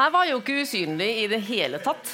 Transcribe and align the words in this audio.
Her 0.00 0.12
var 0.14 0.24
jo 0.24 0.38
ikke 0.40 0.62
usynlig 0.62 1.10
i 1.20 1.26
det 1.28 1.42
hele 1.44 1.76
tatt. 1.84 2.08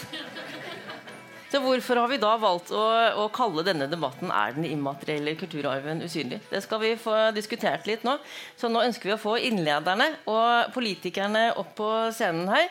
Så 1.46 1.60
hvorfor 1.62 2.00
har 2.02 2.10
vi 2.10 2.18
da 2.18 2.32
valgt 2.42 2.72
å, 2.74 2.82
å, 3.22 3.28
kalle 3.30 3.62
denne 3.62 3.86
debatten 3.86 4.32
'Er 4.34 4.56
den 4.56 4.66
immaterielle 4.66 5.36
kulturarven 5.38 6.02
usynlig?' 6.02 6.40
Det 6.50 6.62
skal 6.64 6.82
vi 6.82 6.96
få 6.98 7.14
diskutert 7.36 7.86
litt 7.86 8.02
nå. 8.02 8.16
Så 8.58 8.66
nå 8.66 8.82
ønsker 8.82 9.12
vi 9.12 9.14
å 9.14 9.22
få 9.22 9.36
innlederne 9.38 10.08
og 10.26 10.74
politikerne 10.74 11.52
opp 11.54 11.76
på 11.78 11.90
scenen 12.10 12.50
her. 12.50 12.66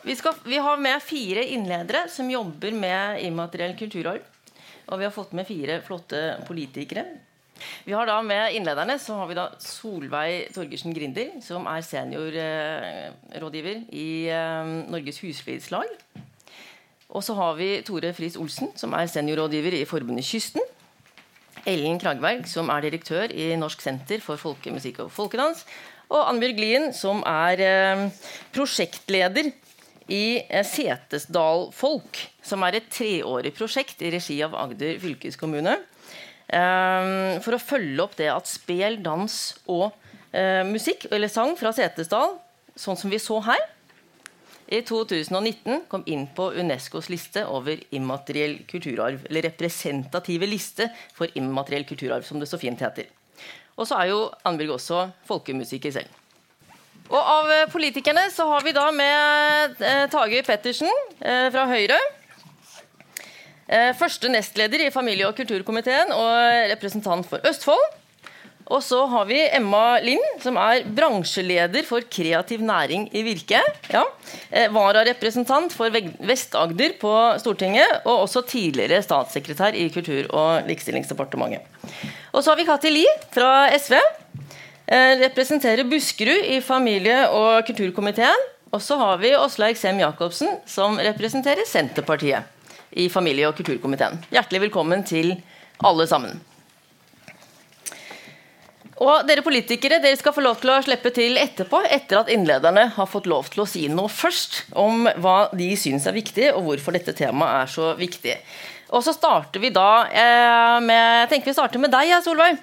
Vi, 0.00 0.16
skal, 0.16 0.40
vi 0.48 0.56
har 0.56 0.80
med 0.80 1.04
fire 1.04 1.44
innledere 1.44 2.06
som 2.08 2.32
jobber 2.32 2.72
med 2.72 3.20
immateriell 3.20 3.76
kulturarv. 3.76 4.24
Og 4.88 4.98
vi 4.98 5.04
har 5.04 5.12
fått 5.12 5.36
med 5.36 5.46
fire 5.48 5.82
flotte 5.84 6.24
politikere. 6.48 7.04
Vi 7.84 7.92
har 7.92 8.06
da 8.06 8.20
Med 8.22 8.54
innlederne 8.56 8.98
så 8.98 9.14
har 9.18 9.28
vi 9.30 9.36
da 9.38 9.48
Solveig 9.62 10.52
Torgersen 10.54 10.94
Grinder, 10.94 11.34
som 11.44 11.66
er 11.70 11.84
seniorrådgiver 11.86 13.76
eh, 13.76 13.88
i 13.92 14.28
eh, 14.28 14.70
Norges 14.90 15.20
Husflidslag. 15.22 15.90
Og 17.14 17.22
så 17.22 17.34
har 17.38 17.54
vi 17.54 17.82
Tore 17.86 18.12
Friis 18.16 18.36
Olsen, 18.36 18.72
som 18.76 18.92
er 18.96 19.06
seniorrådgiver 19.06 19.76
i 19.78 19.84
Forbundet 19.86 20.26
Kysten. 20.26 20.62
Ellen 21.66 22.00
Kragberg, 22.00 22.44
som 22.50 22.68
er 22.68 22.84
direktør 22.84 23.32
i 23.32 23.54
Norsk 23.56 23.80
senter 23.80 24.20
for 24.20 24.40
folkemusikk 24.40 25.04
og 25.06 25.12
folkedans. 25.14 25.64
Og 26.12 26.20
Annbjørg 26.28 26.60
Lien, 26.60 26.90
som 26.92 27.22
er 27.28 27.62
eh, 27.64 28.08
prosjektleder 28.52 29.52
i 30.12 30.42
Setesdal 30.68 31.70
Folk, 31.72 32.18
som 32.44 32.64
er 32.66 32.80
et 32.80 32.90
treårig 32.92 33.54
prosjekt 33.56 34.02
i 34.04 34.12
regi 34.12 34.36
av 34.44 34.56
Agder 34.58 34.98
fylkeskommune. 35.00 35.78
Eh, 36.48 37.38
for 37.44 37.56
å 37.56 37.62
følge 37.62 38.02
opp 38.04 38.16
det 38.20 38.30
at 38.32 38.50
spel, 38.50 38.98
dans 39.04 39.36
og 39.70 39.90
eh, 40.32 40.62
musikk, 40.68 41.08
eller 41.14 41.32
sang 41.32 41.54
fra 41.58 41.72
Setesdal, 41.76 42.36
sånn 42.76 42.98
som 42.98 43.12
vi 43.12 43.22
så 43.22 43.40
her, 43.46 43.62
i 44.72 44.80
2019 44.80 45.84
kom 45.92 46.02
inn 46.08 46.24
på 46.34 46.48
Unescos 46.56 47.10
liste 47.12 47.42
over 47.46 47.80
immateriell 47.94 48.62
kulturarv. 48.68 49.26
Eller 49.28 49.44
representative 49.50 50.48
liste 50.48 50.88
for 51.14 51.28
immateriell 51.36 51.84
kulturarv, 51.84 52.24
som 52.24 52.40
det 52.40 52.48
så 52.48 52.58
fint 52.60 52.80
heter. 52.80 53.10
Og 53.76 53.88
så 53.88 53.98
er 54.00 54.12
jo 54.12 54.20
Annbjørg 54.48 54.78
også 54.78 55.02
folkemusiker 55.28 55.92
selv. 55.98 56.20
Og 57.12 57.20
av 57.20 57.50
politikerne 57.68 58.30
så 58.32 58.46
har 58.48 58.64
vi 58.64 58.72
da 58.72 58.86
med 58.94 59.82
eh, 59.84 60.06
Tage 60.08 60.40
Pettersen 60.46 60.88
eh, 61.20 61.50
fra 61.52 61.66
Høyre. 61.68 61.98
Eh, 63.68 63.92
første 63.96 64.28
nestleder 64.28 64.86
i 64.86 64.92
familie- 64.92 65.28
og 65.28 65.36
kulturkomiteen 65.36 66.12
og 66.12 66.70
representant 66.72 67.26
for 67.28 67.40
Østfold. 67.48 68.00
Og 68.72 68.80
så 68.80 69.02
har 69.12 69.26
vi 69.28 69.42
Emma 69.52 69.98
Lind, 70.00 70.24
som 70.40 70.56
er 70.56 70.86
bransjeleder 70.96 71.84
for 71.84 72.04
kreativ 72.08 72.62
næring 72.64 73.10
i 73.12 73.20
Virke. 73.26 73.60
Ja. 73.92 74.04
Eh, 74.50 74.70
Vararepresentant 74.72 75.72
for 75.72 75.92
Vest-Agder 75.92 76.96
på 77.00 77.12
Stortinget, 77.42 78.00
og 78.06 78.24
også 78.24 78.44
tidligere 78.48 79.02
statssekretær 79.04 79.76
i 79.76 79.90
Kultur- 79.92 80.32
og 80.32 80.64
likestillingsdepartementet. 80.68 81.60
Og 82.32 82.42
så 82.42 82.50
har 82.50 82.56
vi 82.56 82.64
Kati 82.64 82.90
Li 82.90 83.04
fra 83.32 83.68
SV. 83.76 84.00
Eh, 84.88 85.20
representerer 85.20 85.84
Buskerud 85.84 86.48
i 86.48 86.60
familie- 86.60 87.28
og 87.28 87.66
kulturkomiteen. 87.66 88.48
Og 88.72 88.80
så 88.80 88.96
har 88.96 89.18
vi 89.18 89.36
Åslaug 89.36 89.76
Sem 89.76 90.00
Jacobsen, 90.00 90.58
som 90.66 90.96
representerer 90.98 91.64
Senterpartiet 91.68 92.53
i 92.94 93.10
familie- 93.10 93.50
og 93.50 93.56
kulturkomiteen. 93.58 94.20
Hjertelig 94.34 94.68
velkommen 94.68 95.04
til 95.06 95.34
alle 95.84 96.06
sammen. 96.10 96.40
Og 99.02 99.26
dere 99.26 99.42
politikere 99.42 99.98
dere 100.02 100.16
skal 100.18 100.34
få 100.36 100.42
lov 100.44 100.60
til 100.62 100.70
å 100.70 100.78
slippe 100.84 101.10
til 101.14 101.38
etterpå, 101.40 101.80
etter 101.90 102.20
at 102.20 102.30
innlederne 102.30 102.86
har 102.94 103.08
fått 103.10 103.26
lov 103.30 103.48
til 103.50 103.64
å 103.64 103.68
si 103.68 103.88
noe 103.90 104.12
først 104.12 104.60
om 104.78 105.08
hva 105.18 105.48
de 105.56 105.72
syns 105.78 106.06
er 106.06 106.14
viktig, 106.14 106.52
og 106.54 106.68
hvorfor 106.68 106.94
dette 106.94 107.16
temaet 107.18 107.64
er 107.64 107.72
så 107.74 107.90
viktig. 107.98 108.36
Og 108.94 109.02
så 109.02 109.14
starter 109.16 109.58
vi 109.58 109.72
da 109.74 110.04
eh, 110.06 110.78
med 110.84 111.24
Jeg 111.24 111.32
tenker 111.32 111.50
vi 111.50 111.56
starter 111.56 111.82
med 111.82 111.90
deg, 111.90 112.12
ja, 112.12 112.20
Solveig. 112.22 112.60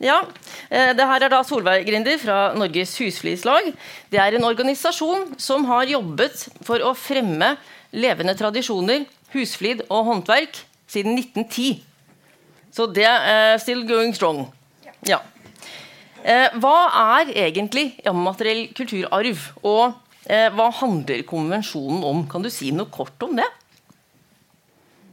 Ja, 0.00 0.22
eh, 0.70 0.94
det 0.96 1.06
her 1.10 1.26
er 1.26 1.32
da 1.34 1.42
Solveig 1.44 1.84
Grinder 1.86 2.16
fra 2.22 2.38
Norges 2.56 2.94
Husflidslag. 3.02 3.68
Det 4.08 4.20
er 4.22 4.38
en 4.38 4.48
organisasjon 4.48 5.34
som 5.36 5.66
har 5.68 5.84
jobbet 5.90 6.46
for 6.64 6.80
å 6.80 6.94
fremme 6.96 7.54
levende 7.94 8.34
tradisjoner, 8.38 9.04
husflid 9.34 9.84
og 9.88 10.06
håndverk 10.08 10.62
siden 10.90 11.18
1910. 11.18 11.82
Så 12.74 12.88
det 12.90 13.06
er 13.06 13.58
still 13.62 13.84
going 13.86 14.14
strong. 14.16 14.46
Ja. 15.06 15.20
Eh, 16.24 16.48
hva 16.56 16.76
er 17.18 17.34
egentlig 17.36 17.90
immateriell 18.06 18.70
kulturarv, 18.76 19.42
og 19.60 19.92
eh, 20.24 20.48
hva 20.56 20.70
handler 20.80 21.20
konvensjonen 21.28 22.00
om? 22.08 22.24
Kan 22.30 22.44
du 22.44 22.48
si 22.52 22.70
noe 22.72 22.88
kort 22.92 23.20
om 23.26 23.36
det? 23.36 23.46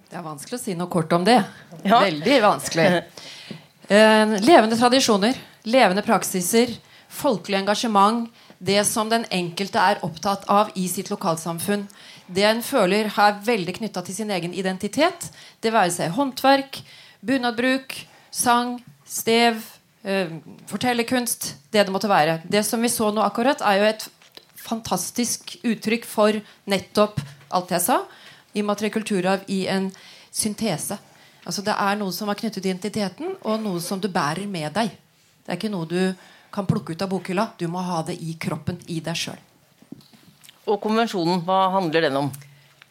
Det 0.08 0.20
er 0.20 0.24
vanskelig 0.24 0.58
å 0.58 0.62
si 0.64 0.76
noe 0.80 0.92
kort 0.92 1.12
om 1.16 1.28
det. 1.28 1.42
Ja. 1.84 2.00
Veldig 2.00 2.38
vanskelig. 2.44 2.88
Eh, 3.92 4.38
levende 4.48 4.80
tradisjoner, 4.80 5.36
levende 5.68 6.04
praksiser, 6.06 6.72
folkelig 7.12 7.60
engasjement. 7.60 8.30
Det 8.62 8.84
som 8.86 9.10
den 9.10 9.26
enkelte 9.34 9.82
er 9.82 10.04
opptatt 10.06 10.46
av 10.52 10.70
i 10.78 10.86
sitt 10.90 11.10
lokalsamfunn. 11.10 11.88
Det 12.30 12.46
en 12.46 12.62
føler 12.62 13.10
er 13.10 13.40
veldig 13.46 13.74
knytta 13.80 14.04
til 14.06 14.16
sin 14.20 14.32
egen 14.32 14.54
identitet. 14.54 15.32
Det 15.62 15.74
være 15.74 15.92
seg 15.96 16.14
håndverk, 16.14 16.78
bunadbruk, 17.26 17.96
sang, 18.32 18.78
stev, 19.06 19.64
eh, 20.06 20.30
fortellerkunst, 20.70 21.56
det 21.72 21.86
det 21.88 21.92
måtte 21.92 22.10
være. 22.10 22.42
Det 22.46 22.64
som 22.66 22.82
vi 22.82 22.90
så 22.90 23.10
nå 23.12 23.22
akkurat, 23.26 23.62
er 23.62 23.82
jo 23.82 23.90
et 23.90 24.10
fantastisk 24.56 25.58
uttrykk 25.64 26.06
for 26.06 26.38
nettopp 26.70 27.20
alt 27.50 27.72
jeg 27.72 27.82
sa. 27.82 28.04
i 28.54 28.62
kulturarv 28.94 29.42
i 29.48 29.66
en 29.68 29.92
syntese. 30.32 30.98
Altså 31.46 31.62
Det 31.62 31.74
er 31.74 31.96
noe 31.98 32.14
som 32.14 32.30
er 32.30 32.38
knyttet 32.38 32.62
til 32.62 32.70
identiteten, 32.70 33.36
og 33.42 33.62
noe 33.62 33.82
som 33.82 34.00
du 34.00 34.08
bærer 34.08 34.48
med 34.48 34.74
deg. 34.74 34.92
Det 35.42 35.50
er 35.50 35.58
ikke 35.58 35.74
noe 35.74 35.90
du 35.90 36.14
kan 36.52 36.68
plukke 36.68 36.94
ut 36.94 37.02
av 37.02 37.10
bokhylla. 37.12 37.48
Du 37.58 37.68
må 37.72 37.84
ha 37.86 38.02
det 38.08 38.18
i 38.22 38.36
kroppen, 38.40 38.80
i 38.88 39.00
deg 39.04 39.18
sjøl. 39.18 39.40
Og 40.70 40.80
konvensjonen, 40.84 41.42
hva 41.46 41.68
handler 41.74 42.08
den 42.08 42.20
om? 42.20 42.32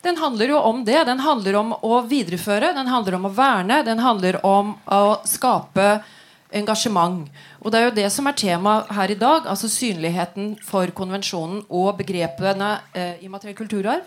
Den 0.02 0.17
handler 0.17 0.55
jo 0.55 0.61
om 0.64 0.85
det. 0.85 1.05
Den 1.05 1.20
handler 1.20 1.58
om 1.61 1.75
å 1.76 2.00
videreføre, 2.08 2.73
den 2.76 2.88
handler 2.88 3.19
om 3.19 3.29
å 3.29 3.35
verne, 3.37 3.82
den 3.85 4.00
handler 4.00 4.40
om 4.46 4.73
å 4.88 5.20
skape 5.29 6.00
engasjement. 6.56 7.29
Og 7.61 7.70
Det 7.70 7.79
er 7.79 7.85
jo 7.85 7.96
det 7.99 8.08
som 8.11 8.26
er 8.26 8.38
tema 8.38 8.81
her 8.90 9.11
i 9.11 9.19
dag. 9.19 9.46
altså 9.46 9.69
Synligheten 9.69 10.56
for 10.64 10.87
konvensjonen 10.96 11.62
og 11.69 11.99
begrepene 12.00 12.81
eh, 12.94 13.23
immateriell 13.25 13.56
kulturarv 13.56 14.02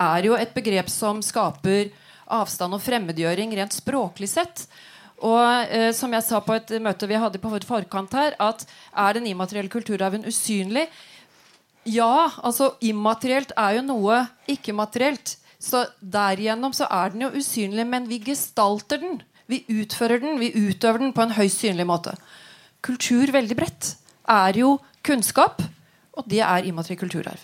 er 0.00 0.26
jo 0.26 0.34
et 0.34 0.54
begrep 0.54 0.88
som 0.90 1.20
skaper 1.22 1.92
avstand 2.26 2.74
og 2.74 2.82
fremmedgjøring 2.82 3.52
rent 3.54 3.76
språklig 3.76 4.28
sett. 4.32 4.66
Og 5.22 5.70
eh, 5.70 5.90
som 5.94 6.12
jeg 6.12 6.26
sa 6.26 6.40
på 6.42 6.56
et 6.56 6.72
møte 6.82 7.08
vi 7.08 7.18
hadde 7.20 7.40
på 7.40 7.52
forkant 7.68 8.14
her, 8.16 8.34
at 8.38 8.66
er 8.90 9.14
den 9.14 9.28
immaterielle 9.30 9.70
kulturarven 9.70 10.26
usynlig? 10.26 10.88
Ja, 11.84 12.30
altså 12.42 12.74
immaterielt 12.80 13.52
er 13.56 13.78
jo 13.78 13.86
noe 13.86 14.24
ikke-materielt. 14.48 15.36
Så 15.60 15.84
derigjennom 16.00 16.74
så 16.76 16.88
er 16.90 17.12
den 17.12 17.26
jo 17.26 17.32
usynlig, 17.36 17.86
men 17.86 18.08
vi 18.08 18.20
gestalter 18.24 19.00
den. 19.00 19.22
Vi 19.46 19.62
utfører 19.68 20.20
den, 20.20 20.40
vi 20.40 20.52
utøver 20.52 20.98
den 20.98 21.12
på 21.12 21.24
en 21.24 21.36
høyst 21.36 21.60
synlig 21.60 21.86
måte. 21.88 22.16
Kultur 22.84 23.32
veldig 23.32 23.56
bredt 23.56 23.94
er 24.28 24.56
jo 24.56 24.78
kunnskap, 25.04 25.62
og 26.16 26.28
det 26.28 26.40
er 26.44 26.68
immateriell 26.68 27.00
kulturarv. 27.00 27.40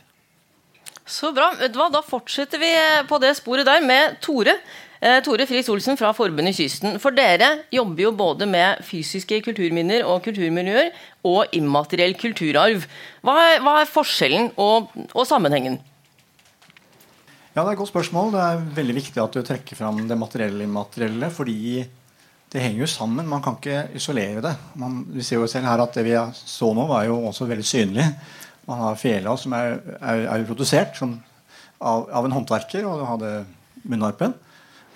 Så 1.10 1.32
bra. 1.34 1.50
Da 1.60 2.02
fortsetter 2.06 2.60
vi 2.60 2.70
på 3.08 3.18
det 3.22 3.34
sporet 3.38 3.66
der 3.66 3.82
med 3.84 4.20
Tore. 4.22 4.54
Eh, 5.00 5.22
Tore 5.24 5.46
Friis 5.48 5.68
Olsen 5.72 5.96
fra 5.96 6.10
Forbundet 6.12 6.58
Kysten. 6.58 6.98
For 7.00 7.16
dere 7.16 7.62
jobber 7.72 8.02
jo 8.04 8.10
både 8.12 8.44
med 8.44 8.82
fysiske 8.84 9.38
kulturminner 9.46 10.04
og 10.04 10.18
kulturmiljøer 10.26 10.90
og 11.24 11.54
immateriell 11.56 12.12
kulturarv. 12.20 12.84
Hva 13.24 13.36
er, 13.46 13.62
hva 13.64 13.78
er 13.80 13.88
forskjellen 13.88 14.50
og, 14.60 14.90
og, 15.14 15.22
sammenhengen? 15.24 15.78
Ja, 17.54 17.62
Det 17.62 17.70
er 17.70 17.72
et 17.72 17.80
godt 17.80 17.92
spørsmål. 17.94 18.28
Det 18.34 18.42
er 18.44 18.66
veldig 18.76 18.98
viktig 18.98 19.22
at 19.24 19.38
du 19.38 19.40
trekker 19.40 19.78
fram 19.78 20.02
det 20.10 20.20
materielle 20.20 20.68
immaterielle. 20.68 21.32
Fordi 21.32 21.80
det 22.52 22.60
henger 22.60 22.84
jo 22.84 22.90
sammen. 22.92 23.28
Man 23.30 23.40
kan 23.40 23.56
ikke 23.56 23.96
isolere 23.96 24.44
det. 24.44 24.52
Man, 24.76 25.00
vi 25.16 25.24
ser 25.24 25.40
jo 25.40 25.48
selv 25.48 25.64
her 25.64 25.80
at 25.80 25.96
Det 25.96 26.04
vi 26.04 26.12
så 26.34 26.74
nå, 26.76 26.84
var 26.92 27.08
jo 27.08 27.16
også 27.32 27.48
veldig 27.48 27.64
synlig. 27.64 28.04
Man 28.68 28.84
har 28.84 29.00
fela 29.00 29.32
som 29.40 29.56
er, 29.56 29.80
er, 29.96 30.28
er 30.28 30.46
produsert 30.46 30.92
som, 31.00 31.16
av, 31.80 32.04
av, 32.12 32.24
en 32.28 32.36
håndverker, 32.36 32.84
og 32.84 33.00
du 33.00 33.08
hadde 33.08 33.34
munnharpen. 33.88 34.36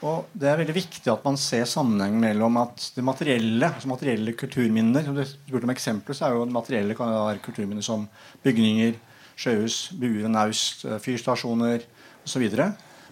Og 0.05 0.29
Det 0.37 0.51
er 0.51 0.59
veldig 0.61 0.77
viktig 0.77 1.09
at 1.09 1.25
man 1.25 1.39
ser 1.41 1.65
sammenhengen 1.69 2.21
mellom 2.21 2.59
at 2.61 2.91
det 2.93 3.05
materielle 3.05 3.71
altså 3.71 3.89
materielle 3.89 4.35
kulturminner 4.37 5.07
som 5.07 5.17
du 5.17 5.23
spurte 5.25 5.65
om 5.65 5.73
eksempler, 5.73 6.17
så 6.17 6.27
er 6.27 6.35
jo 6.35 6.45
det 6.45 6.57
materielle 6.57 6.97
kan 6.99 7.13
være 7.13 7.41
kulturminner 7.45 7.85
som 7.85 8.05
bygninger, 8.45 8.99
sjøhus, 9.41 9.79
buer 9.97 10.29
naust, 10.29 10.85
fyrstasjoner 11.03 11.87
osv. 12.27 12.45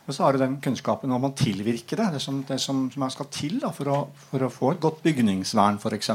Men 0.03 0.17
så 0.17 0.27
har 0.27 0.35
du 0.35 0.43
den 0.43 0.59
kunnskapen 0.61 1.15
om 1.17 1.29
å 1.31 1.33
tilvirke 1.39 1.97
det, 1.97 2.11
det 2.17 2.23
som, 2.23 2.43
det 2.45 2.61
som, 2.61 2.85
som 2.93 3.09
skal 3.15 3.31
til 3.33 3.57
da, 3.63 3.73
for, 3.73 3.89
å, 3.89 3.99
for, 4.29 4.45
å, 4.45 4.53
få 4.53 4.75
et 4.75 4.83
godt 4.83 5.01
bygningsvern 5.07 5.81
f.eks. 5.81 6.13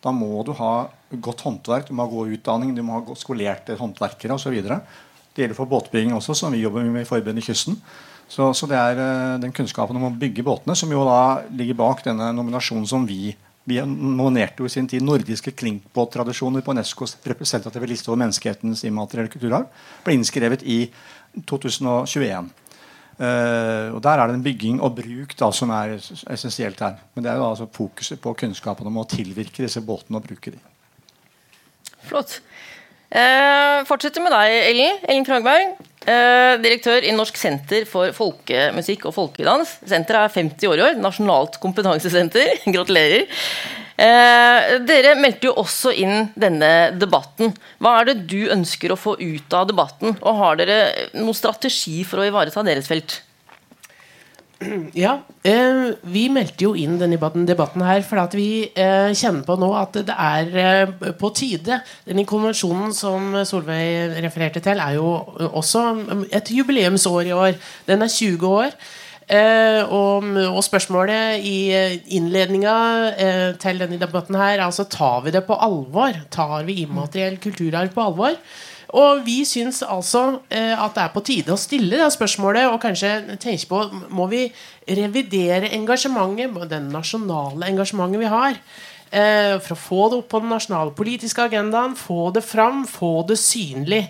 Da 0.00 0.12
må 0.14 0.44
du 0.46 0.54
ha 0.56 0.72
godt 1.10 1.42
håndverk, 1.44 1.88
du 1.88 1.96
må 1.98 2.06
ha 2.06 2.12
god 2.12 2.36
utdanning, 2.38 2.72
du 2.72 2.84
må 2.86 3.00
ha 3.00 3.18
skolerte 3.18 3.76
håndverkere 3.76 4.38
osv. 4.38 4.56
Det 4.62 5.44
gjelder 5.44 5.58
for 5.58 5.70
båtbygging 5.70 6.14
også, 6.16 6.36
som 6.38 6.54
vi 6.54 6.62
jobber 6.62 6.86
med 6.86 7.04
i 7.04 7.08
Forbundet 7.08 7.44
Kysten. 7.44 7.76
Så, 8.28 8.50
så, 8.52 8.68
det 8.68 8.76
er 8.76 8.98
uh, 9.00 9.40
den 9.40 9.54
kunnskapen 9.56 9.96
om 9.96 10.10
å 10.10 10.14
bygge 10.20 10.44
båtene 10.44 10.76
som 10.76 10.90
jo 10.92 11.04
da 11.08 11.20
ligger 11.48 11.78
bak 11.78 12.02
denne 12.04 12.28
nominasjonen 12.36 12.88
som 12.88 13.06
vi 13.08 13.32
vi 13.68 13.80
nominerte 13.84 14.62
jo 14.62 14.68
i 14.68 14.72
sin 14.72 14.86
tid 14.88 15.04
nordiske 15.04 15.52
klinkbåttradisjoner 15.58 16.64
på 16.64 16.72
Unescos 16.72 17.18
representative 17.28 17.88
liste 17.90 18.08
over 18.08 18.22
menneskehetens 18.22 18.84
immaterielle 18.88 19.32
kulturarv. 19.32 19.66
ble 20.04 20.14
innskrevet 20.16 20.64
i 20.64 20.78
2021. 21.44 22.48
Uh, 23.18 23.90
og 23.92 24.00
Der 24.02 24.22
er 24.22 24.30
det 24.30 24.38
en 24.38 24.46
bygging 24.46 24.80
og 24.80 24.94
bruk 24.96 25.34
da, 25.36 25.50
som 25.52 25.72
er 25.74 25.96
essensielt 25.98 26.80
her. 26.80 26.96
Men 27.14 27.26
det 27.26 27.32
er 27.32 27.36
jo 27.40 27.48
altså 27.50 27.66
fokuset 27.66 28.20
på 28.22 28.32
kunnskapen 28.44 28.86
om 28.86 29.02
å 29.02 29.08
tilvirke 29.10 29.66
disse 29.66 29.82
båtene 29.84 30.20
og 30.20 30.28
bruke 30.30 30.54
dem. 30.54 30.64
Flott. 32.08 32.38
Uh, 33.12 33.84
fortsetter 33.88 34.22
med 34.24 34.32
deg, 34.32 34.54
Ellen. 34.70 35.02
Ellen 35.08 35.28
Kragberg. 35.28 35.87
Uh, 36.08 36.56
direktør 36.64 37.04
i 37.04 37.12
Norsk 37.12 37.36
senter 37.36 37.84
for 37.88 38.14
folkemusikk 38.16 39.04
og 39.10 39.16
folkedans. 39.18 39.74
Senteret 39.84 40.30
er 40.30 40.36
50 40.40 40.70
år 40.70 40.80
i 40.80 40.86
år. 40.86 40.96
Nasjonalt 41.02 41.60
kompetansesenter. 41.60 42.54
Gratulerer. 42.74 43.28
dere 44.88 45.16
meldte 45.18 45.48
jo 45.48 45.56
også 45.58 45.90
inn 45.92 46.30
denne 46.38 46.94
debatten. 46.94 47.52
Hva 47.82 47.96
er 47.98 48.12
det 48.12 48.20
du 48.30 48.48
ønsker 48.54 48.94
å 48.94 49.00
få 49.00 49.16
ut 49.18 49.56
av 49.58 49.68
debatten? 49.68 50.14
Og 50.22 50.38
har 50.38 50.60
dere 50.60 50.78
noen 51.18 51.36
strategi 51.36 52.04
for 52.06 52.22
å 52.22 52.28
ivareta 52.30 52.64
deres 52.64 52.88
felt? 52.88 53.20
Ja, 54.98 55.12
eh, 55.46 55.94
vi 56.10 56.24
meldte 56.32 56.66
jo 56.66 56.74
inn 56.78 56.96
denne 56.98 57.18
debatten, 57.46 57.84
her 57.86 58.02
fordi 58.06 58.38
vi 58.38 58.50
eh, 58.74 59.10
kjenner 59.14 59.44
på 59.46 59.58
nå 59.60 59.70
at 59.78 59.98
det 60.08 60.14
er 60.14 60.54
eh, 60.62 61.12
på 61.18 61.30
tide. 61.36 61.80
Denne 62.08 62.26
konvensjonen 62.28 62.94
som 62.96 63.36
Solveig 63.46 64.18
refererte 64.24 64.62
til, 64.64 64.82
er 64.82 64.98
jo 64.98 65.12
også 65.48 65.84
et 66.34 66.50
jubileumsår 66.54 67.30
i 67.30 67.36
år. 67.36 67.60
Den 67.86 68.02
er 68.02 68.10
20 68.10 68.48
år. 68.48 68.74
Eh, 69.28 69.82
og, 69.92 70.24
og, 70.48 70.62
spørsmålet 70.64 71.44
i 71.44 71.58
innledninga 72.16 72.76
eh, 73.12 73.50
til 73.60 73.82
denne 73.82 73.98
debatten 74.00 74.38
her 74.40 74.62
altså 74.64 74.86
tar 74.88 75.20
vi 75.26 75.34
det 75.34 75.42
på 75.44 75.58
alvor? 75.60 76.16
Tar 76.32 76.64
vi 76.64 76.80
immateriell 76.86 77.36
kulturarv 77.42 77.92
på 77.92 78.06
alvor? 78.08 78.38
Og 78.96 79.20
vi 79.26 79.42
syns 79.44 79.82
altså 79.84 80.40
eh, 80.48 80.72
at 80.72 80.94
det 80.96 81.02
er 81.02 81.12
på 81.12 81.22
tide 81.26 81.52
å 81.52 81.60
stille 81.60 81.98
det 82.00 82.08
spørsmålet 82.14 82.70
og 82.70 82.80
kanskje 82.80 83.36
tenke 83.36 83.68
på 83.68 83.82
må 84.16 84.28
vi 84.30 84.46
revidere 84.88 85.68
engasjementet, 85.76 86.56
det 86.70 86.80
nasjonale 86.86 87.68
engasjementet 87.68 88.22
vi 88.22 88.32
har. 88.32 88.56
Eh, 89.08 89.54
for 89.64 89.74
å 89.74 89.80
få 89.82 90.02
det 90.08 90.20
opp 90.22 90.30
på 90.32 90.40
den 90.44 90.52
nasjonale 90.52 90.96
politiske 90.96 91.44
agendaen, 91.44 91.96
få 91.96 92.30
det 92.32 92.44
fram, 92.44 92.86
få 92.88 93.22
det 93.28 93.38
synlig. 93.40 94.06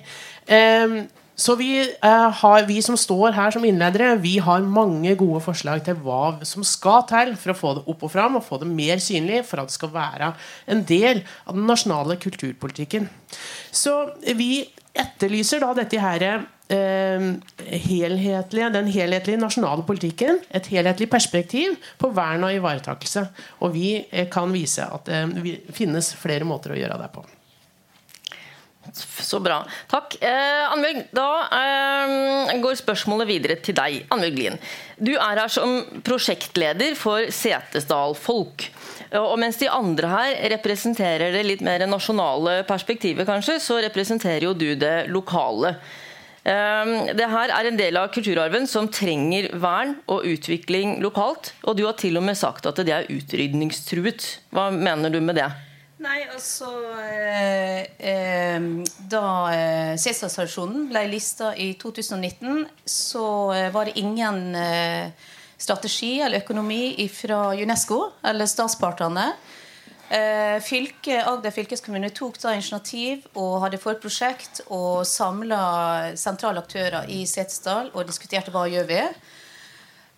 Eh, 1.39 1.43
så 1.43 1.55
vi, 1.57 1.81
eh, 1.81 2.31
har, 2.31 2.67
vi, 2.67 2.83
som 2.83 2.97
står 2.97 3.33
her 3.33 3.51
som 3.51 3.65
innledere, 3.65 4.17
vi 4.17 4.39
har 4.39 4.61
mange 4.61 5.15
gode 5.15 5.41
forslag 5.41 5.85
til 5.85 5.95
hva 6.03 6.45
som 6.45 6.65
skal 6.65 7.07
til 7.07 7.37
for 7.37 7.53
å 7.53 7.59
få 7.59 7.75
det 7.79 7.87
opp 7.87 8.03
og 8.03 8.11
fram 8.11 8.37
og 8.37 8.45
få 8.45 8.59
det 8.59 8.69
mer 8.69 8.99
synlig, 8.99 9.45
for 9.47 9.61
at 9.61 9.69
det 9.69 9.75
skal 9.79 9.95
være 9.95 10.35
en 10.67 10.85
del 10.85 11.23
av 11.47 11.55
den 11.55 11.67
nasjonale 11.67 12.19
kulturpolitikken. 12.19 13.09
Så 13.71 14.11
vi 14.35 14.67
etterlyser 14.99 15.63
da 15.63 15.73
dette 15.79 16.01
her 16.03 16.25
eh, 16.27 17.31
helhetlige, 17.87 18.71
den 18.75 18.91
helhetlige 18.91 19.39
nasjonale 19.39 19.87
politikken. 19.87 20.41
Et 20.51 20.67
helhetlig 20.75 21.09
perspektiv 21.11 21.79
på 21.99 22.11
vern 22.11 22.49
og 22.49 22.55
ivaretakelse. 22.55 23.29
Og 23.63 23.75
vi 23.79 23.95
eh, 24.11 24.29
kan 24.33 24.51
vise 24.53 24.91
at 24.91 25.09
eh, 25.09 25.29
det 25.39 25.77
finnes 25.77 26.15
flere 26.19 26.49
måter 26.49 26.75
å 26.75 26.81
gjøre 26.81 26.99
det 26.99 27.13
på. 27.15 27.27
Så 28.95 29.41
bra. 29.45 29.61
Takk. 29.91 30.17
Eh, 30.23 30.65
Annbjørg, 30.73 31.05
da 31.17 31.29
eh, 31.59 32.55
går 32.63 32.79
spørsmålet 32.81 33.29
videre 33.29 33.59
til 33.63 33.77
deg. 33.79 34.03
Annbjørg 34.15 34.39
Lien. 34.39 34.59
Du 34.99 35.13
er 35.15 35.43
her 35.43 35.53
som 35.53 35.81
prosjektleder 36.07 36.97
for 36.99 37.29
Setesdal 37.35 38.17
Folk. 38.19 38.69
Og 39.19 39.39
mens 39.41 39.57
de 39.61 39.71
andre 39.73 40.11
her 40.11 40.35
representerer 40.53 41.33
det 41.33 41.47
litt 41.47 41.63
mer 41.65 41.87
nasjonale 41.89 42.61
perspektivet, 42.69 43.25
kanskje, 43.29 43.57
så 43.63 43.79
representerer 43.81 44.45
jo 44.45 44.53
du 44.57 44.75
det 44.77 45.09
lokale. 45.09 45.77
Eh, 46.49 47.13
det 47.17 47.29
her 47.29 47.53
er 47.53 47.69
en 47.69 47.79
del 47.79 47.99
av 48.01 48.11
kulturarven 48.15 48.69
som 48.71 48.89
trenger 48.93 49.51
vern 49.61 49.97
og 50.09 50.27
utvikling 50.29 50.99
lokalt. 51.05 51.53
Og 51.65 51.79
du 51.79 51.85
har 51.87 51.97
til 52.01 52.21
og 52.21 52.27
med 52.29 52.39
sagt 52.39 52.69
at 52.69 52.81
det 52.85 52.95
er 52.95 53.09
utrydningstruet. 53.13 54.29
Hva 54.55 54.71
mener 54.75 55.13
du 55.13 55.21
med 55.25 55.41
det? 55.41 55.49
Nei, 55.99 56.21
altså 56.31 56.69
eh, 57.03 57.81
eh, 57.99 58.67
Da 59.11 59.23
eh, 59.51 59.95
CESA-stasjonen 59.99 60.87
ble 60.93 61.03
lista 61.11 61.51
i 61.59 61.73
2019, 61.81 62.69
så 62.87 63.25
eh, 63.57 63.67
var 63.75 63.89
det 63.89 63.97
ingen 63.99 64.55
eh, 64.55 65.11
strategi 65.59 66.21
eller 66.23 66.45
økonomi 66.45 67.09
fra 67.11 67.49
UNESCO 67.59 67.99
eller 68.31 68.47
statspartene. 68.47 69.27
Eh, 70.09 70.57
fylke, 70.63 71.19
Agder 71.19 71.53
fylkeskommune 71.53 72.13
tok 72.15 72.39
da 72.41 72.55
initiativ 72.55 73.27
og 73.35 73.59
hadde 73.67 73.83
forprosjekt 73.83 74.63
og 74.71 75.03
samla 75.05 76.15
sentrale 76.17 76.63
aktører 76.63 77.11
i 77.11 77.25
Setesdal 77.29 77.91
og 77.93 78.07
diskuterte 78.09 78.55
hva 78.55 78.69
gjør 78.71 78.87
vi 78.89 79.03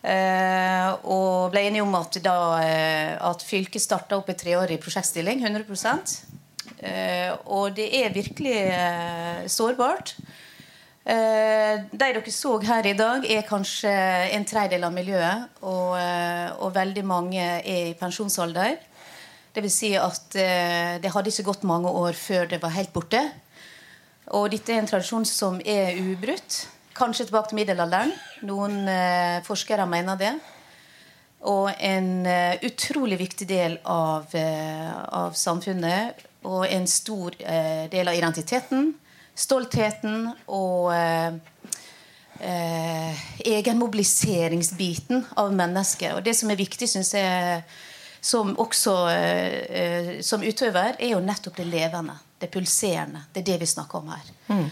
og 0.00 1.50
ble 1.52 1.66
enige 1.68 1.84
om 1.84 1.94
at, 1.98 2.16
da, 2.24 2.36
uh, 2.56 3.14
at 3.30 3.42
fylket 3.44 3.82
starta 3.84 4.16
opp 4.16 4.30
en 4.32 4.38
treårig 4.38 4.78
prosjektstilling. 4.80 5.42
100 5.44 5.66
uh, 5.68 7.36
Og 7.44 7.74
det 7.76 7.90
er 8.00 8.14
virkelig 8.14 8.62
sårbart. 9.52 10.16
de 11.04 11.98
dere 11.98 12.30
så 12.30 12.58
her 12.62 12.86
i 12.86 12.92
dag, 12.96 13.24
er 13.24 13.42
kanskje 13.42 13.90
en 14.36 14.44
tredjedel 14.44 14.84
av 14.84 14.92
miljøet. 14.92 15.48
Og, 15.62 15.96
og, 16.60 16.74
veldig 16.74 17.04
mange 17.04 17.42
er 17.42 17.90
i 17.90 17.94
pensjonsalder. 17.94 18.76
Vil 19.54 19.70
si 19.70 19.96
at 19.98 20.32
det 21.02 21.10
hadde 21.10 21.28
ikke 21.28 21.48
gått 21.48 21.64
mange 21.66 21.90
år 21.90 22.12
før 22.14 22.46
det 22.46 22.62
var 22.62 22.76
helt 22.76 22.92
borte. 22.92 23.24
Og 24.30 24.50
dette 24.52 24.72
er 24.72 24.78
en 24.78 24.86
tradisjon 24.86 25.26
som 25.26 25.58
er 25.66 25.98
ubrutt. 25.98 26.68
Kanskje 27.00 27.24
tilbake 27.30 27.48
til 27.48 27.56
middelalderen. 27.56 28.10
Noen 28.44 28.82
eh, 28.92 29.38
forskere 29.46 29.86
mener 29.88 30.18
det. 30.20 30.34
Og 31.48 31.70
en 31.72 32.26
eh, 32.28 32.60
utrolig 32.68 33.16
viktig 33.22 33.46
del 33.48 33.78
av, 33.88 34.26
eh, 34.36 34.90
av, 35.16 35.32
samfunnet. 35.32 36.20
Og 36.44 36.66
en 36.68 36.86
stor 36.88 37.34
uh, 37.36 37.84
del 37.92 38.08
av 38.08 38.14
identiteten, 38.16 38.94
stoltheten 39.36 40.30
og 40.48 40.88
egenmobiliseringsbiten 43.44 45.26
av 45.36 45.52
mennesket. 45.52 46.14
Og 46.16 46.24
det 46.24 46.32
som 46.38 46.48
er 46.48 46.56
viktig, 46.56 46.88
syns 46.88 47.12
jeg, 47.12 47.60
som 48.24 48.56
også 48.56 48.96
som 50.24 50.40
utøver, 50.40 50.96
er 50.96 51.12
jo 51.12 51.20
nettopp 51.20 51.60
det 51.60 51.68
levende. 51.68 52.16
Det 52.40 52.48
pulserende. 52.48 53.26
Det 53.34 53.44
er 53.44 53.50
det 53.52 53.60
vi 53.66 53.68
snakker 53.76 54.00
om 54.00 54.08
her. 54.16 54.32
Mm. 54.48 54.64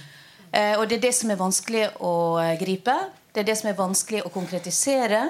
Eh, 0.53 0.79
og 0.79 0.89
det 0.89 0.99
er 0.99 1.09
det 1.09 1.15
som 1.17 1.31
er 1.31 1.41
vanskelig 1.41 1.85
å 2.05 2.15
eh, 2.41 2.55
gripe. 2.61 2.95
Det 3.33 3.43
er 3.43 3.51
det 3.51 3.59
som 3.61 3.69
er 3.71 3.79
vanskelig 3.79 4.25
å 4.25 4.33
konkretisere. 4.33 5.29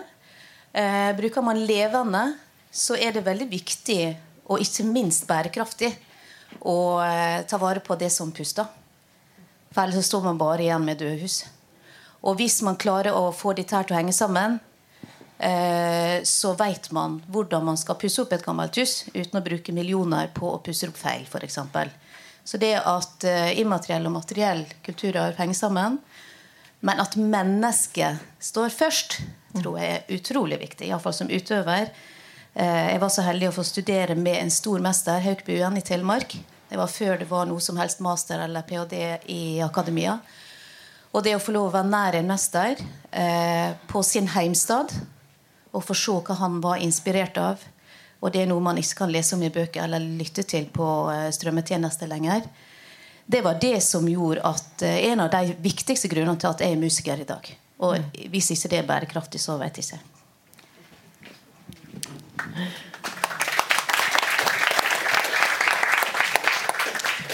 Eh, 0.72 1.10
bruker 1.18 1.44
man 1.44 1.58
levende, 1.66 2.24
så 2.70 2.96
er 2.96 3.16
det 3.16 3.26
veldig 3.26 3.48
viktig, 3.50 4.02
og 4.48 4.62
ikke 4.62 4.86
minst 4.86 5.26
bærekraftig, 5.28 5.90
å 6.64 6.74
ta 7.44 7.58
vare 7.60 7.82
på 7.84 7.92
det 8.00 8.08
som 8.12 8.30
puster. 8.32 8.64
For 9.68 9.82
ellers 9.82 10.06
står 10.08 10.22
man 10.24 10.38
bare 10.40 10.64
igjen 10.64 10.86
med 10.86 10.96
døde 11.00 11.18
hus. 11.20 11.42
Og 12.24 12.38
hvis 12.38 12.62
man 12.64 12.78
klarer 12.80 13.12
å 13.12 13.28
få 13.36 13.52
dette 13.56 13.76
her 13.76 13.84
til 13.84 13.94
å 13.94 13.98
henge 13.98 14.14
sammen, 14.16 14.56
så 16.24 16.54
vet 16.58 16.88
man 16.96 17.18
hvordan 17.28 17.66
man 17.68 17.76
skal 17.78 17.98
pusse 18.00 18.24
opp 18.24 18.32
et 18.34 18.46
gammelt 18.46 18.80
hus 18.80 19.04
uten 19.12 19.38
å 19.38 19.44
bruke 19.44 19.76
millioner 19.76 20.32
på 20.34 20.48
å 20.54 20.62
pusse 20.64 20.88
opp 20.88 20.96
feil, 20.98 21.28
f.eks. 21.28 21.60
Så 22.48 22.56
det 22.56 22.78
at 22.80 23.24
uh, 23.28 23.50
immateriell 23.60 24.06
og 24.08 24.14
materiell 24.14 24.62
kulturarv 24.86 25.36
henger 25.36 25.58
sammen, 25.58 25.98
men 26.80 27.02
at 27.02 27.18
mennesket 27.20 28.22
står 28.40 28.72
først, 28.72 29.18
tror 29.58 29.76
jeg 29.76 29.96
er 29.98 30.14
utrolig 30.16 30.60
viktig. 30.62 30.86
Iallfall 30.88 31.16
som 31.16 31.28
utøver. 31.28 31.90
Uh, 32.54 32.86
jeg 32.94 33.02
var 33.02 33.12
så 33.12 33.26
heldig 33.26 33.50
å 33.50 33.56
få 33.58 33.66
studere 33.68 34.16
med 34.16 34.40
en 34.40 34.54
stor 34.54 34.80
mester, 34.80 35.20
Haukbuen 35.26 35.76
i 35.76 35.84
Telemark. 35.84 36.38
Det 36.70 36.80
var 36.80 36.88
før 36.92 37.20
det 37.20 37.28
var 37.28 37.48
noe 37.50 37.60
som 37.64 37.76
helst 37.80 38.00
master 38.04 38.40
eller 38.46 38.64
ph.d. 38.64 39.02
i 39.28 39.60
akademia. 39.64 40.16
Og 41.12 41.24
det 41.24 41.36
å 41.36 41.42
få 41.42 41.52
lov 41.52 41.68
å 41.68 41.76
være 41.76 41.92
nær 41.92 42.16
en 42.16 42.32
mester 42.32 42.80
uh, 42.80 43.76
på 43.92 44.04
sin 44.04 44.28
heimstad 44.32 44.96
og 45.76 45.84
få 45.84 45.96
se 45.96 46.16
hva 46.24 46.40
han 46.40 46.62
var 46.64 46.80
inspirert 46.80 47.36
av, 47.40 47.60
og 48.18 48.32
det 48.34 48.42
er 48.42 48.48
noe 48.50 48.62
man 48.62 48.78
ikke 48.80 49.04
kan 49.04 49.12
lese 49.14 49.36
om 49.36 49.44
i 49.46 49.52
bøker 49.54 49.84
eller 49.84 50.02
lytte 50.02 50.42
til 50.48 50.66
på 50.74 50.88
eh, 51.12 51.28
strømmetjenester 51.34 52.10
lenger. 52.10 52.42
Det 53.28 53.42
var 53.44 53.60
det 53.62 53.76
som 53.84 54.08
gjorde 54.10 54.42
at 54.48 54.82
eh, 54.82 55.04
en 55.12 55.22
av 55.22 55.30
de 55.34 55.54
viktigste 55.62 56.10
grunnene 56.10 56.40
til 56.40 56.50
at 56.50 56.64
jeg 56.64 56.74
er 56.74 56.82
musiker 56.82 57.22
i 57.22 57.28
dag. 57.28 57.50
Og 57.78 57.98
mm. 58.00 58.10
hvis 58.32 58.50
ikke 58.56 58.72
det 58.72 58.80
er 58.80 58.90
bærekraftig, 58.90 59.40
så 59.42 59.58
vet 59.60 59.78
jeg 59.78 59.86
ikke. 59.86 60.02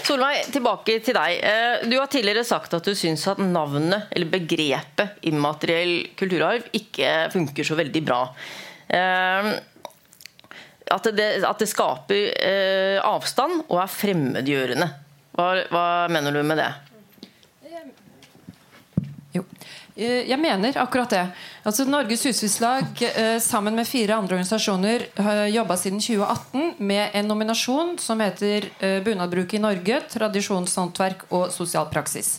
Solveig, 0.04 0.44
tilbake 0.52 0.98
til 1.00 1.16
deg. 1.16 1.40
Eh, 1.40 1.88
du 1.88 1.96
har 1.96 2.12
tidligere 2.12 2.44
sagt 2.44 2.76
at 2.76 2.84
du 2.84 2.92
syns 2.92 3.24
at 3.32 3.40
navnet, 3.40 4.10
eller 4.12 4.28
begrepet 4.36 5.24
immateriell 5.30 6.10
kulturarv 6.18 6.68
ikke 6.76 7.30
funker 7.32 7.64
så 7.64 7.80
veldig 7.80 8.02
bra. 8.04 8.26
Eh, 10.84 10.94
at 10.94 11.08
det, 11.16 11.44
at 11.44 11.58
det 11.58 11.68
skaper 11.70 12.32
eh, 12.38 12.98
avstand 13.04 13.64
og 13.68 13.80
er 13.82 13.92
fremmedgjørende. 13.92 14.90
Hva, 15.34 15.48
hva 15.72 15.86
mener 16.12 16.34
du 16.34 16.42
med 16.46 16.60
det? 16.60 16.72
Jo. 19.34 19.42
Eh, 19.96 20.28
jeg 20.28 20.38
mener 20.38 20.76
akkurat 20.78 21.10
det. 21.10 21.24
Altså 21.66 21.86
Norges 21.88 22.24
Husflidslag 22.28 23.02
eh, 23.08 23.38
sammen 23.42 23.74
med 23.74 23.88
fire 23.88 24.14
andre 24.14 24.36
organisasjoner 24.36 25.08
har 25.24 25.46
jobba 25.50 25.76
siden 25.80 26.02
2018 26.02 26.74
med 26.78 27.14
en 27.14 27.30
nominasjon 27.30 27.96
som 27.98 28.20
heter 28.20 28.68
'Bunadbruket 28.78 29.58
i 29.58 29.62
Norge 29.62 30.00
tradisjonshåndverk 30.10 31.26
og 31.30 31.50
sosial 31.52 31.90
praksis'. 31.90 32.38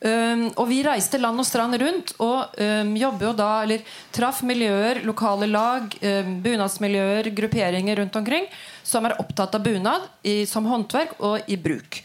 Um, 0.00 0.46
og 0.56 0.64
Vi 0.70 0.78
reiste 0.80 1.18
land 1.20 1.42
og 1.42 1.44
strand 1.44 1.76
rundt 1.76 2.14
og 2.24 2.54
um, 2.56 2.94
jo 2.96 3.10
da, 3.36 3.50
eller 3.66 3.84
traff 4.16 4.40
miljøer, 4.48 5.02
lokale 5.04 5.44
lag, 5.50 5.92
um, 6.00 6.30
bunadsmiljøer, 6.40 7.28
grupperinger 7.36 8.00
rundt 8.00 8.16
omkring 8.16 8.48
som 8.82 9.04
er 9.04 9.18
opptatt 9.20 9.58
av 9.58 9.64
bunad 9.64 10.08
i, 10.24 10.46
som 10.48 10.64
håndverk 10.64 11.18
og 11.20 11.52
i 11.52 11.58
bruk. 11.60 12.00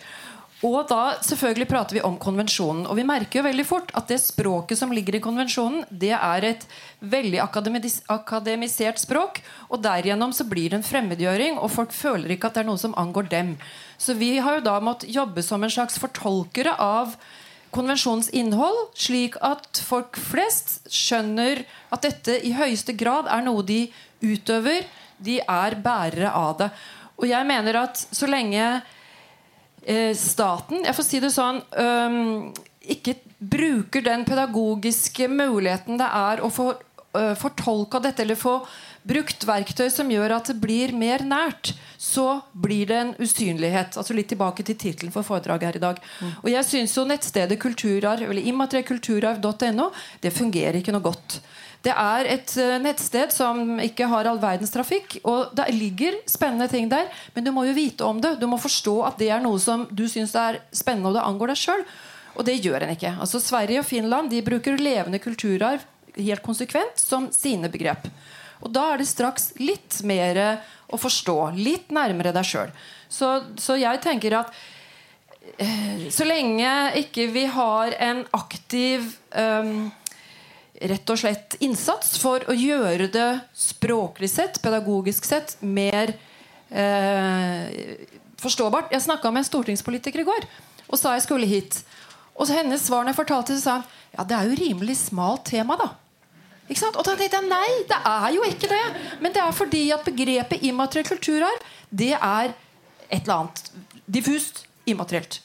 Og 0.65 0.87
da 0.89 1.17
selvfølgelig 1.21 1.67
prater 1.69 1.97
vi 1.97 2.03
om 2.07 2.15
konvensjonen. 2.17 2.85
Og 2.89 2.97
vi 2.97 3.05
merker 3.05 3.39
jo 3.39 3.45
veldig 3.45 3.65
fort 3.67 3.91
at 3.97 4.09
det 4.09 4.17
språket 4.23 4.79
som 4.79 4.93
ligger 4.95 5.17
i 5.17 5.21
konvensjonen, 5.21 5.83
det 5.91 6.13
er 6.15 6.47
et 6.47 6.63
veldig 7.05 7.41
akademis 7.43 7.99
akademisert 8.09 9.01
språk. 9.01 9.41
Og 9.69 9.83
derigjennom 9.83 10.33
så 10.33 10.47
blir 10.49 10.71
det 10.71 10.79
en 10.79 10.87
fremmedgjøring, 10.87 11.59
og 11.59 11.73
folk 11.75 11.93
føler 11.93 12.33
ikke 12.33 12.49
at 12.49 12.57
det 12.57 12.63
er 12.63 12.69
noe 12.71 12.81
som 12.81 12.95
angår 12.97 13.29
dem. 13.31 13.55
Så 14.01 14.17
vi 14.17 14.35
har 14.39 14.57
jo 14.57 14.67
da 14.67 14.79
måttet 14.81 15.13
jobbe 15.13 15.43
som 15.45 15.63
en 15.63 15.75
slags 15.75 15.99
fortolkere 16.01 16.73
av 16.81 17.13
konvensjonens 17.75 18.31
innhold, 18.35 18.89
slik 18.97 19.37
at 19.43 19.81
folk 19.83 20.17
flest 20.19 20.85
skjønner 20.91 21.63
at 21.93 22.05
dette 22.05 22.37
i 22.47 22.53
høyeste 22.55 22.95
grad 22.97 23.29
er 23.31 23.43
noe 23.45 23.65
de 23.67 23.85
utøver. 24.23 24.87
De 25.17 25.39
er 25.41 25.77
bærere 25.83 26.31
av 26.35 26.55
det. 26.59 26.69
Og 27.19 27.27
jeg 27.29 27.47
mener 27.47 27.79
at 27.79 27.99
så 27.99 28.27
lenge 28.27 28.63
eh, 29.85 30.11
staten 30.17 30.83
jeg 30.83 30.97
får 30.97 31.07
si 31.07 31.21
det 31.23 31.31
sånn 31.31 31.61
øhm, 31.79 32.49
ikke 32.95 33.15
bruker 33.39 34.03
den 34.05 34.25
pedagogiske 34.27 35.29
muligheten 35.31 35.99
det 35.99 36.09
er 36.09 36.43
å 36.43 36.51
få 36.53 36.73
øh, 36.73 37.33
fortolka 37.39 38.01
dette, 38.03 38.25
eller 38.25 38.39
få 38.39 38.59
brukt 39.05 39.45
verktøy 39.47 39.89
som 39.93 40.09
gjør 40.11 40.37
at 40.39 40.49
det 40.51 40.57
blir 40.61 40.93
mer 40.97 41.23
nært, 41.25 41.73
så 42.01 42.41
blir 42.51 42.89
det 42.89 42.97
en 43.01 43.13
usynlighet. 43.21 43.97
Altså 43.99 44.15
Litt 44.17 44.31
tilbake 44.33 44.65
til 44.65 44.77
tittelen 44.79 45.13
for 45.13 45.25
foredraget 45.27 45.69
her 45.69 45.77
i 45.79 45.83
dag. 45.83 45.99
Mm. 46.01 46.31
Og 46.41 46.49
jeg 46.51 46.69
syns 46.69 46.95
jo 46.97 47.05
nettstedet 47.07 47.59
kulturarv, 47.61 48.25
eller 48.29 48.49
immateriellkulturarv.no, 48.51 49.91
det 50.23 50.33
fungerer 50.33 50.81
ikke 50.81 50.95
noe 50.95 51.05
godt. 51.05 51.39
Det 51.85 51.93
er 51.93 52.27
et 52.33 52.51
uh, 52.57 52.77
nettsted 52.81 53.33
som 53.33 53.77
ikke 53.83 54.07
har 54.09 54.25
all 54.25 54.41
verdens 54.41 54.73
trafikk. 54.73 55.19
Og 55.21 55.53
det 55.57 55.69
ligger 55.75 56.17
spennende 56.29 56.67
ting 56.71 56.89
der, 56.89 57.11
men 57.35 57.45
du 57.45 57.53
må 57.53 57.67
jo 57.67 57.77
vite 57.77 58.07
om 58.07 58.21
det. 58.21 58.35
Du 58.41 58.47
må 58.49 58.57
forstå 58.61 58.97
at 59.11 59.21
det 59.21 59.29
er 59.29 59.43
noe 59.43 59.61
som 59.61 59.85
du 59.91 60.07
syns 60.09 60.33
er 60.39 60.63
spennende, 60.73 61.13
og 61.13 61.19
det 61.19 61.25
angår 61.27 61.53
deg 61.53 61.61
sjøl. 61.61 61.85
Og 62.35 62.47
det 62.47 62.57
gjør 62.59 62.83
en 62.83 62.95
ikke. 62.95 63.13
Altså 63.21 63.39
Sverige 63.39 63.83
og 63.83 63.87
Finland 63.87 64.33
de 64.33 64.41
bruker 64.43 64.81
levende 64.81 65.21
kulturarv 65.23 65.85
helt 66.15 66.43
konsekvent 66.43 66.99
som 66.99 67.29
sine 67.31 67.69
begrep. 67.71 68.07
Og 68.65 68.73
da 68.73 68.87
er 68.91 69.01
det 69.01 69.09
straks 69.09 69.51
litt 69.61 70.01
mer 70.07 70.39
å 70.89 70.97
forstå. 70.97 71.37
Litt 71.57 71.93
nærmere 71.93 72.33
deg 72.35 72.47
sjøl. 72.47 72.71
Så, 73.09 73.29
så, 73.61 73.77
jeg 73.77 74.01
tenker 74.03 74.39
at 74.39 74.53
eh, 75.61 76.07
så 76.13 76.25
lenge 76.25 76.71
ikke 77.03 77.29
vi 77.33 77.45
har 77.53 77.93
en 78.01 78.23
aktiv 78.35 79.05
um, 79.37 79.91
rett 80.81 81.13
og 81.13 81.21
slett 81.21 81.57
innsats 81.63 82.17
for 82.19 82.43
å 82.49 82.55
gjøre 82.57 83.07
det 83.13 83.29
språklig 83.55 84.29
sett, 84.33 84.59
pedagogisk 84.63 85.27
sett, 85.27 85.55
mer 85.61 86.15
eh, 86.69 88.01
forståbart. 88.41 88.91
Jeg 88.91 89.05
snakka 89.05 89.31
med 89.31 89.45
en 89.45 89.51
stortingspolitiker 89.51 90.25
i 90.25 90.27
går 90.27 90.49
og 90.85 90.99
sa 90.99 91.15
jeg 91.15 91.25
skulle 91.25 91.49
hit. 91.49 91.79
Og 92.35 92.49
hennes 92.51 92.81
svar 92.83 93.05
når 93.05 93.13
jeg 93.13 93.21
fortalte 93.21 93.55
det, 93.55 93.63
sa 93.63 93.79
hun 93.79 93.91
ja, 94.15 94.23
det 94.23 94.35
er 94.37 94.49
jo 94.49 94.57
rimelig 94.59 94.97
smalt 95.01 95.47
tema, 95.49 95.75
da. 95.79 95.89
Og 96.65 97.01
da 97.05 97.13
tenkte 97.13 97.37
jeg 97.37 97.47
nei, 97.49 97.71
det 97.89 97.97
er 98.09 98.29
jo 98.33 98.45
ikke 98.47 98.69
det. 98.71 98.83
Men 99.21 99.33
det 99.35 99.41
er 99.43 99.53
fordi 99.53 99.83
at 99.93 100.05
begrepet 100.07 100.65
immateriell 100.65 101.09
kulturarv 101.13 101.65
det 101.89 102.13
er 102.15 102.55
et 103.09 103.21
eller 103.21 103.35
annet 103.37 103.67
diffust 104.09 104.65
immaterielt. 104.89 105.41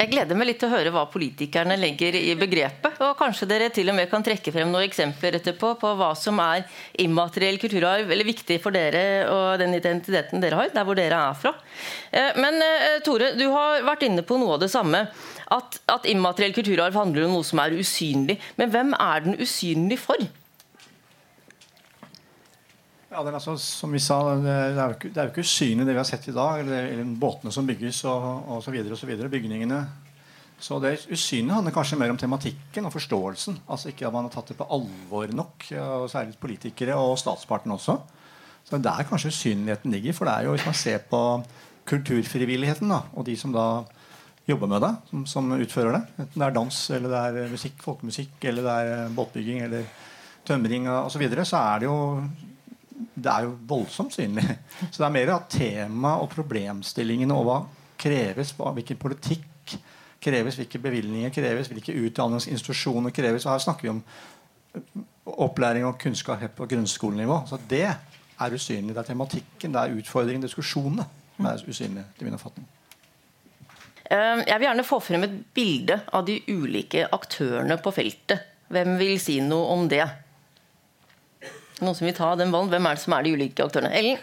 Jeg 0.00 0.08
gleder 0.14 0.38
meg 0.38 0.46
litt 0.48 0.60
til 0.62 0.70
å 0.70 0.72
høre 0.72 0.90
hva 0.94 1.02
politikerne 1.12 1.74
legger 1.76 2.14
i 2.16 2.32
begrepet. 2.38 3.00
Og 3.04 3.18
kanskje 3.18 3.48
dere 3.50 3.66
til 3.74 3.90
og 3.92 3.98
med 3.98 4.08
kan 4.08 4.22
trekke 4.24 4.52
frem 4.54 4.70
noen 4.72 4.86
eksempler 4.86 5.36
etterpå 5.36 5.74
på 5.82 5.90
hva 5.98 6.14
som 6.16 6.38
er 6.40 6.62
immateriell 7.04 7.58
kulturarv, 7.60 8.08
eller 8.08 8.28
viktig 8.28 8.56
for 8.64 8.72
dere 8.72 9.02
og 9.28 9.60
den 9.60 9.76
identiteten 9.76 10.40
dere 10.40 10.56
har, 10.62 10.70
der 10.72 10.86
hvor 10.88 10.96
dere 10.96 11.18
er 11.20 11.36
fra. 11.36 11.52
Eh, 12.08 12.32
men 12.40 12.56
eh, 12.64 12.96
Tore, 13.04 13.34
du 13.36 13.44
har 13.52 13.84
vært 13.90 14.06
inne 14.08 14.24
på 14.24 14.40
noe 14.40 14.56
av 14.56 14.64
det 14.64 14.70
samme 14.72 15.04
at, 15.50 15.80
at 15.90 16.06
immateriell 16.10 16.54
kulturarv 16.54 16.94
handler 16.98 17.26
om 17.26 17.38
noe 17.38 17.46
som 17.46 17.62
er 17.62 17.74
usynlig. 17.78 18.38
Men 18.60 18.70
hvem 18.72 18.94
er 18.98 19.24
den 19.24 19.40
usynlig 19.40 19.98
for? 20.02 20.20
Ja, 23.10 23.24
det 23.26 23.32
er 23.32 23.40
altså, 23.40 23.56
som 23.58 23.90
vi 23.90 23.98
sa, 23.98 24.20
det 24.38 24.52
er, 24.54 24.76
jo 24.78 24.94
ikke, 24.94 25.10
det 25.10 25.24
ikke 25.32 25.42
usynlig 25.42 25.86
det 25.88 25.96
vi 25.96 25.98
har 25.98 26.06
sett 26.06 26.28
i 26.30 26.36
dag. 26.36 26.62
Eller, 26.62 26.92
eller 26.92 27.16
båtene 27.18 27.50
som 27.54 27.66
bygges 27.66 28.04
og, 28.06 28.28
og 28.54 28.62
så 28.62 28.74
videre 28.74 28.94
og 28.94 29.00
så 29.00 29.10
videre, 29.10 29.32
bygningene. 29.32 29.80
Så 30.60 30.76
det 30.78 31.08
usynlige 31.08 31.56
handler 31.56 31.74
kanskje 31.74 31.98
mer 31.98 32.12
om 32.12 32.20
tematikken 32.20 32.86
og 32.86 32.94
forståelsen. 32.94 33.58
Altså 33.66 33.90
ikke 33.90 34.06
at 34.06 34.14
man 34.14 34.28
har 34.28 34.34
tatt 34.34 34.52
det 34.52 34.58
på 34.60 34.68
alvor 34.76 35.32
nok, 35.34 35.66
og 35.80 36.10
særlig 36.12 36.38
politikere 36.38 36.94
og 37.00 37.16
statsparten 37.18 37.74
også. 37.74 37.96
Så 38.68 38.78
det 38.78 38.92
er 38.92 39.08
kanskje 39.08 39.32
usynligheten 39.32 39.90
ligger. 39.90 40.14
For 40.14 40.28
det 40.28 40.34
er 40.36 40.46
jo, 40.46 40.54
hvis 40.54 40.68
man 40.68 40.76
ser 40.78 41.02
på 41.10 41.22
kulturfrivilligheten 41.90 42.92
da, 42.92 43.00
og 43.16 43.26
de 43.26 43.34
som 43.40 43.50
da 43.56 43.64
jobber 44.50 44.70
med 44.70 44.84
det, 44.84 44.92
som, 45.10 45.24
som, 45.28 45.50
utfører 45.56 45.96
det. 45.96 46.02
Enten 46.24 46.42
det 46.42 46.46
er 46.46 46.54
dans, 46.56 46.78
eller 46.96 47.12
det 47.12 47.24
er 47.44 47.52
musikk, 47.54 47.82
folkemusikk, 47.84 48.36
eller 48.50 48.66
det 48.66 48.76
er 48.76 48.92
eh, 48.94 49.12
båtbygging 49.16 49.64
eller 49.66 49.90
tømring 50.46 50.88
osv., 50.90 51.12
så, 51.14 51.22
videre, 51.22 51.44
så 51.48 51.60
er 51.60 51.82
det 51.82 51.90
jo 51.90 51.98
det 53.14 53.30
er 53.32 53.46
jo 53.46 53.54
voldsomt 53.68 54.12
synlig. 54.12 54.44
Så 54.90 55.00
det 55.00 55.06
er 55.06 55.14
mer 55.14 55.30
at 55.32 55.46
temaet 55.52 56.24
og 56.24 56.28
problemstillingene 56.34 57.36
og 57.36 57.46
hva 57.46 57.56
kreves, 58.00 58.52
hvilken 58.56 58.98
politikk 59.00 59.76
kreves, 60.20 60.58
hvilke 60.60 60.80
bevilgninger 60.82 61.32
kreves, 61.32 61.70
hvilke 61.72 61.96
utdanningsinstitusjoner 61.96 63.14
kreves. 63.16 63.46
Og 63.46 63.54
her 63.54 63.64
snakker 63.64 63.88
vi 63.88 63.92
om 63.94 64.02
opplæring 65.24 65.86
og 65.88 65.98
kunnskap 66.00 66.44
på 66.56 66.68
grunnskolenivå. 66.68 67.40
Så 67.48 67.60
det 67.70 67.86
er 67.88 68.54
usynlig. 68.54 68.94
Det 68.94 69.00
er 69.00 69.12
tematikken, 69.12 69.72
det 69.72 69.80
er 69.80 69.96
utfordringen, 69.96 70.44
diskusjonene 70.44 71.08
som 71.36 71.48
er 71.48 71.64
usynlige 71.68 72.04
til 72.18 72.28
min 72.28 72.36
oppfatning. 72.36 72.68
Ehm, 74.10 74.42
jeg 74.42 74.58
vil 74.58 74.66
gjerne 74.66 74.86
få 74.86 74.98
frem 75.02 75.26
et 75.26 75.36
bilde 75.54 76.00
av 76.16 76.26
de 76.26 76.40
ulike 76.50 77.06
aktørene 77.14 77.78
på 77.82 77.92
feltet. 77.94 78.48
Hvem 78.70 78.96
vil 78.98 79.16
si 79.22 79.38
noe 79.42 79.70
om 79.74 79.86
det? 79.90 80.04
Noen 81.80 81.96
som 81.96 82.06
vil 82.06 82.16
ta 82.16 82.32
den 82.38 82.50
ballen? 82.52 82.70
Hvem 82.72 82.86
er 82.86 82.98
det 82.98 83.04
som 83.04 83.14
er 83.16 83.26
de 83.26 83.34
ulike 83.38 83.66
aktørene? 83.66 83.92
Ellen? 83.94 84.18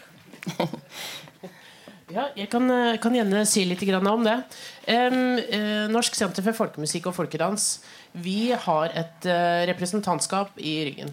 ja, 2.15 2.27
jeg 2.35 2.49
kan, 2.51 2.67
eh, 2.71 2.99
kan, 3.03 3.15
gjerne 3.15 3.45
si 3.47 3.63
litt 3.67 3.83
om 3.97 4.27
det. 4.27 4.35
Uh, 4.87 5.87
Norsk 5.91 6.15
senter 6.15 6.43
for 6.45 6.55
folkemusikk 6.55 7.09
og 7.09 7.15
folkedans 7.17 7.77
vi 8.17 8.51
har 8.51 8.93
et 8.97 9.25
representantskap 9.69 10.55
i 10.57 10.71
ryggen. 10.87 11.11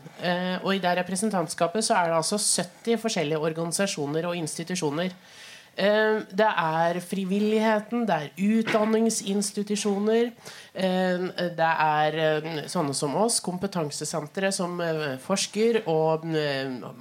Og 0.63 0.71
I 0.73 0.79
det 0.81 0.95
representantskapet 1.03 1.85
så 1.85 1.99
er 1.99 2.09
det 2.09 2.17
altså 2.17 2.39
70 2.39 2.97
forskjellige 3.03 3.43
organisasjoner 3.45 4.25
og 4.31 4.39
institusjoner 4.39 5.13
Eh, 5.13 5.54
det 5.75 6.51
er 6.51 7.01
frivilligheten, 7.03 8.05
det 8.07 8.15
er 8.15 8.45
utdanningsinstitusjoner. 8.59 10.31
Eh, 10.75 11.25
det 11.55 11.71
er 11.71 12.19
eh, 12.19 12.61
sånne 12.71 12.95
som 12.97 13.15
oss, 13.19 13.41
kompetansesentre 13.45 14.51
som 14.55 14.81
forsker 15.23 15.83
og 15.91 16.27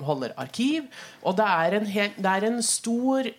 holder 0.06 0.34
arkiv. 0.38 0.90
Og 1.24 1.38
det 1.38 1.50
er 1.50 1.78
en, 1.80 1.86
hel, 1.98 2.18
det 2.18 2.34
er 2.34 2.50
en 2.50 2.60
stor 2.66 3.30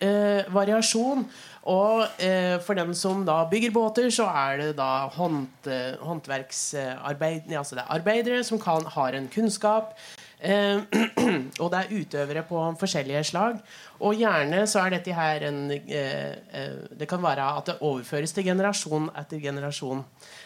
variasjon. 0.55 1.27
Og 1.65 2.21
eh, 2.21 2.59
for 2.61 2.77
den 2.77 2.93
som 2.93 3.23
da 3.25 3.39
bygger 3.49 3.73
båter, 3.73 4.11
så 4.13 4.27
er 4.29 4.59
det 4.61 4.67
da 4.77 5.07
hånd, 5.15 5.47
håndverksarbeid 6.05 7.49
altså 7.57 7.79
det 7.79 7.85
er 7.85 7.95
arbeidere 7.95 8.43
som 8.45 8.61
kan, 8.61 8.85
har 8.85 9.17
en 9.17 9.31
kunnskap. 9.33 9.95
Eh, 10.45 10.81
og 11.61 11.71
det 11.73 11.79
er 11.79 11.93
utøvere 11.95 12.43
på 12.45 12.61
forskjellige 12.79 13.23
slag. 13.31 13.59
Og 14.05 14.17
gjerne 14.19 14.61
så 14.69 14.83
er 14.83 14.95
dette 14.95 15.15
her 15.15 15.47
en 15.47 15.61
eh, 15.73 16.35
eh, 16.53 16.75
Det 16.93 17.07
kan 17.09 17.23
være 17.23 17.47
at 17.57 17.71
det 17.71 17.77
overføres 17.81 18.35
til 18.35 18.45
generasjon 18.45 19.09
etter 19.17 19.41
generasjon. 19.41 20.03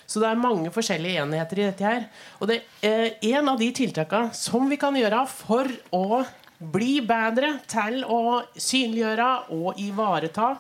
Så 0.08 0.22
det 0.24 0.30
er 0.30 0.40
mange 0.40 0.72
forskjellige 0.74 1.26
enheter 1.26 1.60
i 1.60 1.66
dette 1.68 1.88
her. 1.88 2.06
Og 2.40 2.52
det 2.52 2.62
er 2.86 3.18
en 3.34 3.52
av 3.52 3.60
de 3.60 3.72
tiltakene 3.76 4.36
som 4.38 4.70
vi 4.72 4.80
kan 4.80 4.96
gjøre 4.96 5.26
for 5.32 5.68
å 5.96 6.22
bli 6.60 7.00
bedre 7.08 7.58
til 7.72 8.02
å 8.04 8.42
synliggjøre 8.56 9.30
og 9.56 9.80
ivareta 9.80 10.56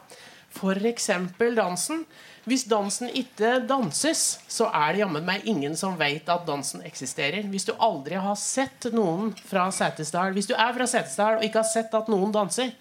F.eks. 0.49 1.09
dansen. 1.55 2.05
Hvis 2.49 2.63
dansen 2.65 3.11
ikke 3.13 3.59
danses, 3.69 4.39
så 4.49 4.69
er 4.73 4.93
det 4.95 5.03
jammen 5.03 5.25
meg 5.27 5.43
ingen 5.49 5.75
som 5.77 5.97
vet 5.99 6.29
at 6.33 6.47
dansen 6.47 6.81
eksisterer. 6.87 7.45
Hvis 7.51 7.67
du 7.67 7.75
aldri 7.77 8.17
har 8.17 8.37
sett 8.41 8.87
noen 8.95 9.35
fra 9.45 9.67
Setesdal 9.75 10.33
Hvis 10.33 10.49
du 10.49 10.55
er 10.55 10.73
fra 10.73 10.87
Setesdal 10.89 11.37
og 11.37 11.45
ikke 11.45 11.61
har 11.61 11.69
sett 11.69 11.93
at 11.93 12.09
noen 12.09 12.33
danser, 12.33 12.71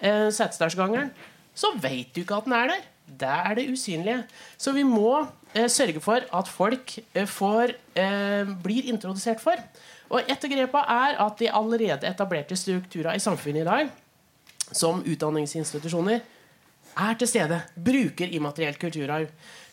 eh, 0.00 0.28
Setesdalsgangeren, 0.28 1.14
så 1.56 1.72
vet 1.80 2.12
du 2.12 2.20
ikke 2.20 2.36
at 2.36 2.44
den 2.44 2.56
er 2.58 2.74
der. 2.74 2.84
Det 3.06 3.32
er 3.32 3.54
det 3.54 3.68
usynlige. 3.72 4.18
Så 4.58 4.74
vi 4.76 4.82
må 4.84 5.26
eh, 5.54 5.68
sørge 5.72 6.02
for 6.04 6.20
at 6.20 6.48
folk 6.48 6.98
eh, 7.14 7.26
får, 7.26 7.72
eh, 7.96 8.54
blir 8.62 8.92
introdusert 8.92 9.40
for. 9.40 9.56
Og 10.10 10.20
Et 10.28 10.44
av 10.44 10.50
grepene 10.50 10.84
er 10.92 11.20
at 11.24 11.38
de 11.38 11.50
allerede 11.50 12.06
etablerte 12.06 12.56
strukturer 12.56 13.16
i 13.16 13.22
samfunnet 13.22 13.64
i 13.64 13.70
dag, 13.70 13.88
som 14.72 15.00
utdanningsinstitusjoner, 15.00 16.20
er 16.96 17.18
til 17.18 17.28
stede. 17.28 17.60
Bruker 17.76 18.32
immateriell 18.32 18.78
kulturarv. 18.80 19.28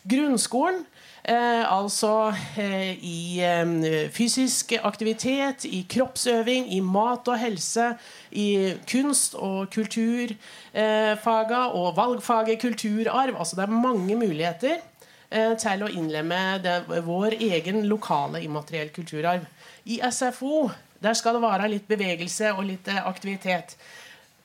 Grunnskolen 0.10 0.84
Eh, 1.24 1.64
altså 1.72 2.34
eh, 2.60 2.98
i 3.00 3.40
eh, 3.40 4.10
fysisk 4.12 4.74
aktivitet, 4.84 5.64
i 5.64 5.86
kroppsøving, 5.90 6.68
i 6.76 6.82
mat 6.84 7.28
og 7.32 7.40
helse, 7.40 7.94
i 8.32 8.74
kunst- 8.92 9.38
og 9.40 9.70
kulturfaga 9.72 11.62
og 11.72 11.96
valgfaget 11.96 12.60
kulturarv. 12.62 13.38
Altså 13.40 13.56
det 13.56 13.64
er 13.64 13.72
mange 13.88 14.16
muligheter 14.20 14.84
eh, 15.32 15.56
til 15.56 15.88
å 15.88 15.92
innlemme 15.96 16.60
det, 16.64 16.82
vår 17.08 17.40
egen 17.40 17.86
lokale 17.88 18.44
immateriell 18.44 18.92
kulturarv. 18.92 19.48
I 19.86 20.02
SFO 20.12 20.68
der 21.04 21.16
skal 21.20 21.36
det 21.36 21.44
være 21.44 21.72
litt 21.72 21.88
bevegelse 21.88 22.52
og 22.52 22.66
litt 22.68 22.88
eh, 22.92 23.00
aktivitet. 23.08 23.78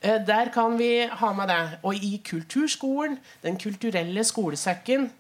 Der 0.02 0.50
kan 0.54 0.76
vi 0.78 1.08
ha 1.10 1.32
med 1.34 1.48
det. 1.50 1.78
Og 1.82 1.94
i 1.94 2.20
kulturskolen, 2.22 3.18
Den 3.42 3.58
kulturelle 3.58 4.24
skolesekken, 4.24 5.10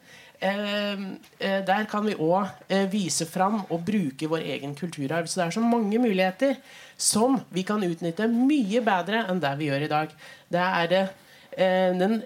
Ehm, 0.40 1.18
eh, 1.38 1.64
der 1.66 1.86
kan 1.90 2.04
vi 2.06 2.14
òg 2.14 2.46
eh, 2.70 2.86
vise 2.90 3.26
fram 3.26 3.64
og 3.68 3.82
bruke 3.86 4.28
vår 4.30 4.44
egen 4.54 4.74
kulturarv. 4.78 5.26
Så 5.26 5.40
det 5.40 5.46
er 5.46 5.56
så 5.56 5.60
mange 5.60 5.98
muligheter 5.98 6.60
som 6.96 7.40
vi 7.50 7.64
kan 7.66 7.82
utnytte 7.82 8.28
mye 8.30 8.82
bedre 8.86 9.24
enn 9.26 9.42
det 9.42 9.56
vi 9.58 9.70
gjør 9.70 9.86
i 9.86 9.90
dag. 9.90 10.14
Det 10.48 10.62
er 10.62 10.94
eh, 11.00 11.90
den 11.98 12.20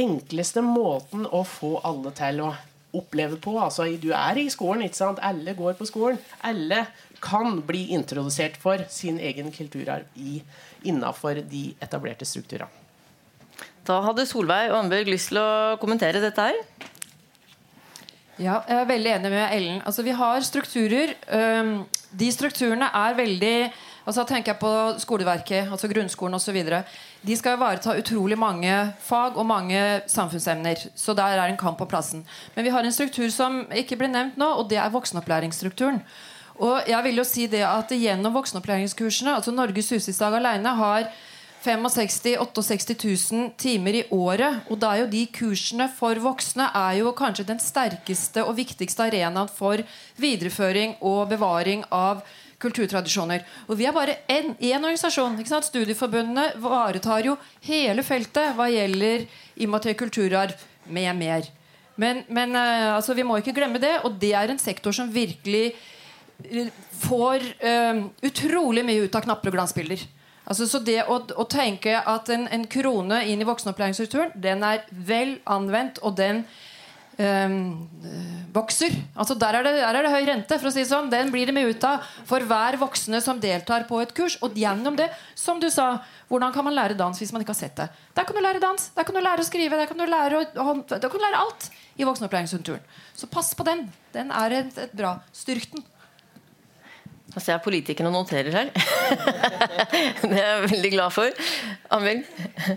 enkleste 0.00 0.64
måten 0.64 1.28
å 1.28 1.44
få 1.44 1.76
alle 1.84 2.14
til 2.16 2.40
å 2.46 2.54
oppleve 2.96 3.36
på. 3.36 3.58
Altså, 3.60 3.84
du 4.00 4.14
er 4.16 4.40
i 4.40 4.48
skolen, 4.48 4.86
ikke 4.86 5.02
sant? 5.02 5.20
alle 5.20 5.52
går 5.54 5.76
på 5.76 5.90
skolen. 5.90 6.16
Alle 6.48 6.86
kan 7.20 7.60
bli 7.66 7.90
introdusert 7.92 8.56
for 8.56 8.80
sin 8.88 9.20
egen 9.20 9.52
kulturarv 9.52 10.08
innafor 10.86 11.42
de 11.50 11.72
etablerte 11.82 12.26
strukturene. 12.28 12.70
Da 13.88 14.02
hadde 14.04 14.26
Solveig 14.28 14.68
og 14.70 14.82
Anbjørg 14.82 15.08
lyst 15.08 15.32
til 15.32 15.40
å 15.40 15.76
kommentere 15.80 16.20
dette 16.20 16.44
her. 16.50 16.58
Ja, 18.38 18.60
jeg 18.68 18.76
er 18.76 18.90
veldig 18.90 19.12
enig 19.16 19.30
med 19.32 19.54
Ellen. 19.56 19.78
Altså, 19.88 20.04
vi 20.06 20.12
har 20.14 20.44
strukturer. 20.46 21.14
De 22.20 22.28
strukturene 22.30 22.90
er 22.94 23.16
veldig 23.18 23.56
altså 24.08 24.24
tenker 24.24 24.54
jeg 24.54 24.60
på 24.62 24.72
skoleverket, 25.02 25.68
altså 25.68 25.88
grunnskolen 25.90 26.38
osv. 26.38 26.56
De 27.28 27.36
skal 27.36 27.58
ivareta 27.58 27.96
utrolig 27.98 28.38
mange 28.40 28.72
fag 29.04 29.36
og 29.36 29.46
mange 29.48 29.82
samfunnsemner. 30.08 30.86
Så 30.96 31.14
der 31.16 31.36
er 31.36 31.48
en 31.48 31.60
kamp 31.60 31.78
på 31.80 31.88
plassen. 31.90 32.24
Men 32.54 32.64
vi 32.64 32.72
har 32.72 32.84
en 32.84 32.94
struktur 32.94 33.28
som 33.34 33.66
ikke 33.74 33.98
ble 34.00 34.10
nevnt 34.12 34.40
nå, 34.40 34.48
og 34.60 34.70
det 34.70 34.80
er 34.80 34.94
voksenopplæringsstrukturen. 34.94 36.00
Og 36.58 36.88
jeg 36.90 37.04
vil 37.06 37.20
jo 37.20 37.26
si 37.26 37.46
det 37.50 37.62
at 37.66 37.92
Gjennom 37.94 38.34
voksenopplæringskursene 38.34 39.36
altså 39.38 39.54
Norges 39.54 39.92
husflidslag 39.94 40.38
alene 40.40 40.74
har 40.78 41.10
65 41.62 42.36
68 42.38 42.94
000 43.32 43.52
timer 43.58 44.00
i 44.00 44.04
året. 44.14 44.62
Og 44.70 44.78
da 44.78 44.92
er 44.94 45.04
jo 45.04 45.10
de 45.12 45.24
kursene 45.34 45.88
for 45.98 46.18
voksne 46.22 46.68
er 46.74 47.00
jo 47.00 47.14
kanskje 47.16 47.46
den 47.48 47.62
sterkeste 47.62 48.44
og 48.46 48.56
viktigste 48.58 49.08
arenaen 49.08 49.50
for 49.50 49.82
videreføring 50.18 50.96
og 51.00 51.28
bevaring 51.32 51.84
av 51.94 52.22
kulturtradisjoner. 52.62 53.44
Og 53.68 53.78
vi 53.78 53.86
er 53.86 53.94
bare 53.94 54.18
én 54.30 54.54
organisasjon. 54.58 55.38
ikke 55.38 55.52
sant? 55.52 55.68
Studieforbundene 55.68 56.52
varetar 56.62 57.26
jo 57.26 57.36
hele 57.66 58.02
feltet 58.02 58.54
hva 58.56 58.66
gjelder 58.70 59.26
immateriell 59.62 59.98
kulturarv 59.98 60.66
med 60.86 61.14
mer. 61.18 61.46
Men, 61.98 62.22
men 62.30 62.54
uh, 62.54 62.96
altså, 62.96 63.14
vi 63.14 63.26
må 63.26 63.38
ikke 63.38 63.54
glemme 63.54 63.80
det, 63.82 64.00
og 64.06 64.18
det 64.22 64.34
er 64.38 64.50
en 64.50 64.60
sektor 64.62 64.94
som 64.94 65.10
virkelig 65.10 65.74
får 67.02 67.42
uh, 67.64 68.04
utrolig 68.22 68.84
mye 68.86 69.08
ut 69.08 69.18
av 69.18 69.26
knapper 69.26 69.50
og 69.50 69.58
glansbilder. 69.58 70.06
Altså, 70.48 70.64
så 70.64 70.80
det 70.80 71.02
å, 71.10 71.18
å 71.36 71.44
tenke 71.50 71.98
at 71.98 72.30
en, 72.32 72.46
en, 72.48 72.64
krone 72.70 73.20
inn 73.28 73.42
i 73.42 73.46
voksenopplæringsstrukturen, 73.48 74.32
den 74.38 74.62
er 74.64 74.86
vel 74.88 75.36
anvendt, 75.50 75.98
og 76.00 76.14
den 76.16 76.40
um, 77.20 77.58
vokser. 78.54 78.94
Altså, 79.12 79.36
der 79.36 79.58
er, 79.58 79.66
det, 79.66 79.74
der 79.82 79.98
er, 79.98 80.06
det, 80.06 80.12
høy 80.14 80.28
rente, 80.30 80.56
for 80.56 80.70
å 80.70 80.72
si 80.72 80.80
det 80.80 80.88
sånn. 80.88 81.10
Den 81.12 81.34
blir 81.34 81.50
det 81.50 81.56
mye 81.56 81.74
ut 81.74 81.84
av 81.84 82.06
for 82.28 82.46
hver 82.48 82.78
voksne 82.80 83.20
som 83.24 83.42
deltar 83.42 83.84
på 83.90 84.00
et 84.00 84.14
kurs. 84.16 84.38
Og 84.40 84.56
gjennom 84.56 84.96
det, 84.96 85.10
som 85.36 85.60
du 85.60 85.68
sa, 85.74 85.98
hvordan 86.32 86.54
kan 86.54 86.64
man 86.70 86.78
lære 86.78 86.96
dans 86.96 87.20
hvis 87.20 87.34
man 87.34 87.44
ikke 87.44 87.52
har 87.52 87.60
sett 87.60 87.76
det? 87.82 87.90
Der 88.16 88.30
kan 88.30 88.38
du 88.38 88.44
lære 88.44 88.64
dans, 88.64 88.88
der 88.96 89.04
kan 89.10 89.20
du 89.20 89.24
lære 89.24 89.44
å 89.44 89.50
skrive, 89.50 89.76
der 89.76 89.90
kan 89.90 90.00
du 90.00 90.06
lære, 90.08 90.46
å, 90.48 90.74
der 90.94 91.04
kan 91.04 91.18
du 91.18 91.26
lære 91.26 91.44
alt 91.44 91.68
i 91.98 92.08
voksenopplæringsstrukturen. 92.08 92.88
Så 93.18 93.28
pass 93.28 93.52
på 93.58 93.68
den. 93.68 93.84
Den 94.16 94.32
er 94.32 94.62
et, 94.62 94.84
et 94.88 94.96
bra. 94.96 95.18
Styrk 95.36 95.74
den. 95.76 95.84
Ser 97.36 97.54
jeg 97.54 97.62
politikerne 97.62 98.10
noterer 98.10 98.54
her. 98.54 98.70
det 100.30 100.32
er 100.32 100.46
jeg 100.46 100.70
veldig 100.72 100.92
glad 100.94 101.12
for. 101.14 101.48
Amund? 101.94 102.24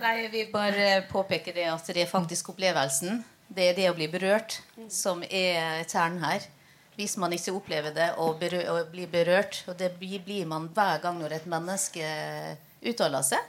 Nei, 0.01 0.15
Jeg 0.25 0.31
vil 0.33 0.49
bare 0.51 0.89
påpeke 1.09 1.53
det 1.55 1.69
at 1.71 1.87
det 1.87 2.03
er 2.03 2.09
faktisk 2.09 2.51
opplevelsen. 2.51 3.23
Det 3.51 3.71
er 3.71 3.77
det 3.77 3.87
å 3.89 3.95
bli 3.95 4.09
berørt 4.11 4.59
som 4.91 5.23
er 5.27 5.81
kjernen 5.87 6.21
her. 6.23 6.45
Hvis 6.99 7.15
man 7.17 7.33
ikke 7.33 7.55
opplever 7.55 7.95
det 7.95 8.11
og, 8.19 8.35
berør, 8.41 8.67
og 8.73 8.91
blir 8.91 9.09
berørt, 9.11 9.63
og 9.71 9.79
det 9.79 9.93
blir 9.97 10.45
man 10.45 10.67
hver 10.75 10.99
gang 11.03 11.19
når 11.21 11.39
et 11.39 11.47
menneske 11.49 12.07
uttaler 12.83 13.23
seg, 13.25 13.47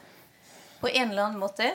på 0.81 0.91
en 0.91 1.11
eller 1.11 1.27
annen 1.27 1.43
måte, 1.43 1.69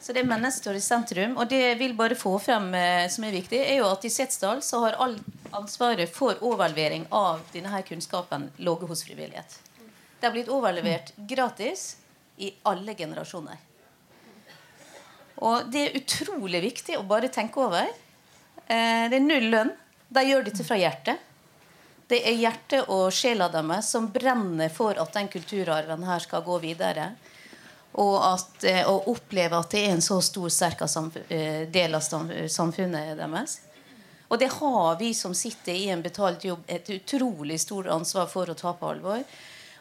så 0.00 0.14
det 0.14 0.22
er 0.22 0.30
mennesket 0.30 0.62
står 0.62 0.78
i 0.78 0.82
sentrum. 0.82 1.36
Og 1.38 1.48
det 1.50 1.58
jeg 1.60 1.78
vil 1.80 1.94
bare 1.98 2.16
få 2.18 2.36
frem 2.42 2.70
eh, 2.76 3.06
som 3.10 3.24
er 3.26 3.34
viktig, 3.34 3.58
er 3.60 3.80
jo 3.80 3.88
at 3.90 4.04
i 4.06 4.12
Setesdal 4.12 4.62
så 4.64 4.82
har 4.86 4.98
all 5.02 5.16
ansvaret 5.50 6.10
for 6.14 6.38
overlevering 6.44 7.06
av 7.10 7.40
denne 7.52 7.72
her 7.72 7.82
kunnskapen 7.86 8.50
ligget 8.56 8.88
hos 8.88 9.04
frivillighet. 9.04 9.58
Det 10.20 10.26
har 10.26 10.34
blitt 10.34 10.50
overlevert 10.50 11.12
gratis 11.16 11.96
i 12.36 12.52
alle 12.66 12.94
generasjoner. 12.94 13.58
Og 15.38 15.70
det 15.70 15.84
er 15.84 15.96
utrolig 16.00 16.60
viktig 16.64 16.98
å 16.98 17.06
bare 17.06 17.30
tenke 17.30 17.62
over. 17.62 17.86
Eh, 18.66 19.06
det 19.10 19.20
er 19.20 19.24
null 19.24 19.48
lønn. 19.52 19.72
De 20.08 20.24
gjør 20.26 20.48
dette 20.48 20.66
fra 20.66 20.78
hjertet. 20.80 21.22
Det 22.08 22.18
er 22.26 22.38
hjertet 22.40 22.88
og 22.90 23.12
sjela 23.12 23.50
deres 23.52 23.90
som 23.92 24.08
brenner 24.10 24.72
for 24.72 24.98
at 24.98 25.12
den 25.14 25.28
kulturarven 25.30 26.06
her 26.08 26.24
skal 26.24 26.42
gå 26.46 26.58
videre 26.62 27.12
og 27.98 28.16
at, 28.22 28.64
eh, 28.64 28.84
å 28.86 29.00
oppleve 29.10 29.58
at 29.58 29.70
det 29.74 29.84
er 29.86 29.96
en 29.96 30.04
så 30.04 30.20
stor, 30.22 30.48
sterk 30.52 30.84
eh, 31.28 31.66
del 31.70 31.94
av 31.94 32.04
samfunnet 32.04 33.16
deres. 33.18 33.60
Og 34.28 34.40
det 34.40 34.50
har 34.52 34.98
vi 35.00 35.12
som 35.16 35.34
sitter 35.34 35.72
i 35.72 35.88
en 35.92 36.02
betalt 36.04 36.44
jobb, 36.44 36.66
et 36.68 36.88
utrolig 36.92 37.60
stort 37.60 37.88
ansvar 37.92 38.28
for 38.28 38.50
å 38.50 38.56
ta 38.58 38.74
på 38.76 38.90
alvor. 38.90 39.24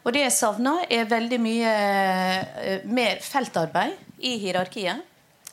Og 0.07 0.13
det 0.15 0.23
jeg 0.23 0.35
savner, 0.37 0.85
er 0.89 1.09
veldig 1.09 1.39
mye 1.43 1.71
eh, 2.63 2.85
mer 2.87 3.19
feltarbeid 3.23 4.23
i 4.23 4.37
hierarkiet. 4.39 5.03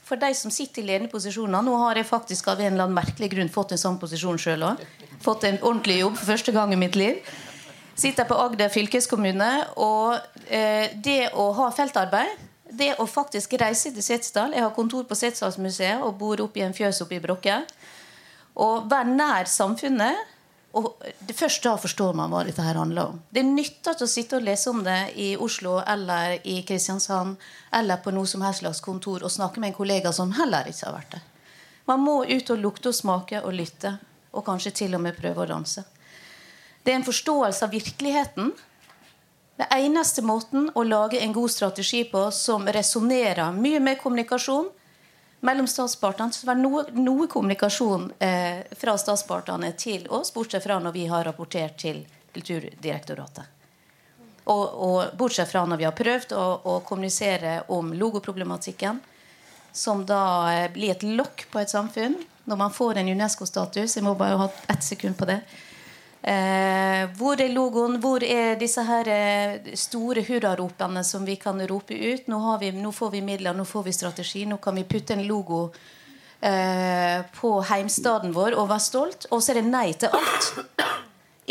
For 0.05 0.21
de 0.21 0.31
som 0.37 0.53
sitter 0.53 0.83
i 0.83 0.87
ledende 0.91 1.09
posisjoner 1.09 1.65
Nå 1.65 1.79
har 1.81 1.97
jeg 1.97 2.05
faktisk 2.05 2.51
av 2.53 2.61
en 2.61 2.75
eller 2.75 2.85
annen 2.85 2.99
merkelig 2.99 3.31
grunn 3.33 3.49
fått 3.49 3.73
en 3.73 3.81
sånn 3.81 3.97
posisjon 3.99 4.39
sjøl 4.39 4.67
òg. 4.69 4.83
Fått 5.25 5.47
en 5.49 5.59
ordentlig 5.63 6.03
jobb 6.03 6.19
for 6.21 6.35
første 6.35 6.53
gang 6.55 6.75
i 6.77 6.79
mitt 6.79 6.99
liv. 6.99 7.23
Sitter 7.97 8.29
på 8.29 8.37
Agder 8.39 8.71
fylkeskommune. 8.71 9.51
Og 9.81 10.19
eh, 10.47 10.93
det 10.95 11.33
å 11.33 11.49
ha 11.57 11.71
feltarbeid 11.75 12.43
det 12.75 12.95
å 12.99 13.07
faktisk 13.07 13.53
reise 13.61 13.93
til 13.95 14.03
Setesdal 14.03 14.55
Jeg 14.57 14.65
har 14.65 14.73
kontor 14.75 15.05
på 15.07 15.17
Setesdalsmuseet 15.19 16.03
og 16.03 16.17
bor 16.19 16.41
oppe 16.43 16.63
i 16.63 16.65
en 16.67 16.75
fjøs 16.75 17.03
oppe 17.05 17.19
i 17.19 17.23
Brokke. 17.23 17.61
Og 18.63 18.87
være 18.91 19.11
nær 19.17 19.51
samfunnet. 19.51 20.31
Og 20.75 20.91
det 21.23 21.37
Først 21.39 21.63
da 21.63 21.77
forstår 21.79 22.17
man 22.19 22.33
hva 22.33 22.43
dette 22.47 22.63
her 22.63 22.79
handler 22.79 23.13
om. 23.13 23.21
Det 23.31 23.45
nytter 23.47 23.95
ikke 23.95 24.07
å 24.09 24.11
sitte 24.11 24.41
og 24.41 24.47
lese 24.47 24.71
om 24.73 24.83
det 24.87 25.15
i 25.23 25.29
Oslo 25.39 25.77
eller 25.81 26.41
i 26.43 26.61
Kristiansand 26.67 27.37
eller 27.79 28.03
på 28.03 28.11
noe 28.15 28.27
som 28.27 28.43
helst 28.43 28.65
slags 28.65 28.83
kontor 28.83 29.23
og 29.23 29.31
snakke 29.31 29.63
med 29.63 29.71
en 29.71 29.79
kollega 29.79 30.13
som 30.13 30.35
heller 30.35 30.67
ikke 30.71 30.89
har 30.89 30.97
vært 30.97 31.15
der. 31.15 31.25
Man 31.87 32.03
må 32.03 32.17
ut 32.25 32.51
og 32.51 32.59
lukte 32.59 32.91
og 32.91 32.97
smake 32.97 33.43
og 33.45 33.55
lytte, 33.55 33.93
og 34.35 34.47
kanskje 34.47 34.73
til 34.83 34.97
og 34.97 35.03
med 35.05 35.19
prøve 35.19 35.45
å 35.45 35.51
danse. 35.51 35.85
Det 36.83 36.91
er 36.91 36.99
en 36.99 37.07
forståelse 37.07 37.67
av 37.67 37.75
virkeligheten 37.75 38.51
det 39.57 39.67
eneste 39.71 40.23
måten 40.27 40.67
å 40.75 40.83
lage 40.83 41.21
en 41.23 41.33
god 41.33 41.51
strategi 41.51 42.03
på 42.11 42.25
som 42.35 42.67
resonnerer 42.67 43.55
mye 43.55 43.79
med 43.81 44.01
kommunikasjon 44.01 44.67
mellom 45.45 45.67
statspartene 45.69 46.33
Så 46.33 46.47
det 46.49 46.55
noe, 46.59 46.85
noe 46.97 47.27
kommunikasjon 47.29 48.13
eh, 48.19 48.65
fra 48.81 48.97
statspartene 48.99 49.73
til 49.79 50.07
oss, 50.09 50.33
bortsett 50.35 50.65
fra 50.65 50.79
når 50.81 50.95
vi 50.97 51.07
har 51.11 51.25
rapportert 51.29 51.77
til 51.85 52.05
Kulturdirektoratet. 52.35 53.51
Og, 54.51 54.65
og 54.87 55.13
bortsett 55.17 55.49
fra 55.49 55.63
når 55.69 55.81
vi 55.81 55.87
har 55.87 55.95
prøvd 55.97 56.33
å, 56.37 56.47
å 56.65 56.79
kommunisere 56.85 57.61
om 57.73 57.93
logoproblematikken. 57.95 59.01
som 59.73 60.07
da 60.07 60.53
eh, 60.55 60.71
blir 60.73 60.91
et 60.91 61.03
lokk 61.03 61.47
på 61.51 61.61
et 61.61 61.71
samfunn 61.71 62.17
når 62.45 62.57
man 62.57 62.73
får 62.73 62.99
en 63.01 63.09
Unesco-status. 63.09 63.97
Jeg 63.97 64.05
må 64.05 64.15
bare 64.15 64.37
ha 64.39 64.49
ett 64.69 64.85
sekund 64.85 65.17
på 65.19 65.25
det. 65.25 65.41
Eh, 66.25 67.03
hvor 67.19 67.41
er 67.41 67.53
logoen? 67.53 67.99
Hvor 68.01 68.25
er 68.25 68.55
disse 68.57 68.83
her 68.89 69.09
eh, 69.13 69.75
store 69.77 70.23
hurraropene 70.25 71.03
som 71.05 71.27
vi 71.29 71.37
kan 71.37 71.61
rope 71.69 71.95
ut? 71.95 72.31
Nå, 72.33 72.39
vi, 72.63 72.71
nå, 72.73 72.93
får 72.97 73.11
vi 73.13 73.21
midler, 73.25 73.57
nå 73.57 73.67
får 73.69 73.85
vi 73.85 73.93
strategi, 73.93 74.47
nå 74.49 74.57
kan 74.57 74.79
vi 74.79 74.87
putte 74.89 75.19
en 75.19 75.27
logo 75.29 75.67
eh, 76.41 77.21
på 77.37 77.51
heimstaden 77.69 78.33
vår 78.33 78.57
og 78.57 78.71
være 78.73 78.87
stolt. 78.87 79.29
Og 79.31 79.45
så 79.45 79.53
er 79.53 79.61
det 79.61 79.69
nei 79.69 79.91
til 79.93 80.17
alt. 80.17 80.49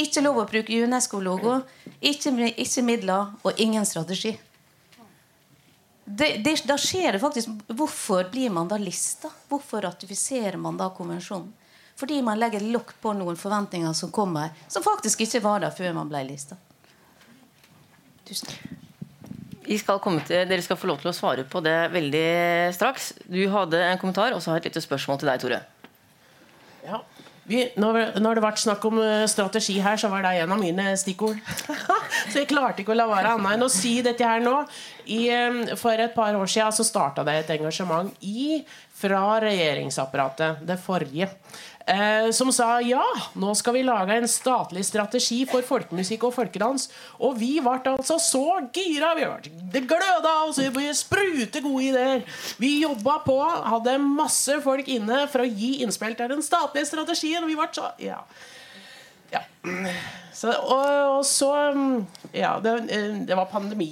Ikke 0.01 0.25
lov 0.25 0.41
å 0.41 0.47
bruke 0.49 0.81
Unesco-logo, 0.81 1.59
ikke, 2.01 2.33
ikke 2.57 2.87
midler 2.87 3.35
og 3.45 3.61
ingen 3.61 3.85
strategi 3.85 4.33
det, 6.05 6.37
det, 6.43 6.55
da 6.67 6.77
skjer 6.77 7.15
det 7.15 7.19
faktisk 7.23 7.49
Hvorfor 7.67 8.27
blir 8.31 8.51
man 8.53 8.67
da 8.67 8.77
lista? 8.77 9.31
Hvorfor 9.49 9.81
ratifiserer 9.85 10.57
man 10.59 10.77
da 10.77 10.89
konvensjonen? 10.95 11.51
Fordi 11.99 12.21
man 12.25 12.39
legger 12.41 12.63
lokk 12.73 12.95
på 13.01 13.13
noen 13.17 13.37
forventninger 13.39 13.93
som 13.97 14.11
kommer, 14.11 14.53
som 14.67 14.85
faktisk 14.85 15.25
ikke 15.25 15.43
var 15.43 15.63
der 15.63 15.75
før 15.75 15.93
man 15.99 16.09
ble 16.09 16.23
lista. 16.27 16.57
Tusen 18.27 18.49
Vi 19.63 19.77
skal 19.79 19.99
komme 20.03 20.23
til, 20.27 20.47
Dere 20.47 20.63
skal 20.63 20.79
få 20.79 20.89
lov 20.89 20.99
til 21.03 21.11
å 21.11 21.15
svare 21.15 21.45
på 21.47 21.61
det 21.63 21.77
veldig 21.93 22.27
straks. 22.75 23.13
Du 23.23 23.39
hadde 23.51 23.79
en 23.79 23.99
kommentar, 24.01 24.35
og 24.35 24.41
så 24.43 24.51
har 24.51 24.59
jeg 24.59 24.65
et 24.65 24.73
lite 24.73 24.83
spørsmål 24.83 25.21
til 25.21 25.31
deg, 25.31 25.43
Tore. 25.43 25.61
Ja, 26.83 26.99
vi, 27.43 27.59
når, 27.75 28.19
når, 28.23 28.37
det 28.37 28.43
ble 28.45 28.51
snakk 28.61 28.85
om 28.87 29.01
eh, 29.03 29.25
strategi 29.27 29.75
her, 29.83 29.97
så 29.99 30.07
var 30.11 30.23
det 30.23 30.37
en 30.39 30.53
av 30.55 30.61
mine 30.61 30.93
stikkord. 30.99 31.39
så 32.31 32.39
jeg 32.39 32.47
klarte 32.47 32.83
ikke 32.83 32.93
å 32.93 32.97
la 32.97 33.07
være 33.09 33.33
annet 33.35 33.57
enn 33.57 33.65
å 33.65 33.71
si 33.71 33.97
dette 34.05 34.23
her 34.23 34.39
nå. 34.43 34.61
I, 35.11 35.25
for 35.79 35.99
et 35.99 36.15
par 36.15 36.37
år 36.39 36.47
siden 36.47 36.75
så 36.75 36.87
starta 36.87 37.25
det 37.27 37.41
et 37.41 37.51
engasjement 37.57 38.13
i, 38.23 38.61
fra 38.95 39.25
regjeringsapparatet, 39.43 40.63
det 40.63 40.79
forrige, 40.79 41.27
eh, 41.85 42.29
som 42.35 42.51
sa 42.53 42.77
ja, 42.83 43.03
nå 43.39 43.53
skal 43.57 43.77
vi 43.77 43.83
lage 43.87 44.15
en 44.17 44.29
statlig 44.29 44.85
strategi 44.87 45.43
for 45.49 45.65
folkemusikk 45.67 46.27
og 46.29 46.35
folkedans. 46.37 46.89
Og 47.19 47.37
vi 47.39 47.57
ble 47.63 47.93
altså 47.93 48.19
så 48.21 48.45
gira. 48.75 49.13
Vi 49.17 49.27
ble, 49.27 49.53
det 49.73 49.85
gløda 49.89 50.33
av 50.43 50.51
oss. 50.51 50.61
Vi 50.61 50.89
sprute 50.97 51.63
gode 51.65 51.91
ideer. 51.91 52.25
Vi 52.61 52.75
jobba 52.83 53.19
på, 53.25 53.37
hadde 53.43 53.99
masse 54.03 54.59
folk 54.63 54.89
inne 54.91 55.25
for 55.31 55.43
å 55.43 55.49
gi 55.49 55.79
innspill 55.85 56.17
til 56.19 56.35
den 56.35 56.45
statlige 56.45 56.91
strategien. 56.91 57.43
Og 57.43 57.51
vi 57.51 57.59
ble 57.59 57.71
så 57.75 57.93
ja. 58.01 58.21
Så, 60.33 60.49
og, 60.51 60.87
og, 61.17 61.25
så 61.25 61.51
Ja, 62.33 62.57
det, 62.59 62.73
det 63.27 63.35
var 63.37 63.51
pandemi. 63.51 63.87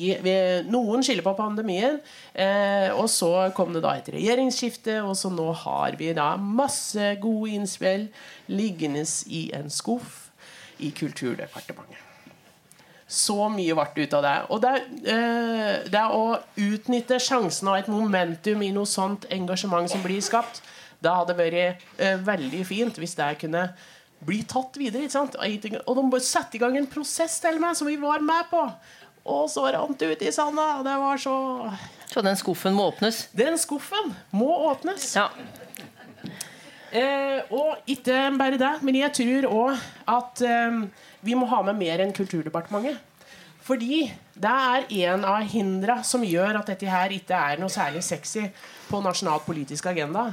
Noen 0.67 1.05
skylder 1.05 1.23
på 1.23 1.36
pandemien. 1.38 1.99
Eh, 2.34 2.89
og 2.91 3.07
så 3.13 3.51
kom 3.55 3.71
det 3.75 3.84
da 3.86 3.93
et 3.95 4.10
regjeringsskifte, 4.12 4.97
og 5.05 5.13
så 5.19 5.31
nå 5.31 5.47
har 5.63 5.95
vi 5.99 6.12
da 6.17 6.34
masse 6.36 7.13
gode 7.21 7.53
innspill 7.55 8.10
liggende 8.51 9.05
i 9.29 9.45
en 9.55 9.69
skuff 9.71 10.31
i 10.81 10.91
Kulturdepartementet. 10.97 12.07
Så 13.12 13.36
mye 13.51 13.75
ble 13.75 14.05
ut 14.05 14.13
av 14.15 14.23
det. 14.23 14.36
Og 14.55 14.62
det, 14.63 14.75
eh, 15.12 15.88
det 15.91 16.03
å 16.15 16.38
utnytte 16.55 17.19
sjansen 17.19 17.67
av 17.67 17.81
et 17.81 17.89
momentum 17.91 18.63
i 18.63 18.71
noe 18.71 18.88
sånt 18.88 19.27
engasjement 19.29 19.91
som 19.91 20.03
blir 20.03 20.23
skapt, 20.23 20.63
det 21.01 21.12
hadde 21.12 21.36
vært 21.36 21.81
eh, 21.99 22.15
veldig 22.23 22.62
fint 22.65 22.99
hvis 23.01 23.17
det 23.19 23.34
kunne 23.41 23.67
bli 24.25 24.41
tatt 24.47 24.77
videre. 24.77 25.05
ikke 25.05 25.15
sant? 25.15 25.38
Og 25.38 25.95
de 25.97 26.10
bare 26.13 26.25
sette 26.25 26.57
i 26.57 26.62
gang 26.62 26.77
en 26.77 26.89
prosess 26.89 27.39
til 27.43 27.60
meg 27.62 27.77
som 27.77 27.89
vi 27.89 27.97
var 28.01 28.23
med 28.25 28.49
på. 28.51 28.62
Og 29.31 29.49
så 29.53 29.67
rant 29.73 29.97
det 29.99 30.12
ut 30.15 30.23
i 30.25 30.34
sanda. 30.34 30.81
Det 30.86 30.97
var 30.97 31.17
så 31.21 31.36
Så 32.12 32.21
den 32.21 32.36
skuffen 32.36 32.73
må 32.73 32.89
åpnes? 32.91 33.27
Den 33.34 33.57
skuffen 33.57 34.13
må 34.31 34.49
åpnes. 34.71 35.15
Ja. 35.15 35.29
Eh, 36.91 37.39
og 37.55 37.77
ikke 37.88 38.25
bare 38.36 38.57
det, 38.60 38.73
men 38.84 38.97
jeg 38.99 39.13
tror 39.15 39.47
òg 39.47 39.86
at 40.12 40.41
eh, 40.43 40.81
vi 41.23 41.38
må 41.39 41.47
ha 41.47 41.62
med 41.63 41.79
mer 41.79 42.03
enn 42.03 42.12
Kulturdepartementet. 42.12 42.99
Fordi 43.62 44.10
det 44.41 44.51
er 44.51 44.88
en 45.05 45.23
av 45.23 45.45
hindra 45.47 46.01
som 46.03 46.25
gjør 46.25 46.60
at 46.60 46.71
dette 46.73 46.89
her 46.89 47.13
ikke 47.15 47.38
er 47.38 47.62
noe 47.62 47.71
særlig 47.71 48.01
sexy 48.03 48.47
på 48.89 48.99
nasjonal 49.05 49.39
politisk 49.45 49.86
agenda 49.91 50.31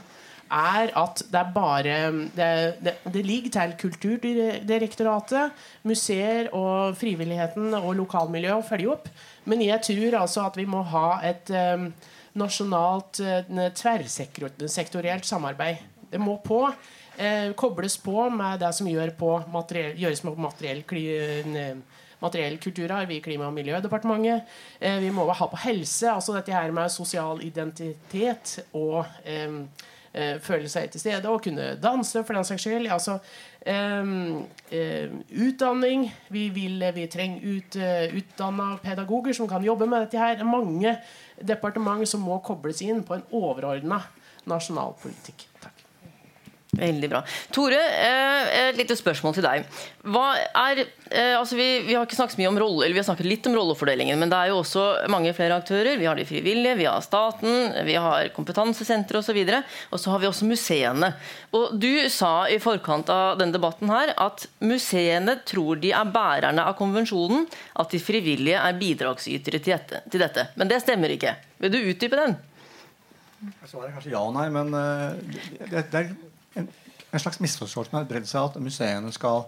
er 0.50 0.92
at 0.98 1.22
det 1.30 1.40
er 1.40 1.50
bare 1.54 1.96
Det, 2.36 2.50
det, 2.84 2.94
det 3.14 3.24
ligger 3.26 3.50
til 3.56 3.74
Kulturdirektoratet, 3.80 5.50
museer 5.82 6.48
og 6.52 6.96
frivilligheten 6.96 7.74
og 7.78 7.94
lokalmiljøet 8.02 8.62
å 8.62 8.68
følge 8.68 8.92
opp. 8.92 9.08
Men 9.44 9.62
jeg 9.64 9.80
tror 9.86 10.20
altså 10.22 10.46
at 10.46 10.56
vi 10.56 10.66
må 10.68 10.82
ha 10.92 11.20
et 11.26 11.50
um, 11.50 11.90
nasjonalt 12.38 13.20
uh, 13.24 13.68
tverrsektorielt 13.74 15.26
samarbeid. 15.26 15.84
Det 16.08 16.20
må 16.20 16.38
på. 16.44 16.64
Eh, 17.18 17.52
kobles 17.52 17.96
på 17.98 18.28
med 18.30 18.60
det 18.62 18.70
som 18.76 18.86
gjør 18.86 19.10
på 19.18 19.30
materiell, 19.50 19.96
gjøres 19.98 20.20
med 20.22 20.36
materiell, 20.38 20.84
materiell 22.22 22.58
kulturarv 22.62 23.10
i 23.10 23.18
Klima- 23.20 23.48
og 23.48 23.56
miljødepartementet. 23.56 24.46
Eh, 24.78 25.00
vi 25.02 25.10
må 25.10 25.26
ha 25.26 25.48
på 25.50 25.58
helse, 25.64 26.12
altså 26.12 26.36
dette 26.36 26.54
her 26.54 26.70
med 26.70 26.92
sosial 26.94 27.42
identitet 27.42 28.60
og 28.72 29.02
um, 29.48 29.64
eh, 30.12 30.36
føle 30.42 30.68
seg 30.70 30.90
til 30.92 31.02
stede 31.02 31.30
og 31.30 31.42
kunne 31.44 31.74
danse, 31.82 32.22
for 32.24 32.36
den 32.36 32.46
saks 32.46 32.66
skyld. 32.66 32.88
Altså, 32.92 33.18
eh, 33.62 35.08
utdanning. 35.48 36.08
Vi, 36.30 36.48
vil, 36.54 36.84
vi 36.94 37.06
trenger 37.10 37.44
ut, 37.56 37.78
uh, 37.80 38.16
utdanna 38.18 38.70
pedagoger 38.82 39.36
som 39.36 39.48
kan 39.48 39.64
jobbe 39.64 39.86
med 39.86 40.06
dette 40.06 40.20
her. 40.20 40.38
Er 40.38 40.48
mange 40.48 40.96
departement 41.40 42.08
som 42.08 42.24
må 42.24 42.40
kobles 42.44 42.82
inn 42.82 43.04
på 43.06 43.18
en 43.18 43.26
overordna 43.32 44.02
nasjonal 44.48 44.96
politikk. 45.02 45.46
Veldig 46.78 47.08
bra. 47.10 47.22
Tore, 47.54 47.78
eh, 47.78 48.68
et 48.68 48.78
lite 48.78 48.94
spørsmål 48.98 49.34
til 49.34 49.42
deg. 49.42 49.64
Er, 50.06 50.80
eh, 51.10 51.34
altså 51.34 51.56
vi, 51.58 51.66
vi, 51.88 51.96
har 51.96 52.06
ikke 52.06 52.18
snakket 52.18 52.38
mye 52.38 52.50
om 52.52 52.60
rolle, 52.60 52.84
eller 52.84 52.94
vi 52.94 53.02
har 53.02 53.08
snakket 53.08 53.26
litt 53.26 53.48
om 53.50 53.56
rollefordelingen, 53.58 54.18
men 54.20 54.30
det 54.30 54.38
er 54.38 54.52
jo 54.52 54.60
også 54.60 54.84
mange 55.10 55.32
flere 55.34 55.58
aktører. 55.58 55.98
Vi 55.98 56.06
har 56.06 56.18
de 56.18 56.26
frivillige, 56.28 56.76
vi 56.78 56.86
har 56.86 57.02
staten, 57.02 57.74
vi 57.88 57.96
har 57.98 58.30
kompetansesentre 58.36 59.18
osv. 59.18 59.40
Og, 59.90 59.98
så 59.98 60.14
har 60.14 60.22
vi 60.22 60.30
også 60.30 60.48
museene. 60.48 61.12
Og 61.58 61.74
Du 61.78 61.90
sa 62.12 62.46
i 62.46 62.60
forkant 62.62 63.10
av 63.10 63.40
denne 63.40 63.56
debatten 63.56 63.90
her 63.90 64.14
at 64.14 64.46
museene 64.62 65.40
tror 65.48 65.82
de 65.82 65.90
er 65.96 66.12
bærerne 66.14 66.62
av 66.62 66.78
konvensjonen, 66.78 67.48
at 67.78 67.90
de 67.90 68.02
frivillige 68.02 68.60
er 68.60 68.78
bidragsytere 68.78 69.62
til 69.64 70.22
dette. 70.22 70.50
Men 70.54 70.70
det 70.70 70.82
stemmer 70.84 71.10
ikke. 71.14 71.34
Vil 71.58 71.74
du 71.74 71.82
utdype 71.82 72.18
den? 72.18 72.38
Svaret 73.68 73.90
er 73.90 73.94
kanskje 73.94 74.12
ja 74.14 74.20
og 74.24 74.34
nei, 74.34 74.48
men 74.50 74.72
uh, 74.74 75.14
det, 75.70 75.84
det, 75.92 76.00
er 76.00 76.08
en, 76.56 76.68
en 77.12 77.20
slags 77.20 77.40
misforståelse 77.40 77.96
har 77.96 78.08
bredd 78.08 78.28
seg 78.28 78.44
at 78.44 78.62
museene 78.62 79.12
skal 79.12 79.46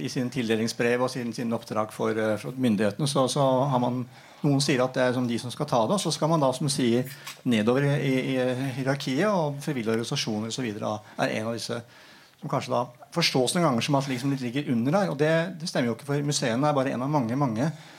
i 0.00 0.08
sine 0.08 0.32
tildelingsbrev 0.32 1.02
og 1.04 1.10
sine, 1.12 1.34
sine 1.36 1.56
oppdrag 1.56 1.92
for, 1.92 2.16
uh, 2.16 2.36
for 2.40 2.56
myndighetene 2.56 3.08
så, 3.10 3.26
så, 3.28 3.44
har 3.68 3.82
man 3.82 4.04
noen 4.44 4.62
sier 4.64 4.80
at 4.84 4.96
det 4.96 5.02
er 5.04 5.12
som 5.16 5.26
de 5.28 5.38
som 5.40 5.52
skal 5.52 5.68
ta 5.68 5.82
det, 5.84 5.96
og 5.96 6.00
så 6.00 6.12
skal 6.12 6.28
man 6.32 6.42
da 6.42 6.50
som 6.56 6.68
sier 6.72 7.08
nedover 7.48 7.86
i, 7.96 8.14
i, 8.34 8.38
hierarkiet, 8.78 9.24
og 9.28 9.60
frivillige 9.64 9.94
organisasjoner 9.94 10.52
osv. 10.52 10.66
er 10.68 11.36
en 11.38 11.48
av 11.48 11.56
disse 11.56 11.78
som 12.40 12.52
kanskje 12.52 12.74
da 12.74 12.82
forstås 13.14 13.54
noen 13.54 13.70
ganger 13.70 13.86
som 13.86 13.96
at 13.96 14.08
liksom 14.10 14.34
de 14.34 14.42
ligger 14.42 14.68
under 14.74 14.98
der. 14.98 15.12
og 15.12 15.16
det, 15.20 15.32
det 15.60 15.68
stemmer 15.70 15.92
jo 15.92 15.96
ikke, 15.96 16.08
for 16.10 16.28
museene 16.28 16.68
er 16.68 16.76
bare 16.76 16.92
en 16.92 17.06
av 17.06 17.12
mange 17.12 17.38
mange 17.40 17.70
eh, 17.70 17.92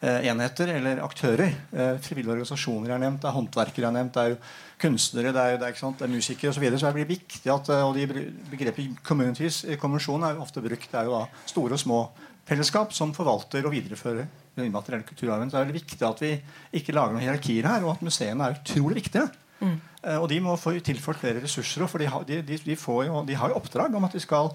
enheter 0.00 0.70
eller 0.76 1.00
aktører. 1.02 1.54
Eh, 1.72 1.96
frivillige 2.02 2.36
organisasjoner 2.36 2.94
er 2.94 3.00
nevnt, 3.02 3.20
det 3.22 3.30
er 3.30 3.34
håndverkere 3.34 3.88
er 3.88 3.96
nevnt, 3.96 4.14
det 4.14 4.22
er 4.22 4.34
jo 4.34 4.36
kunstnere, 4.78 5.32
det 5.34 5.42
er, 5.42 5.56
det 5.58 5.70
er, 5.72 5.74
det 5.74 6.06
er 6.06 6.12
musikere 6.12 6.52
osv. 6.52 6.58
Så, 6.58 6.62
videre, 6.62 6.78
så 6.78 6.86
det 6.86 6.98
blir 7.00 7.10
viktig 7.16 7.50
at 7.50 7.70
eh, 7.74 7.82
og 7.82 7.96
de 7.98 8.06
Begrepet 8.52 9.00
'communities' 9.02 9.64
i 9.66 9.78
konvensjonen 9.80 10.28
er 10.28 10.36
jo 10.36 10.44
ofte 10.46 10.62
brukt. 10.62 10.86
Det 10.92 11.00
er 11.00 11.10
jo 11.10 11.18
da 11.18 11.24
store 11.50 11.74
og 11.74 11.82
små 11.82 11.98
fellesskap 12.46 12.94
som 12.94 13.10
forvalter 13.12 13.66
og 13.66 13.74
viderefører 13.74 14.28
den 14.54 14.70
immaterielle 14.70 15.06
kulturarven. 15.06 15.50
Så 15.50 15.56
det 15.56 15.60
er 15.60 15.66
veldig 15.66 15.80
viktig 15.82 16.06
at 16.06 16.22
vi 16.22 16.32
ikke 16.78 16.94
lager 16.94 17.12
noen 17.12 17.26
hierarkier 17.26 17.66
her, 17.66 17.82
og 17.84 17.96
at 17.96 18.06
museene 18.06 18.46
er 18.46 18.56
utrolig 18.62 19.02
viktige. 19.02 19.26
Mm. 19.58 19.76
Og 20.22 20.28
de 20.30 20.38
må 20.40 20.54
få 20.56 20.72
tilført 20.78 21.18
flere 21.18 21.42
ressurser, 21.42 21.84
for 21.90 21.98
de 21.98 22.06
har, 22.06 22.22
de, 22.24 22.38
de, 22.46 22.58
de, 22.62 22.76
jo, 22.78 23.24
de 23.26 23.36
har 23.36 23.50
jo 23.50 23.58
oppdrag 23.58 23.94
om 23.94 24.06
at 24.06 24.14
de 24.14 24.22
skal 24.22 24.54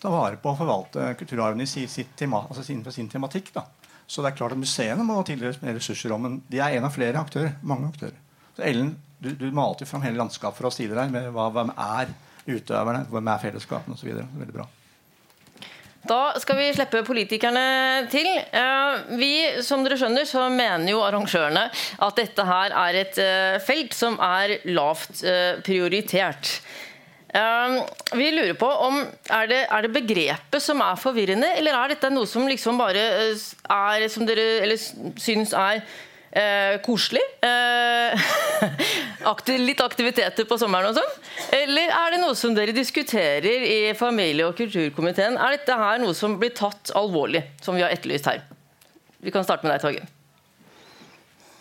ta 0.00 0.08
vare 0.08 0.38
på 0.38 0.52
og 0.52 0.58
forvalte 0.60 1.10
kulturarven 1.18 1.60
i 1.60 1.66
sitt, 1.66 1.90
sitt 1.90 2.14
tema, 2.16 2.44
altså 2.46 2.62
sin, 2.62 2.84
sin 2.94 3.10
tematikk. 3.10 3.52
da. 3.54 3.66
Så 4.08 4.24
det 4.24 4.30
er 4.32 4.38
klart 4.38 4.56
at 4.56 4.60
museene 4.60 5.04
må 5.04 5.18
tildeles 5.28 5.60
mer 5.60 5.76
ressurser. 5.76 6.14
Om, 6.14 6.24
men 6.24 6.40
de 6.48 6.62
er 6.64 6.78
en 6.78 6.88
av 6.88 6.94
flere 6.94 7.20
aktører. 7.20 7.58
mange 7.62 7.90
aktører. 7.90 8.16
Så 8.56 8.64
Ellen 8.64 8.96
du, 9.18 9.32
du 9.34 9.50
må 9.50 9.64
alltid 9.66 9.88
fram 9.90 10.02
hele 10.06 10.18
landskapet 10.20 10.60
for 10.60 10.70
oss 10.70 10.78
tidligere 10.78 11.10
med 11.10 11.30
hva, 11.34 11.48
hvem 11.54 11.72
er 11.74 12.12
utøverne, 12.48 13.06
hvem 13.10 13.30
er 13.32 13.40
fellesskapene 13.42 13.98
osv. 13.98 14.12
Veldig 14.14 14.54
bra. 14.54 14.68
Da 16.08 16.38
skal 16.40 16.56
vi 16.56 16.68
slippe 16.72 17.02
politikerne 17.04 18.06
til. 18.12 18.28
Eh, 18.28 19.00
vi, 19.18 19.32
som 19.66 19.82
dere 19.84 19.98
skjønner, 19.98 20.24
så 20.28 20.46
mener 20.52 20.92
jo 20.92 21.02
arrangørene 21.04 21.66
at 22.06 22.20
dette 22.20 22.46
her 22.48 22.76
er 22.86 23.00
et 23.02 23.18
eh, 23.20 23.58
felt 23.64 23.96
som 23.96 24.16
er 24.22 24.60
lavt 24.70 25.24
eh, 25.26 25.58
prioritert. 25.66 26.60
Vi 27.28 28.26
lurer 28.32 28.54
på 28.56 28.68
om 28.86 29.02
er 29.04 29.48
det, 29.50 29.58
er 29.68 29.84
det 29.84 29.92
begrepet 29.92 30.64
som 30.64 30.80
er 30.80 30.96
forvirrende, 30.96 31.50
eller 31.58 31.76
er 31.76 31.92
dette 31.92 32.08
noe 32.08 32.26
som 32.26 32.48
liksom 32.48 32.80
bare 32.80 33.02
er 33.28 34.06
som 34.08 34.24
dere 34.28 34.46
eller 34.64 34.80
syns 35.20 35.52
er 35.52 35.82
Eh, 36.30 36.80
koselig. 36.84 37.22
Eh, 37.40 38.20
aktiv, 39.32 39.60
litt 39.60 39.80
aktiviteter 39.80 40.44
på 40.44 40.58
sommeren 40.60 40.90
og 40.90 40.98
sånn? 40.98 41.14
Eller 41.56 41.88
er 41.88 42.12
det 42.14 42.20
noe 42.20 42.36
som 42.36 42.52
dere 42.56 42.74
diskuterer 42.76 43.64
i 43.64 43.78
familie- 43.96 44.46
og 44.46 44.58
kulturkomiteen? 44.58 45.38
Er 45.40 45.56
dette 45.56 45.78
her 45.80 46.02
noe 46.02 46.14
som 46.16 46.36
blir 46.40 46.52
tatt 46.56 46.92
alvorlig, 46.98 47.46
som 47.64 47.78
vi 47.78 47.84
har 47.86 47.94
etterlyst 47.96 48.28
her? 48.28 48.44
Vi 49.24 49.32
kan 49.34 49.46
starte 49.46 49.64
med 49.64 49.74
deg, 49.74 49.82
Torgeir. 49.86 50.17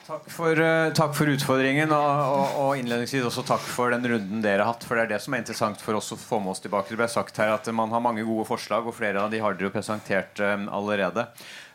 Takk 0.07 0.29
for, 0.31 0.55
uh, 0.55 0.93
takk 0.95 1.15
for 1.17 1.27
utfordringen, 1.27 1.91
og, 1.91 2.19
og, 2.31 2.51
og, 2.61 2.69
innledningsvis 2.79 3.25
også 3.27 3.43
takk 3.49 3.65
for 3.67 3.91
den 3.91 4.07
runden 4.07 4.39
dere 4.39 4.63
har 4.63 4.71
hatt. 4.71 4.85
For 4.87 4.95
det 4.95 5.03
er 5.03 5.09
det 5.11 5.19
som 5.19 5.35
er 5.35 5.41
interessant 5.43 5.83
for 5.83 5.99
oss 5.99 6.13
å 6.15 6.17
få 6.21 6.39
med 6.39 6.53
oss 6.53 6.63
tilbake. 6.63 6.93
Det 6.93 6.99
ble 7.01 7.09
sagt 7.11 7.41
her 7.43 7.51
at 7.51 7.67
man 7.75 7.91
har 7.91 8.03
mange 8.05 8.23
gode 8.23 8.47
forslag, 8.47 8.87
og 8.87 8.95
flere 8.95 9.25
av 9.25 9.33
de 9.33 9.41
har 9.43 9.57
dere 9.57 9.67
jo 9.67 9.73
presentert 9.73 10.39
uh, 10.39 10.55
allerede. 10.77 11.27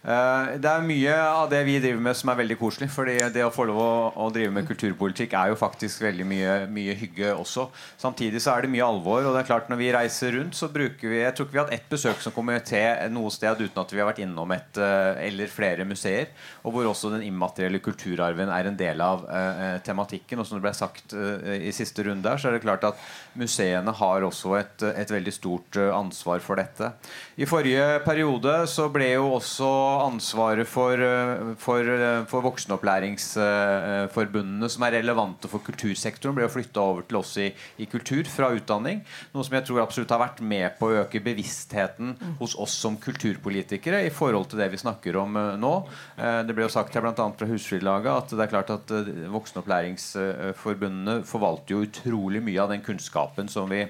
Uh, 0.02 0.58
det 0.58 0.66
er 0.66 0.82
mye 0.82 1.12
av 1.14 1.44
det 1.46 1.60
vi 1.62 1.76
driver 1.78 2.00
med 2.02 2.16
som 2.18 2.32
er 2.32 2.40
veldig 2.40 2.56
koselig. 2.58 2.88
fordi 2.90 3.14
det 3.30 3.44
å 3.46 3.52
få 3.54 3.68
lov 3.68 3.78
å, 3.78 3.92
å 4.24 4.30
drive 4.34 4.50
med 4.50 4.66
kulturpolitikk 4.66 5.36
er 5.38 5.52
jo 5.52 5.58
faktisk 5.58 6.02
veldig 6.02 6.26
mye, 6.26 6.56
mye, 6.66 6.96
hygge 6.98 7.30
også. 7.36 7.68
Samtidig 8.02 8.42
så 8.42 8.56
er 8.56 8.66
det 8.66 8.72
mye 8.72 8.88
alvor. 8.88 9.22
Og 9.22 9.36
det 9.36 9.44
er 9.44 9.50
klart 9.52 9.70
når 9.70 9.78
vi 9.78 9.92
reiser 9.94 10.34
rundt, 10.34 10.58
så 10.58 10.70
bruker 10.72 11.06
vi 11.06 11.20
Jeg 11.22 11.36
tror 11.36 11.46
ikke 11.46 11.54
vi 11.54 11.60
har 11.60 11.68
hatt 11.68 11.76
ett 11.78 11.92
besøk 11.92 12.22
som 12.24 12.34
komité 12.34 12.82
noe 13.14 13.30
sted 13.30 13.62
uten 13.62 13.82
at 13.82 13.94
vi 13.94 14.02
har 14.02 14.10
vært 14.10 14.22
innom 14.24 14.56
et 14.56 14.80
uh, 14.82 15.14
eller 15.22 15.52
flere 15.52 15.86
museer. 15.86 16.34
Og 16.66 16.74
hvor 16.74 16.90
også 16.90 17.12
den 17.14 17.26
immaterielle 17.28 17.82
kulturarven 17.82 18.50
er 18.50 18.70
en 18.72 18.78
del 18.78 19.04
av 19.06 19.22
uh, 19.28 19.78
tematikken. 19.86 20.42
Og 20.42 20.48
som 20.48 20.58
det 20.58 20.66
ble 20.66 20.74
sagt 20.74 21.14
i 21.14 21.70
siste 21.74 22.02
runde 22.06 22.26
her, 22.26 22.40
så 22.40 22.48
er 22.48 22.56
det 22.56 22.64
klart 22.64 22.82
at 22.88 22.98
museene 23.38 23.92
har 23.94 24.24
også 24.26 24.56
et, 24.58 24.84
et 24.96 25.10
veldig 25.14 25.34
stort 25.34 25.78
ansvar 25.92 26.42
for 26.42 26.58
dette. 26.58 26.90
I 27.38 27.46
forrige 27.48 28.02
periode 28.06 28.54
så 28.70 28.88
ble 28.92 29.12
jo 29.14 29.28
også 29.36 29.70
ansvaret 30.06 30.68
for, 30.68 30.92
eh, 30.94 31.54
for, 31.58 31.80
eh, 31.80 32.24
for 32.30 32.42
voksenopplæringsforbundene 32.46 34.68
som 34.70 34.82
er 34.82 34.92
relevante 34.98 35.48
for 35.48 35.58
kultursektoren, 35.60 36.34
ble 36.34 36.48
flytta 36.48 36.80
over 36.80 37.02
til 37.02 37.16
oss 37.18 37.36
i, 37.38 37.54
i, 37.78 37.86
kultur 37.86 38.24
fra 38.24 38.50
utdanning. 38.54 39.04
Noe 39.34 39.44
som 39.44 39.54
jeg 39.54 39.64
tror 39.66 39.82
absolutt 39.82 40.10
har 40.10 40.18
vært 40.22 40.40
med 40.40 40.78
på 40.78 40.86
å 40.88 40.94
øke 41.04 41.24
bevisstheten 41.24 42.16
hos 42.38 42.54
oss 42.56 42.72
som 42.72 42.96
kulturpolitikere 42.96 44.06
i 44.06 44.10
forhold 44.10 44.48
til 44.50 44.58
det 44.62 44.70
vi 44.72 44.82
snakker 44.82 45.16
om 45.20 45.36
eh, 45.36 45.56
nå. 45.56 45.86
Det 46.16 46.54
ble 46.54 46.62
jo 46.64 46.68
sagt 46.72 46.94
her 46.94 47.02
bl.a. 47.02 47.14
fra 47.14 47.46
Husflidslaget 47.46 48.12
at 48.12 48.28
det 48.30 48.40
er 48.44 48.52
klart 48.52 48.70
at 48.70 48.90
voksenopplæringsforbundene 49.32 51.24
forvalter 51.26 51.74
jo 51.74 51.82
utrolig 51.86 52.42
mye 52.44 52.62
av 52.62 52.68
den 52.72 52.82
kunnskapen 52.84 53.48
som 53.50 53.70
vi 53.70 53.88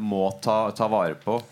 må 0.00 0.30
ta, 0.40 0.70
ta 0.72 0.88
vare 0.88 1.14
på. 1.20 1.42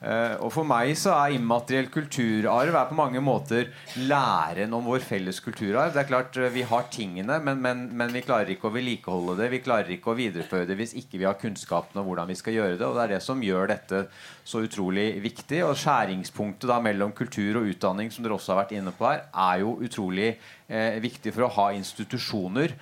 Uh, 0.00 0.38
og 0.40 0.48
For 0.54 0.64
meg 0.64 0.94
så 0.96 1.12
er 1.12 1.34
immateriell 1.36 1.90
kulturarv 1.92 2.72
er 2.72 2.86
på 2.88 2.96
mange 2.96 3.20
måter 3.20 3.66
læren 4.00 4.72
om 4.72 4.86
vår 4.88 5.02
felles 5.04 5.42
kulturarv. 5.44 5.92
Det 5.92 6.00
er 6.00 6.08
klart 6.08 6.38
uh, 6.40 6.46
Vi 6.54 6.62
har 6.64 6.86
tingene, 6.88 7.36
men, 7.44 7.60
men, 7.60 7.82
men, 7.92 8.14
vi 8.14 8.22
klarer 8.24 8.48
ikke 8.54 8.70
å 8.70 8.72
vedlikeholde 8.72 9.36
det. 9.42 9.50
Vi 9.52 9.60
klarer 9.66 9.92
ikke 9.92 10.14
å 10.14 10.16
videreføre 10.16 10.70
det 10.70 10.78
hvis 10.78 10.96
ikke 11.02 11.20
vi 11.20 11.28
har 11.28 11.36
kunnskapen 11.40 12.00
om 12.00 12.08
hvordan 12.08 12.32
vi 12.32 12.38
skal 12.40 12.56
gjøre 12.56 12.78
det. 12.78 12.88
Og 12.88 12.96
Det 12.96 13.04
er 13.04 13.14
det 13.14 13.20
som 13.26 13.44
gjør 13.44 13.68
dette 13.74 14.02
så 14.40 14.64
utrolig 14.64 15.06
viktig. 15.20 15.60
Og 15.68 15.76
Skjæringspunktet 15.82 16.72
da 16.72 16.80
mellom 16.80 17.12
kultur 17.12 17.60
og 17.60 17.68
utdanning 17.68 18.08
som 18.08 18.24
dere 18.24 18.38
også 18.40 18.54
har 18.54 18.62
vært 18.62 18.74
inne 18.80 18.96
på 18.96 19.04
her, 19.04 19.26
er 19.28 19.60
jo 19.66 19.76
utrolig 19.84 20.32
uh, 20.32 20.96
viktig 21.04 21.36
for 21.36 21.44
å 21.44 21.52
ha 21.60 21.70
institusjoner 21.76 22.72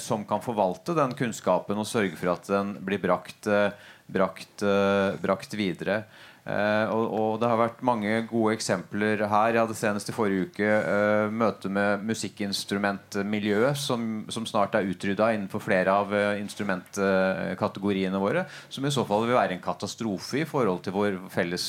som 0.00 0.24
kan 0.28 0.40
forvalte 0.40 0.94
den 0.96 1.12
kunnskapen 1.18 1.76
og 1.76 1.88
sørge 1.88 2.16
for 2.16 2.32
at 2.32 2.48
den 2.48 2.76
blir 2.84 3.00
brakt, 3.02 3.48
brakt, 4.12 4.64
brakt 5.20 5.56
videre. 5.58 6.04
Uh, 6.42 6.90
og, 6.90 7.04
og, 7.14 7.34
det 7.38 7.46
har 7.46 7.58
vært 7.60 7.82
mange 7.86 8.16
gode 8.26 8.56
eksempler 8.56 9.20
her. 9.30 9.52
Jeg 9.54 9.62
hadde 9.62 9.76
senest 9.78 10.08
i 10.10 10.14
forrige 10.14 10.48
uke 10.48 10.66
uh, 10.66 11.30
møte 11.30 11.70
med 11.70 12.02
musikkinstrumentmiljøet, 12.08 13.78
som, 13.78 14.24
som 14.32 14.46
snart 14.48 14.74
er 14.74 14.88
utrydda 14.90 15.28
innenfor 15.36 15.62
flere 15.62 15.94
av 15.94 16.10
uh, 16.10 16.34
instrumentkategoriene 16.40 18.18
våre. 18.18 18.42
Som 18.74 18.88
i 18.88 18.94
så 18.94 19.04
fall 19.06 19.28
vil 19.28 19.38
være 19.38 19.54
en 19.54 19.62
katastrofe 19.62 20.40
i 20.42 20.48
forhold 20.48 20.82
til 20.82 20.96
vår 20.96 21.20
felles 21.30 21.68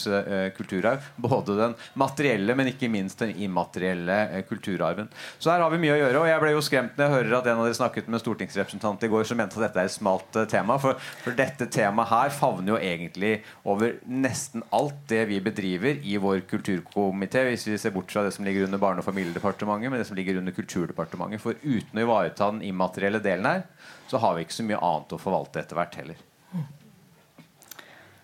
kulturarv. 0.57 1.05
Både 1.21 1.53
den 1.59 1.75
materielle, 1.99 2.55
men 2.57 2.71
ikke 2.71 2.89
minst 2.91 3.21
den 3.21 3.35
immaterielle 3.45 4.41
kulturarven. 4.49 5.11
Så 5.37 5.51
her 5.53 5.61
har 5.61 5.69
vi 5.69 5.81
mye 5.83 5.93
å 5.93 5.99
gjøre. 6.01 6.23
Og 6.23 6.29
jeg 6.31 6.41
ble 6.41 6.53
jo 6.55 6.65
skremt 6.65 6.97
når 6.97 7.05
jeg 7.05 7.15
hører 7.17 7.37
at 7.37 7.51
en 7.51 7.61
av 7.61 7.67
dere 7.67 7.77
snakket 7.77 8.09
med 8.09 8.23
stortingsrepresentant 8.23 9.05
i 9.05 9.11
går 9.13 9.29
som 9.29 9.37
mente 9.39 9.59
at 9.59 9.67
dette 9.67 9.83
er 9.83 9.91
et 9.91 9.95
smalt 9.99 10.41
tema. 10.49 10.79
For, 10.81 10.97
for 11.21 11.37
dette 11.37 11.69
temaet 11.73 12.09
her 12.09 12.33
favner 12.33 12.73
jo 12.73 12.81
egentlig 12.81 13.35
over 13.69 13.99
nesten 14.09 14.62
alt 14.71 14.99
det 15.09 15.23
vi 15.29 15.39
bedriver 15.43 15.99
i 16.03 16.17
vår 16.21 16.43
kulturkomité, 16.49 17.43
hvis 17.49 17.65
vi 17.67 17.77
ser 17.81 17.93
bort 17.95 18.11
fra 18.11 18.23
det 18.25 18.33
som 18.35 18.45
ligger 18.45 18.67
under 18.67 18.81
Barne- 18.81 19.03
og 19.03 19.07
familiedepartementet, 19.07 19.91
men 19.91 19.99
det 19.99 20.07
som 20.07 20.15
ligger 20.17 20.37
under 20.39 20.55
Kulturdepartementet. 20.55 21.41
For 21.41 21.57
uten 21.63 21.99
å 21.99 22.05
ivareta 22.05 22.51
den 22.51 22.61
immaterielle 22.67 23.21
delen 23.23 23.49
her, 23.49 23.65
så 24.07 24.21
har 24.23 24.35
vi 24.35 24.45
ikke 24.45 24.59
så 24.59 24.67
mye 24.67 24.79
annet 24.79 25.15
å 25.15 25.21
forvalte 25.21 25.63
etter 25.63 25.79
hvert 25.79 25.99
heller. 25.99 26.23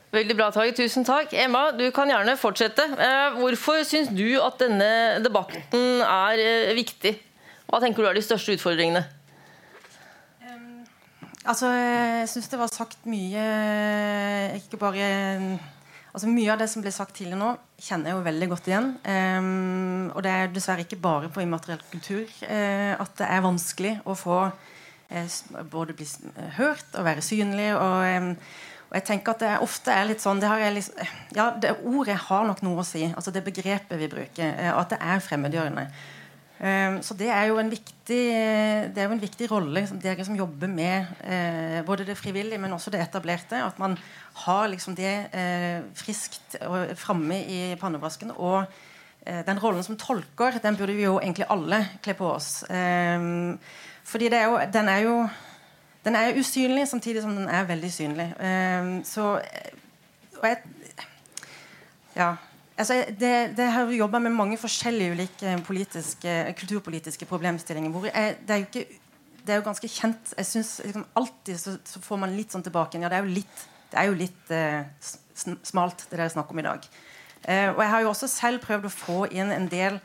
Veldig 0.10 0.36
bra, 0.40 0.50
Tage. 0.50 0.74
Tusen 0.74 1.06
takk. 1.06 1.36
Emma, 1.38 1.68
du 1.78 1.86
kan 1.94 2.10
gjerne 2.10 2.34
fortsette. 2.42 2.82
Eh, 2.82 3.38
hvorfor 3.38 3.84
syns 3.86 4.10
du 4.10 4.42
at 4.42 4.58
denne 4.62 5.22
debatten 5.22 6.02
er 6.02 6.42
eh, 6.42 6.74
viktig? 6.78 7.14
Hva 7.70 7.78
tenker 7.84 8.02
du 8.02 8.10
er 8.10 8.18
de 8.18 8.26
største 8.26 8.56
utfordringene? 8.58 9.04
Altså, 11.50 11.70
jeg 11.72 12.30
syns 12.34 12.50
det 12.52 12.60
var 12.60 12.70
sagt 12.70 13.06
mye 13.10 13.44
Ikke 14.58 14.78
bare 14.82 15.06
Altså 16.10 16.30
Mye 16.32 16.50
av 16.50 16.58
det 16.58 16.70
som 16.72 16.82
ble 16.82 16.92
sagt 16.94 17.14
tidligere 17.20 17.38
nå, 17.38 17.52
kjenner 17.78 18.10
jeg 18.10 18.18
jo 18.18 18.26
veldig 18.26 18.48
godt 18.50 18.70
igjen. 18.72 18.88
Um, 19.06 20.08
og 20.16 20.24
det 20.26 20.34
er 20.34 20.50
dessverre 20.54 20.86
ikke 20.86 20.98
bare 21.04 21.30
på 21.34 21.44
immateriell 21.44 21.84
kultur 21.92 22.26
uh, 22.50 22.96
at 22.98 23.14
det 23.20 23.28
er 23.30 23.46
vanskelig 23.46 23.94
å 24.10 24.16
få 24.18 24.40
uh, 24.50 25.38
både 25.70 25.96
bli 26.00 26.08
hørt 26.58 26.98
og 26.98 27.06
være 27.06 27.26
synlig. 27.26 27.70
Og, 27.78 28.26
um, 28.26 28.32
og, 28.90 28.96
jeg 28.98 29.06
tenker 29.12 29.38
at 29.38 29.46
det 29.46 29.54
ofte 29.68 29.94
er 29.94 30.10
litt 30.10 30.26
sånn 30.26 30.42
det 30.42 30.50
liksom, 30.80 31.14
Ja, 31.38 31.52
det 31.54 31.78
ordet 31.86 32.18
har 32.26 32.50
nok 32.50 32.66
noe 32.66 32.82
å 32.82 32.88
si. 32.88 33.06
Altså 33.14 33.36
det 33.36 33.46
begrepet 33.46 34.02
vi 34.02 34.10
bruker. 34.10 34.56
Uh, 34.58 34.74
at 34.82 34.96
det 34.96 35.04
er 35.14 35.22
fremmedgjørende. 35.28 35.92
Um, 36.60 36.98
så 37.06 37.16
det 37.16 37.30
er 37.32 37.46
jo 37.48 37.60
en 37.62 37.70
viktig, 37.72 38.20
det 38.92 39.00
er 39.00 39.08
jo 39.08 39.16
en 39.16 39.22
viktig 39.22 39.48
rolle, 39.52 39.86
dere 40.04 40.26
som 40.28 40.36
jobber 40.36 40.68
med 40.68 41.08
både 41.88 42.04
det 42.08 42.18
frivillige, 42.20 42.60
men 42.60 42.74
også 42.76 42.92
det 42.92 43.00
etablerte. 43.00 43.62
At 43.64 43.80
man 43.80 43.96
har 44.46 44.68
liksom 44.68 44.98
det 44.98 45.14
friskt 45.96 46.58
friskt 46.58 46.58
framme 47.00 47.40
i 47.48 47.76
pannebrasken. 47.80 48.34
Og 48.36 48.66
eh, 49.26 49.44
den 49.48 49.62
rollen 49.64 49.84
som 49.84 49.98
tolker, 49.98 50.60
den 50.64 50.76
burde 50.76 50.98
vi 50.98 51.08
jo 51.08 51.20
egentlig 51.20 51.48
alle 51.50 51.86
kle 52.04 52.18
på 52.20 52.34
oss. 52.34 52.64
fordi 52.68 53.58
fordi 54.04 54.36
er 54.36 54.46
jo, 54.46 54.60
den 54.74 54.90
er 54.90 55.00
jo 55.06 55.30
den 56.06 56.16
er 56.16 56.38
usynlig 56.40 56.88
samtidig 56.88 57.22
som 57.22 57.36
den 57.36 57.48
er 57.48 57.68
veldig 57.68 57.92
synlig. 57.94 58.34
Eh, 58.40 59.02
så 59.04 59.40
og 60.40 60.48
jeg, 60.48 60.58
ja, 62.16 62.36
altså 62.80 63.02
det, 63.20 63.34
det 63.58 63.68
har 63.76 63.92
jobba 63.94 64.22
med 64.24 64.36
mange 64.36 64.58
forskjellige 64.58 65.16
ulike 65.18 65.58
politiske, 65.68 66.36
kulturpolitiske 66.60 67.28
problemstillinger. 67.30 67.92
hvor 67.92 68.08
jeg, 68.08 68.38
det 68.48 68.56
er 68.56 68.64
jo 68.64 68.70
ikke 68.70 68.86
det 69.46 69.56
er 69.56 69.62
jo 69.62 69.66
ganske 69.66 69.88
kjent. 69.88 70.34
jeg 70.38 70.46
synes 70.46 70.82
liksom, 70.86 71.06
Alltid 71.16 71.58
så, 71.58 71.78
så, 71.84 72.00
får 72.04 72.18
man 72.22 72.36
litt 72.36 72.54
sånn 72.54 72.64
tilbake. 72.64 73.00
Ja, 73.02 73.10
det 73.10 73.18
er 73.18 73.26
jo 73.26 73.38
litt 73.40 73.68
er 73.98 74.06
jo 74.10 74.18
litt 74.18 74.52
eh, 74.54 74.86
smalt, 75.66 76.06
det 76.10 76.18
dere 76.18 76.30
snakker 76.30 76.54
om 76.54 76.62
i 76.62 76.68
dag. 76.68 76.88
Eh, 77.42 77.70
og 77.72 77.82
jeg 77.82 77.92
har 77.94 78.04
jo 78.04 78.12
også 78.12 78.30
selv 78.30 78.62
prøvd 78.62 78.86
å 78.86 78.94
få 78.94 79.20
inn 79.34 79.50
en 79.56 79.68
del 79.72 79.98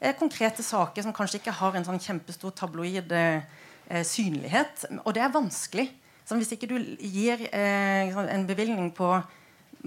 eh, 0.00 0.14
konkrete 0.16 0.64
saker 0.64 1.04
som 1.04 1.14
kanskje 1.16 1.42
ikke 1.42 1.56
har 1.58 1.76
en 1.76 1.84
sånn 1.84 2.00
kjempestor 2.00 2.54
tabloid 2.56 3.12
eh, 3.12 3.42
synlighet. 4.06 4.86
Og 5.04 5.12
det 5.16 5.24
er 5.26 5.34
vanskelig. 5.34 5.90
Sånn, 6.26 6.40
hvis 6.40 6.54
ikke 6.56 6.70
du 6.70 6.78
gir 6.96 7.44
eh, 7.52 8.16
en 8.24 8.48
bevilgning 8.48 8.88
på 8.96 9.12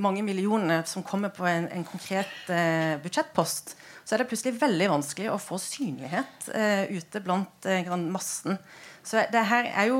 mange 0.01 0.23
millioner 0.25 0.85
som 0.89 1.05
kommer 1.05 1.31
på 1.35 1.45
en, 1.49 1.67
en 1.71 1.85
konkret 1.87 2.51
eh, 2.51 2.95
budsjettpost, 3.03 3.75
så 4.03 4.15
er 4.15 4.23
det 4.23 4.29
plutselig 4.31 4.57
veldig 4.61 4.87
vanskelig 4.95 5.27
å 5.29 5.41
få 5.41 5.59
synlighet 5.61 6.47
ute 6.89 7.19
blant 7.21 7.67
massen. 8.09 8.57
Så 9.05 9.21
det 9.29 9.43
her 9.51 9.67
er 9.69 9.91
jo 9.91 9.99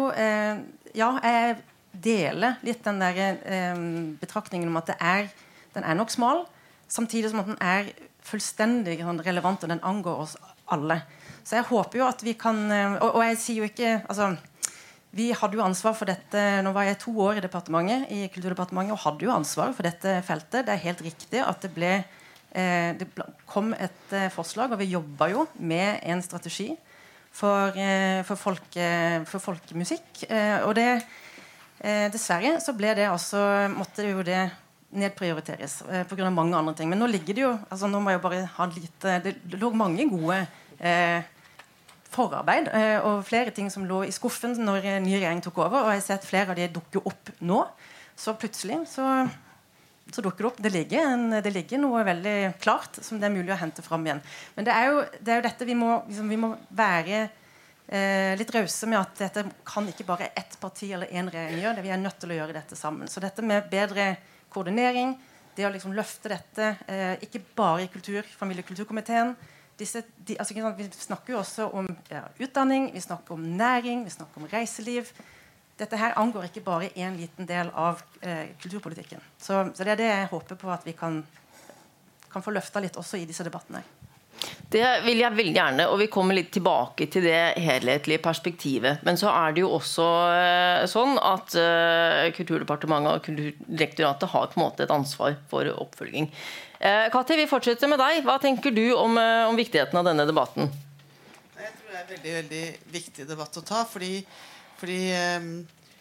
Ja, 0.98 1.12
jeg 1.22 1.60
deler 1.92 2.60
litt 2.66 2.84
den 2.86 3.02
der 3.02 3.20
eh, 3.20 3.80
betraktningen 4.22 4.70
om 4.70 4.80
at 4.80 4.94
er, 4.98 5.30
den 5.76 5.86
er 5.86 5.98
nok 5.98 6.14
smal, 6.14 6.46
samtidig 6.88 7.32
som 7.32 7.42
at 7.44 7.50
den 7.50 7.62
er 7.62 7.92
fullstendig 8.26 9.00
sånn, 9.02 9.24
relevant, 9.26 9.64
og 9.66 9.72
den 9.72 9.84
angår 9.86 10.26
oss 10.26 10.36
alle. 10.70 11.02
Så 11.44 11.58
jeg 11.58 11.70
håper 11.72 12.02
jo 12.02 12.06
at 12.06 12.22
vi 12.22 12.36
kan 12.38 12.60
eh, 12.72 12.98
Og, 13.00 13.16
og 13.16 13.24
jeg 13.26 13.38
sier 13.42 13.62
jo 13.64 13.70
ikke 13.70 13.94
altså, 14.06 14.34
Vi 15.16 15.32
hadde 15.34 15.58
jo 15.58 15.64
ansvar 15.66 15.96
for 15.98 16.06
dette 16.10 16.42
Nå 16.62 16.70
var 16.76 16.86
jeg 16.86 17.00
to 17.02 17.14
år 17.24 17.40
i 17.40 17.44
departementet 17.46 18.12
i 18.14 18.28
Kulturdepartementet 18.30 18.94
og 18.94 19.02
hadde 19.08 19.26
jo 19.26 19.34
ansvar 19.34 19.74
for 19.74 19.88
dette 19.88 20.20
feltet. 20.28 20.68
Det 20.68 20.76
er 20.76 20.84
helt 20.84 21.02
riktig 21.06 21.42
at 21.42 21.66
det 21.66 21.72
ble 21.74 21.94
eh, 21.96 22.92
Det 23.00 23.10
kom 23.50 23.74
et 23.74 24.14
eh, 24.14 24.30
forslag, 24.34 24.76
og 24.76 24.82
vi 24.84 24.92
jobba 24.94 25.32
jo 25.34 25.48
med 25.58 26.04
en 26.04 26.22
strategi 26.26 26.70
for, 27.32 27.74
eh, 27.74 28.22
for, 28.28 28.38
folke, 28.38 28.92
for 29.30 29.42
folkemusikk. 29.50 30.28
Eh, 30.30 30.62
og 30.68 30.78
det 30.78 30.92
Eh, 31.80 32.10
dessverre 32.12 32.58
så 32.60 32.74
ble 32.76 32.92
det 32.98 33.06
altså, 33.08 33.40
måtte 33.72 34.04
jo 34.04 34.24
det 34.28 34.50
nedprioriteres 35.00 35.78
eh, 35.88 36.04
pga. 36.10 36.30
mange 36.30 36.58
andre 36.58 36.74
ting. 36.76 36.90
Men 36.92 37.00
nå 37.00 37.08
ligger 37.08 37.38
det 37.38 37.46
jo 37.46 37.52
altså 37.70 37.88
nå 37.88 38.02
må 38.04 38.12
jeg 38.12 38.24
bare 38.24 38.48
ha 38.58 38.66
lite, 38.68 39.20
Det 39.24 39.36
lå 39.56 39.72
mange 39.72 40.10
gode 40.10 40.42
eh, 40.80 41.24
forarbeid 42.14 42.70
eh, 42.74 42.98
og 43.06 43.26
flere 43.28 43.54
ting 43.56 43.70
som 43.72 43.86
lå 43.88 44.04
i 44.08 44.14
skuffen 44.14 44.56
når 44.58 44.88
en 44.96 45.06
ny 45.06 45.16
regjering 45.18 45.44
tok 45.46 45.62
over. 45.66 45.86
Og 45.86 45.94
jeg 45.96 46.06
ser 46.06 46.18
at 46.20 46.28
flere 46.28 46.54
av 46.54 46.60
de 46.60 46.70
dukker 46.80 47.06
opp 47.10 47.32
nå. 47.46 47.62
Så 48.20 48.34
plutselig 48.40 48.82
så, 48.92 49.06
så 50.12 50.24
dukker 50.26 50.44
det 50.44 50.50
opp. 50.52 50.62
Det 50.66 50.74
ligger, 50.74 51.12
en, 51.14 51.28
det 51.40 51.54
ligger, 51.54 51.82
noe 51.82 52.04
veldig 52.08 52.38
klart 52.62 53.02
som 53.06 53.22
det 53.22 53.30
er 53.30 53.36
mulig 53.36 53.54
å 53.56 53.60
hente 53.62 53.86
fram 53.86 54.08
igjen. 54.08 54.24
Men 54.58 54.68
det 54.68 54.76
er 54.76 54.90
jo, 54.90 55.04
det 55.20 55.36
er 55.36 55.40
jo 55.42 55.46
dette 55.50 55.70
vi 55.70 55.78
må, 55.78 55.92
liksom, 56.10 56.34
vi 56.34 56.42
må 56.42 56.52
være 56.82 57.22
eh, 57.24 58.34
litt 58.40 58.56
rause 58.58 58.90
med 58.90 59.00
at 59.00 59.24
dette 59.28 59.46
kan 59.68 59.88
ikke 59.94 60.08
bare 60.10 60.32
ett 60.34 60.58
parti 60.62 60.92
eller 60.96 61.14
én 61.14 61.30
regjering 61.30 61.62
gjøre. 61.62 61.78
Det 61.80 61.86
vi 61.86 61.94
er 61.96 62.02
nødt 62.02 62.20
til 62.24 62.34
å 62.34 62.42
gjøre 62.42 62.58
dette 62.58 62.80
sammen. 62.80 63.12
Så 63.12 63.24
dette 63.24 63.46
med 63.46 63.70
bedre 63.72 64.16
koordinering, 64.50 65.14
det 65.56 65.68
å 65.68 65.72
liksom 65.72 65.94
løfte 65.94 66.34
dette, 66.34 66.74
eh, 66.90 67.16
ikke 67.24 67.46
bare 67.56 67.86
i 67.86 67.94
kultur, 67.94 68.26
familie- 68.40 68.66
og 68.66 68.74
kulturkomiteen 68.74 69.38
disse, 69.80 70.04
de, 70.28 70.36
altså, 70.40 70.54
Vi 70.78 70.90
snakker 70.92 71.34
jo 71.34 71.40
også 71.40 71.70
om 71.74 71.88
ja, 72.12 72.24
utdanning, 72.40 72.90
vi 72.94 73.02
snakker 73.02 73.34
om 73.34 73.44
næring, 73.58 74.04
vi 74.06 74.10
snakker 74.14 74.42
om 74.42 74.48
reiseliv. 74.52 75.12
Dette 75.80 75.98
her 75.98 76.18
angår 76.20 76.50
ikke 76.50 76.66
bare 76.66 76.92
én 76.96 77.16
liten 77.16 77.48
del 77.48 77.72
av 77.74 78.02
eh, 78.22 78.52
kulturpolitikken. 78.62 79.22
Så, 79.38 79.70
så, 79.74 79.84
det 79.84 79.96
er 79.96 80.02
det 80.02 80.10
jeg 80.10 80.32
håper 80.34 80.60
på 80.60 80.72
at 80.74 80.84
vi 80.86 80.92
kan, 80.92 81.22
kan 82.32 82.44
få 82.44 82.52
løfta 82.52 82.84
litt 82.84 83.00
også 83.00 83.22
i 83.22 83.28
disse 83.30 83.48
debattene. 83.48 83.84
Det 84.70 84.84
vil 85.04 85.20
jeg 85.20 85.36
veldig 85.36 85.56
gjerne, 85.56 85.86
og 85.90 85.98
vi 86.00 86.08
kommer 86.12 86.38
litt 86.38 86.52
tilbake 86.54 87.08
til 87.12 87.26
det 87.26 87.58
helhetlige 87.60 88.22
perspektivet. 88.24 89.02
Men 89.08 89.18
så 89.20 89.32
er 89.34 89.56
det 89.56 89.64
jo 89.64 89.72
også 89.76 90.06
uh, 90.30 90.86
sånn 90.88 91.18
at 91.18 91.56
uh, 91.58 92.28
Kulturdepartementet 92.38 93.18
og 93.18 93.26
Kulturdirektoratet 93.26 94.32
har 94.36 94.52
på 94.52 94.60
en 94.60 94.66
måte 94.68 94.86
et 94.86 94.94
ansvar 94.94 95.36
for 95.52 95.68
oppfølging. 95.74 96.30
Uh, 96.80 97.10
Kati, 97.12 97.36
vi 97.36 97.48
fortsetter 97.52 97.92
med 97.92 98.00
deg. 98.02 98.22
Hva 98.28 98.38
tenker 98.42 98.74
du 98.76 98.86
om, 98.96 99.18
om, 99.20 99.60
viktigheten 99.60 100.00
av 100.00 100.08
denne 100.08 100.28
debatten? 100.30 100.72
Jeg 101.60 101.76
tror 101.76 101.92
det 101.92 101.98
er 101.98 102.06
en 102.06 102.14
veldig, 102.14 102.34
veldig 102.38 102.64
viktig 102.96 103.28
debatt 103.28 103.60
å 103.60 103.66
ta. 103.68 103.84
Fordi, 103.90 104.16
fordi 104.80 105.02
um, 105.38 105.52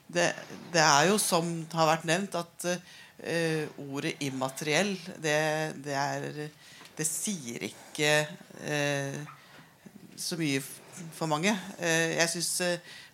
det, 0.06 0.30
det, 0.70 0.84
er 0.84 1.10
jo, 1.10 1.18
som 1.22 1.50
har 1.74 1.92
vært 1.96 2.08
nevnt, 2.08 2.38
at 2.38 2.70
ordet 3.82 4.12
immateriell, 4.22 4.92
det, 5.18 5.38
det 5.82 5.94
er 5.98 6.26
det 6.98 7.06
sier 7.06 7.62
ikke 7.68 8.12
uh, 8.66 9.18
så 10.18 10.38
mye 10.38 10.62
for 11.14 11.30
mange. 11.30 11.52
Uh, 11.78 12.14
jeg 12.16 12.32
syns, 12.32 12.50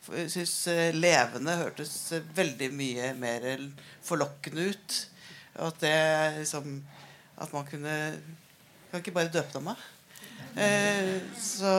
jeg 0.08 0.30
syns 0.32 0.54
eh, 0.72 0.96
levende 0.96 1.56
hørtes 1.60 1.92
veldig 2.36 2.70
mye 2.76 3.10
mer 3.16 3.46
forlokkende 4.04 4.70
ut. 4.72 4.96
At 5.64 5.78
det 5.84 5.96
liksom 6.40 6.80
At 7.40 7.52
man 7.54 7.66
kunne 7.66 7.94
Kan 8.90 9.02
ikke 9.02 9.14
bare 9.16 9.32
døpe 9.32 9.52
dem 9.56 9.72
av? 9.72 9.84
Eh, 10.54 11.16
så 11.40 11.72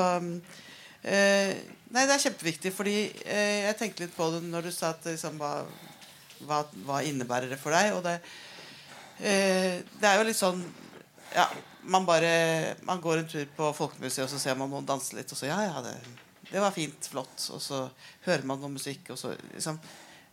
eh, 1.04 1.52
Nei, 1.96 2.04
det 2.04 2.16
er 2.16 2.24
kjempeviktig, 2.26 2.72
fordi 2.76 2.96
jeg 3.24 3.76
tenkte 3.80 4.04
litt 4.04 4.16
på 4.18 4.26
det 4.34 4.42
når 4.44 4.66
du 4.68 4.72
sa 4.74 4.90
at 4.92 5.06
liksom, 5.08 5.38
hva, 5.40 5.62
hva, 6.44 6.58
hva 6.84 6.98
innebærer 7.08 7.48
det 7.48 7.60
for 7.62 7.72
deg? 7.72 7.94
Og 7.96 8.02
det, 8.04 8.18
det 9.22 10.10
er 10.10 10.18
jo 10.18 10.26
litt 10.28 10.40
sånn 10.40 10.60
ja, 11.36 11.46
man 11.88 12.06
bare 12.06 12.76
Man 12.82 13.02
går 13.02 13.18
en 13.18 13.28
tur 13.28 13.48
på 13.56 13.72
Folkemuseet, 13.74 14.26
og 14.26 14.32
så 14.32 14.40
ser 14.42 14.58
man 14.60 14.72
noen 14.72 14.88
danse 14.88 15.16
litt, 15.16 15.32
og 15.32 15.40
så 15.40 15.50
Ja, 15.50 15.60
ja, 15.68 15.82
det, 15.86 15.96
det 16.52 16.62
var 16.62 16.74
fint. 16.76 17.08
Flott. 17.12 17.36
Og 17.54 17.62
så 17.62 17.86
hører 18.26 18.46
man 18.48 18.62
noe 18.62 18.76
musikk, 18.76 19.12
og 19.14 19.20
så 19.20 19.36
liksom 19.54 19.80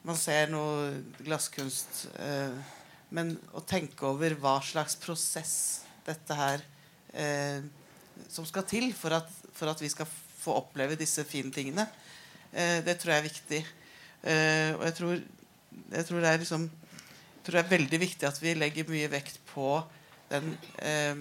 Man 0.03 0.19
ser 0.19 0.51
noe 0.51 1.03
glasskunst. 1.23 2.07
Eh, 2.19 2.81
men 3.13 3.37
å 3.53 3.61
tenke 3.69 4.07
over 4.09 4.33
hva 4.41 4.57
slags 4.65 4.97
prosess 5.01 5.55
dette 6.07 6.35
her 6.37 6.63
eh, 7.13 7.61
som 8.33 8.47
skal 8.49 8.65
til 8.69 8.93
for 8.97 9.11
at, 9.17 9.29
for 9.53 9.69
at, 9.71 9.83
vi 9.83 9.89
skal 9.93 10.07
få 10.43 10.53
oppleve 10.59 10.97
disse 10.99 11.25
fine 11.29 11.53
tingene, 11.55 11.85
eh, 12.51 12.81
det 12.85 12.97
tror 12.99 13.13
jeg 13.13 13.21
er 13.21 13.29
viktig. 13.29 13.61
Eh, 14.23 14.71
og 14.79 14.85
jeg 14.89 14.95
tror, 14.99 15.13
jeg 15.93 16.05
tror, 16.09 16.21
det 16.23 16.31
er 16.31 16.43
liksom 16.43 16.63
jeg 17.43 17.49
tror 17.49 17.59
det 17.59 17.65
er 17.65 17.75
veldig 17.75 17.99
viktig 17.99 18.27
at 18.29 18.37
vi 18.39 18.53
legger 18.55 18.87
mye 18.87 19.09
vekt 19.11 19.41
på 19.49 19.83
den 20.31 20.55
eh, 20.79 21.19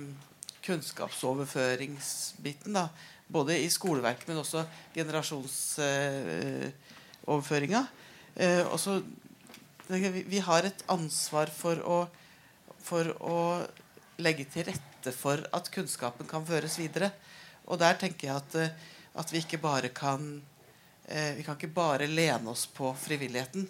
kunnskapsoverføringsbiten. 0.62 2.78
da, 2.78 2.94
Både 3.32 3.56
i 3.58 3.70
skoleverket, 3.74 4.28
men 4.30 4.38
også 4.38 4.62
generasjonsoverføringa. 4.94 7.88
Eh, 8.36 8.66
også, 8.70 9.04
vi, 9.92 10.40
har 10.40 10.68
et 10.68 10.84
ansvar 10.92 11.52
for 11.54 11.82
å, 11.84 12.00
for 12.82 13.12
å 13.20 13.40
legge 14.22 14.46
til 14.54 14.68
rette 14.70 15.14
for 15.16 15.42
at 15.56 15.70
kunnskapen 15.74 16.30
kan 16.30 16.46
føres 16.48 16.78
videre. 16.80 17.12
Og 17.68 17.80
der 17.82 17.98
tenker 18.00 18.30
jeg 18.30 18.36
at, 18.38 18.58
eh, 18.60 18.90
at 19.22 19.32
vi 19.34 19.42
ikke 19.42 19.62
bare 19.62 19.92
kan 19.94 20.42
eh, 21.08 21.36
Vi 21.38 21.44
kan 21.44 21.58
ikke 21.58 21.74
bare 21.74 22.08
lene 22.08 22.52
oss 22.52 22.68
på 22.68 22.94
frivilligheten. 22.96 23.68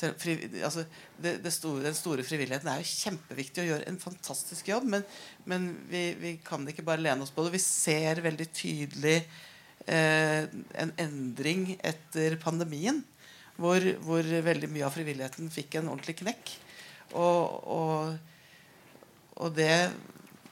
Fri, 0.00 0.34
altså, 0.64 0.86
det, 1.20 1.36
det 1.44 1.52
store, 1.52 1.82
den 1.84 1.96
store 1.96 2.24
frivilligheten 2.24 2.70
er 2.72 2.80
jo 2.80 2.88
kjempeviktig 2.88 3.62
å 3.62 3.68
gjøre 3.68 3.88
en 3.90 4.00
fantastisk 4.00 4.70
jobb, 4.70 4.86
men, 4.94 5.04
men 5.44 5.66
vi, 5.90 6.04
vi, 6.16 6.32
kan 6.44 6.64
ikke 6.68 6.86
bare 6.86 7.04
lene 7.04 7.26
oss 7.26 7.32
på 7.34 7.44
det. 7.44 7.52
Vi 7.52 7.60
ser 7.60 8.22
veldig 8.24 8.46
tydelig 8.56 9.18
eh, 9.84 10.48
en 10.84 10.94
endring 11.04 11.74
etter 11.76 12.38
pandemien, 12.40 13.02
hvor, 13.60 13.86
hvor, 14.06 14.26
veldig 14.48 14.70
mye 14.72 14.86
av 14.86 14.94
frivilligheten 14.94 15.52
fikk 15.52 15.78
en 15.78 15.90
ordentlig 15.92 16.16
knekk. 16.22 16.52
Og, 17.12 17.68
og, 17.76 18.14
og 19.40 19.54
det 19.56 19.74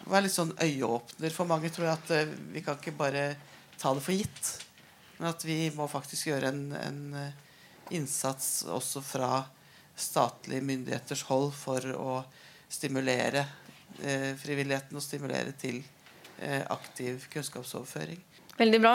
var 0.09 0.25
litt 0.25 0.35
sånn 0.35 0.55
øyeåpner 0.61 1.35
for 1.35 1.49
mange, 1.49 1.71
tror 1.73 1.88
jeg, 1.88 1.99
at 1.99 2.14
eh, 2.16 2.33
vi 2.55 2.64
kan 2.64 2.79
ikke 2.81 2.97
bare 2.99 3.29
ta 3.79 3.92
det 3.97 4.05
for 4.05 4.16
gitt. 4.16 4.55
Men 5.18 5.33
at 5.33 5.44
vi 5.47 5.61
må 5.75 5.88
faktisk 5.90 6.31
gjøre 6.31 6.53
en, 6.53 6.64
en 6.79 7.01
innsats 7.94 8.66
også 8.68 9.03
fra 9.03 9.31
statlige 9.99 10.62
myndigheters 10.62 11.25
hold 11.29 11.51
for 11.57 11.85
å 11.97 12.21
stimulere 12.71 13.44
eh, 14.03 14.35
frivilligheten 14.38 14.99
og 14.99 15.05
stimulere 15.05 15.55
til 15.59 15.81
eh, 16.38 16.62
aktiv 16.71 17.27
kunnskapsoverføring. 17.33 18.21
Veldig 18.59 18.80
bra. 18.83 18.95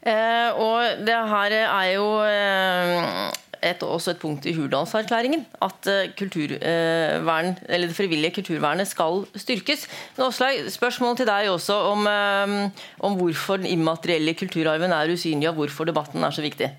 Eh, 0.00 0.50
og 0.56 1.04
det 1.06 1.18
her 1.32 1.56
er 1.60 1.88
jo 1.92 2.06
eh, 2.24 3.31
et, 3.62 3.82
også 3.82 4.14
et 4.14 4.20
punkt 4.22 4.46
i 4.48 4.54
Hurdalserklæringen 4.56 5.44
at 5.62 5.88
eh, 5.90 6.12
kulturvern, 6.18 7.52
eller 7.68 7.90
det 7.90 7.96
frivillige 7.96 8.34
kulturvernet 8.38 8.88
skal 8.88 9.26
styrkes. 9.36 9.88
Åslaug, 10.18 10.70
spørsmål 10.72 11.18
til 11.20 11.28
deg 11.28 11.50
også 11.52 11.76
om, 11.92 12.06
eh, 12.06 12.86
om 13.00 13.18
hvorfor 13.20 13.60
den 13.62 13.70
immaterielle 13.74 14.34
kulturarven 14.38 14.94
er 14.96 15.12
usynlig, 15.12 15.50
og 15.52 15.60
hvorfor 15.60 15.90
debatten 15.90 16.24
er 16.24 16.34
så 16.34 16.42
viktig. 16.44 16.72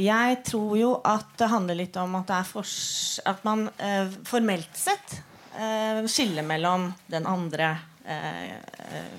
Jeg 0.00 0.38
tror 0.48 0.76
jo 0.80 0.92
at 1.04 1.34
det 1.36 1.50
handler 1.52 1.76
litt 1.76 1.96
om 2.00 2.14
at, 2.22 2.30
at 2.32 3.42
man 3.44 3.66
eh, 3.76 4.08
formelt 4.24 4.72
sett 4.78 5.18
eh, 5.52 6.00
skiller 6.08 6.46
mellom 6.48 6.86
den 7.12 7.28
andre 7.28 7.74
eh, 8.08 8.56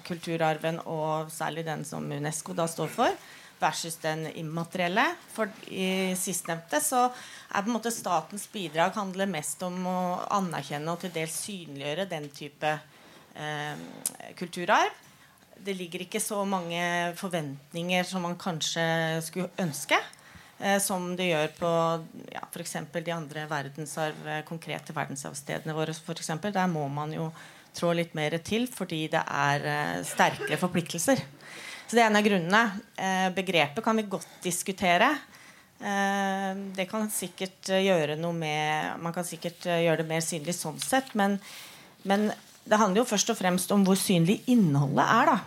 kulturarven 0.07 0.81
og 0.89 1.29
særlig 1.31 1.67
den 1.67 1.85
som 1.85 2.09
Unesco 2.09 2.57
da 2.57 2.65
står 2.65 2.89
for, 2.89 3.13
versus 3.63 3.95
den 4.03 4.27
immaterielle. 4.35 5.05
For 5.33 5.51
i 5.71 6.13
sistnevnte 6.19 6.81
så 6.83 7.05
er 7.07 7.61
på 7.61 7.69
en 7.69 7.77
måte 7.77 7.93
statens 7.93 8.45
bidrag 8.51 8.95
handler 8.97 9.31
mest 9.31 9.63
om 9.65 9.79
å 9.87 9.99
anerkjenne 10.35 10.93
og 10.93 11.03
til 11.03 11.13
dels 11.15 11.37
synliggjøre 11.45 12.09
den 12.11 12.27
type 12.35 12.73
eh, 12.73 13.87
kulturarv. 14.39 14.99
Det 15.63 15.75
ligger 15.77 16.03
ikke 16.03 16.19
så 16.19 16.41
mange 16.49 17.13
forventninger 17.15 18.03
som 18.07 18.25
man 18.25 18.35
kanskje 18.39 18.83
skulle 19.23 19.51
ønske 19.63 19.99
eh, 20.59 20.79
som 20.83 21.13
det 21.15 21.29
gjør 21.29 21.53
på 21.59 21.73
ja, 22.33 22.43
f.eks. 22.49 22.77
de 22.97 23.15
andre 23.15 23.45
verdensarv, 23.51 24.23
eh, 24.27 24.41
konkrete 24.47 24.95
verdensarvstedene 24.95 25.75
våre. 25.77 25.95
For. 25.95 26.17
Der 26.43 26.67
må 26.71 26.87
man 26.91 27.13
jo 27.15 27.29
trå 27.73 27.93
litt 27.97 28.13
mer 28.17 28.35
til 28.45 28.67
fordi 28.71 29.05
det 29.13 29.23
er 29.23 29.69
eh, 29.69 30.01
sterkere 30.07 30.59
forpliktelser. 30.61 31.23
Så 31.93 31.99
det 31.99 32.07
er 32.07 32.09
en 32.09 32.17
av 32.17 32.25
grunnene. 32.25 32.61
Eh, 32.97 33.27
begrepet 33.35 33.85
kan 33.85 33.99
vi 33.99 34.07
godt 34.09 34.39
diskutere. 34.41 35.11
Eh, 35.77 36.49
det 36.73 36.87
kan 36.89 37.05
sikkert 37.13 37.69
gjøre 37.69 38.15
noe 38.17 38.33
med 38.33 38.97
Man 39.03 39.13
kan 39.13 39.27
sikkert 39.27 39.67
gjøre 39.69 39.99
det 40.01 40.07
mer 40.09 40.25
synlig 40.25 40.55
sånn 40.57 40.79
sett, 40.81 41.11
men, 41.13 41.37
men 42.01 42.31
det 42.65 42.79
handler 42.81 43.03
jo 43.03 43.11
først 43.11 43.29
og 43.29 43.37
fremst 43.37 43.69
om 43.77 43.85
hvor 43.85 43.99
synlig 44.01 44.39
innholdet 44.49 45.05
er. 45.05 45.35
da 45.35 45.37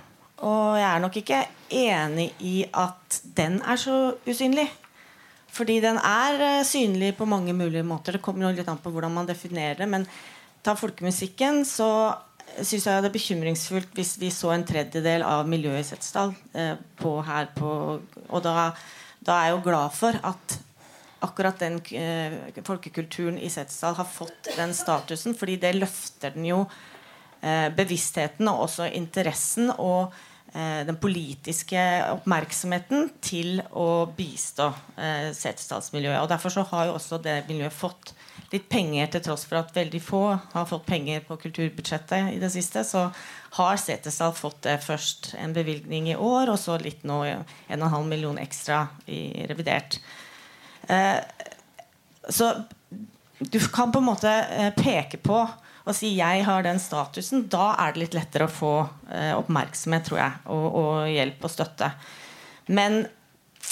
og 0.45 0.77
jeg 0.77 0.87
er 0.87 1.01
nok 1.01 1.15
ikke 1.17 1.39
enig 1.73 2.27
i 2.45 2.57
at 2.69 3.21
den 3.39 3.57
er 3.65 3.81
så 3.81 3.97
usynlig. 4.29 4.69
Fordi 5.57 5.81
den 5.81 5.97
er 5.97 6.63
synlig 6.69 7.15
på 7.17 7.25
mange 7.25 7.57
mulige 7.57 7.83
måter. 7.83 8.13
Det 8.13 8.23
kommer 8.23 8.53
litt 8.53 8.69
an 8.69 8.79
på 8.79 8.93
hvordan 8.93 9.17
man 9.17 9.27
definerer 9.27 9.81
det. 9.81 9.89
Men 9.89 10.05
ta 10.63 10.77
folkemusikken, 10.77 11.65
så 11.65 11.89
syns 12.65 12.87
jeg 12.87 13.03
det 13.03 13.11
er 13.11 13.17
bekymringsfullt 13.17 13.97
hvis 13.97 14.15
vi 14.21 14.31
så 14.35 14.53
en 14.55 14.65
tredjedel 14.67 15.25
av 15.27 15.49
miljøet 15.49 15.83
i 15.83 15.89
Setesdal 15.91 16.35
eh, 16.57 16.77
her 17.29 17.51
på 17.57 17.73
Og 18.29 18.43
da, 18.45 18.71
da, 19.21 19.37
er 19.37 19.49
jeg 19.49 19.57
jo 19.57 19.65
glad 19.67 19.97
for 19.97 20.21
at 20.31 20.59
akkurat 21.27 21.61
den 21.61 21.81
eh, 21.97 22.61
folkekulturen 22.65 23.39
i 23.39 23.51
Setesdal 23.53 23.97
har 23.99 24.09
fått 24.09 24.53
den 24.57 24.75
statusen, 24.77 25.35
fordi 25.37 25.57
det 25.61 25.77
løfter 25.77 26.37
den 26.37 26.51
jo 26.53 26.65
bevisstheten 27.77 28.49
og 28.51 28.65
også 28.65 28.89
interessen 28.97 29.69
og 29.77 30.09
eh, 30.09 30.36
den 30.87 30.97
politiske 31.01 31.81
oppmerksomheten 32.15 33.11
til 33.25 33.59
å 33.77 34.07
bistå 34.17 34.71
eh, 34.97 35.33
Setesdalsmiljøet. 35.37 36.23
Og 36.23 36.31
Derfor 36.31 36.55
så 36.55 36.65
har 36.71 36.87
jo 36.89 36.97
også 36.97 37.19
det 37.25 37.43
miljøet 37.49 37.75
fått 37.75 38.15
litt 38.53 38.69
penger, 38.71 39.09
til 39.11 39.25
tross 39.27 39.45
for 39.49 39.61
at 39.61 39.75
veldig 39.75 40.01
få 40.03 40.23
har 40.53 40.69
fått 40.71 40.87
penger 40.87 41.25
på 41.27 41.39
kulturbudsjettet 41.43 42.37
i 42.37 42.41
det 42.43 42.51
siste. 42.55 42.85
Så 42.87 43.09
har 43.59 43.81
Setesdal 43.81 44.35
fått 44.37 44.63
det 44.67 44.79
først 44.85 45.33
en 45.41 45.55
bevilgning 45.57 46.11
i 46.13 46.17
år, 46.17 46.53
og 46.53 46.61
så 46.61 46.79
litt 46.81 47.05
nå 47.09 47.23
1,5 47.27 48.09
million 48.09 48.39
ekstra 48.41 48.87
i 49.11 49.47
revidert. 49.51 49.99
Eh, 50.89 51.19
så 52.29 52.53
du 53.39 53.61
kan 53.69 53.93
på 53.93 53.99
en 53.99 54.09
måte 54.09 54.31
eh, 54.31 54.73
peke 54.77 55.21
på 55.21 55.43
og 55.87 55.95
si 55.95 56.17
'jeg 56.17 56.45
har 56.45 56.63
den 56.63 56.79
statusen', 56.83 57.49
da 57.49 57.75
er 57.79 57.93
det 57.93 58.03
litt 58.03 58.15
lettere 58.15 58.49
å 58.49 58.53
få 58.53 58.89
eh, 59.11 59.35
oppmerksomhet 59.37 60.05
tror 60.05 60.19
jeg, 60.19 60.33
og, 60.47 60.67
og, 60.75 60.95
hjelp 61.07 61.45
og 61.45 61.51
støtte. 61.51 61.93
Men 62.69 63.07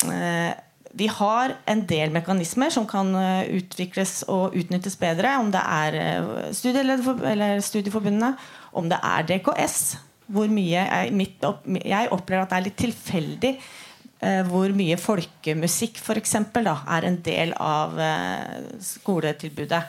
eh, 0.07 0.55
vi 0.95 1.09
har 1.11 1.57
en 1.67 1.83
del 1.91 2.13
mekanismer 2.15 2.71
som 2.71 2.87
kan 2.87 3.11
eh, 3.19 3.51
utvikles 3.59 4.23
og 4.31 4.55
utnyttes 4.55 4.97
bedre. 4.97 5.35
Om 5.43 5.51
det 5.51 5.63
er 5.67 5.99
eh, 5.99 6.53
studieforbundene, 6.55 8.37
om 8.73 8.89
det 8.89 9.01
er 9.03 9.27
DKS. 9.27 9.97
Hvor 10.27 10.47
mye 10.49 10.87
jeg, 10.87 11.33
opp, 11.43 11.67
jeg 11.67 12.13
opplever 12.15 12.47
at 12.47 12.55
det 12.55 12.61
er 12.61 12.67
litt 12.69 12.79
tilfeldig 12.81 13.53
eh, 14.23 14.41
hvor 14.49 14.71
mye 14.77 14.97
folkemusikk 15.01 15.99
for 15.99 16.21
eksempel, 16.21 16.71
da, 16.71 16.79
er 16.97 17.11
en 17.11 17.19
del 17.27 17.53
av 17.59 17.99
eh, 17.99 18.71
skoletilbudet. 18.95 19.83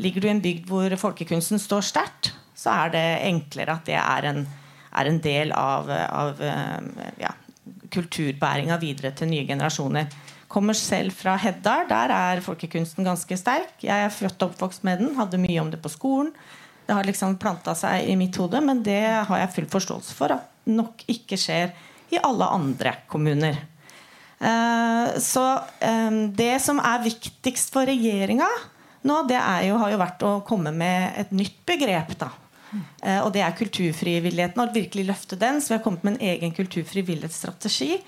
Ligger 0.00 0.24
du 0.24 0.28
i 0.28 0.32
en 0.32 0.42
bygd 0.42 0.68
hvor 0.70 0.96
folkekunsten 1.00 1.60
står 1.60 1.84
sterkt, 1.84 2.32
så 2.56 2.72
er 2.84 2.94
det 2.94 3.06
enklere 3.28 3.76
at 3.76 3.86
det 3.88 3.98
er 4.00 4.28
en, 4.30 4.42
er 4.96 5.10
en 5.10 5.20
del 5.22 5.52
av, 5.56 5.90
av 5.90 6.40
eh, 6.44 7.06
ja, 7.20 7.32
kulturbæringa 7.92 8.78
videre 8.80 9.12
til 9.16 9.30
nye 9.30 9.46
generasjoner. 9.48 10.08
Kommer 10.50 10.74
selv 10.74 11.14
fra 11.14 11.36
Heddar. 11.38 11.86
Der 11.90 12.14
er 12.14 12.42
folkekunsten 12.42 13.06
ganske 13.06 13.36
sterk. 13.38 13.76
Jeg 13.84 14.06
er 14.06 14.14
født 14.14 14.40
og 14.42 14.50
oppvokst 14.50 14.86
med 14.88 15.02
den, 15.02 15.14
hadde 15.18 15.38
mye 15.38 15.60
om 15.62 15.70
det 15.70 15.82
på 15.82 15.92
skolen. 15.92 16.32
Det 16.86 16.96
har 16.96 17.06
liksom 17.06 17.36
planta 17.38 17.76
seg 17.78 18.08
i 18.10 18.16
mitt 18.18 18.34
hode, 18.40 18.58
men 18.64 18.80
det 18.82 19.04
har 19.28 19.44
jeg 19.44 19.54
full 19.54 19.68
forståelse 19.70 20.16
for 20.16 20.34
at 20.34 20.48
nok 20.66 21.04
ikke 21.12 21.38
skjer 21.38 21.70
i 22.10 22.18
alle 22.18 22.48
andre 22.50 22.96
kommuner. 23.10 23.60
Uh, 24.40 25.12
så 25.20 25.44
um, 25.84 26.30
det 26.34 26.56
som 26.64 26.80
er 26.82 27.04
viktigst 27.04 27.70
for 27.74 27.86
regjeringa 27.86 28.48
nå, 29.06 29.22
det 29.28 29.40
jo, 29.66 29.78
har 29.80 29.92
jo 29.92 30.00
vært 30.00 30.24
å 30.28 30.36
komme 30.46 30.72
med 30.76 31.20
et 31.20 31.32
nytt 31.32 31.60
begrep. 31.68 32.14
da. 32.20 32.30
Uh, 32.70 33.24
og 33.24 33.32
det 33.34 33.42
er 33.44 33.56
kulturfrivilligheten. 33.58 34.62
Og 34.62 34.76
virkelig 34.76 35.06
løfte 35.08 35.38
den. 35.40 35.60
Så 35.60 35.72
vi 35.72 35.78
har 35.78 35.84
kommet 35.84 36.04
med 36.06 36.18
en 36.18 36.28
egen 36.34 36.54
kulturfrivillighetsstrategi. 36.56 37.98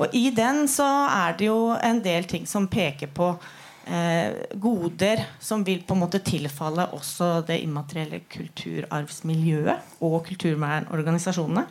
Og 0.00 0.14
i 0.16 0.30
den 0.34 0.64
så 0.70 0.88
er 1.12 1.36
det 1.38 1.50
jo 1.50 1.74
en 1.76 2.00
del 2.04 2.26
ting 2.28 2.46
som 2.48 2.68
peker 2.72 3.12
på 3.14 3.32
uh, 3.36 4.30
goder 4.56 5.26
som 5.42 5.64
vil 5.66 5.84
på 5.86 5.96
en 5.96 6.02
måte 6.04 6.22
tilfalle 6.24 6.88
også 6.96 7.42
det 7.48 7.60
immaterielle 7.64 8.22
kulturarvsmiljøet 8.32 10.02
og 10.06 10.22
kulturvernorganisasjonene. 10.30 11.66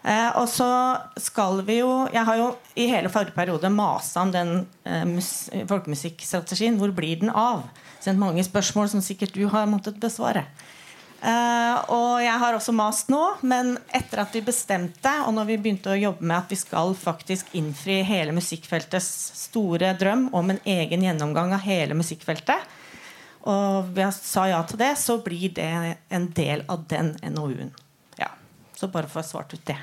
Eh, 0.00 0.30
og 0.40 0.46
så 0.48 0.66
skal 1.20 1.58
vi 1.66 1.74
jo 1.82 2.08
Jeg 2.08 2.24
har 2.24 2.38
jo 2.38 2.46
i 2.72 2.86
hele 2.88 3.10
forrige 3.12 3.36
periode 3.36 3.68
masa 3.68 4.22
om 4.24 4.32
den 4.32 4.66
eh, 4.88 5.64
folkemusikkstrategien. 5.68 6.78
Hvor 6.80 6.92
blir 6.96 7.20
den 7.20 7.30
av? 7.30 7.66
Sendt 8.00 8.20
mange 8.20 8.44
spørsmål 8.44 8.88
som 8.88 9.04
sikkert 9.04 9.36
du 9.36 9.44
har 9.52 9.68
måttet 9.68 10.00
besvare. 10.00 10.46
Eh, 11.20 11.76
og 11.92 12.22
jeg 12.24 12.36
har 12.40 12.56
også 12.56 12.72
mast 12.72 13.10
nå, 13.12 13.20
men 13.44 13.74
etter 13.92 14.22
at 14.22 14.32
vi 14.32 14.40
bestemte, 14.40 15.12
og 15.26 15.34
når 15.36 15.50
vi 15.50 15.58
begynte 15.60 15.92
å 15.92 15.98
jobbe 15.98 16.24
med 16.24 16.38
at 16.38 16.52
vi 16.52 16.56
skal 16.56 16.94
faktisk 16.96 17.52
innfri 17.60 17.98
hele 18.08 18.32
musikkfeltets 18.32 19.10
store 19.42 19.92
drøm 20.00 20.30
om 20.32 20.54
en 20.54 20.62
egen 20.64 21.04
gjennomgang 21.04 21.52
av 21.52 21.60
hele 21.66 21.98
musikkfeltet, 21.98 22.64
og 23.52 23.92
vi 23.96 24.08
sa 24.16 24.46
ja 24.48 24.64
til 24.68 24.80
det, 24.80 24.94
så 25.00 25.18
blir 25.24 25.52
det 25.56 25.70
en 26.08 26.28
del 26.36 26.64
av 26.72 26.88
den 26.88 27.12
NOU-en. 27.36 27.72
Så 28.80 28.88
bare 28.88 29.10
for 29.10 29.20
å 29.20 29.24
ha 29.24 29.28
svart 29.28 29.52
ut 29.52 29.66
det. 29.68 29.76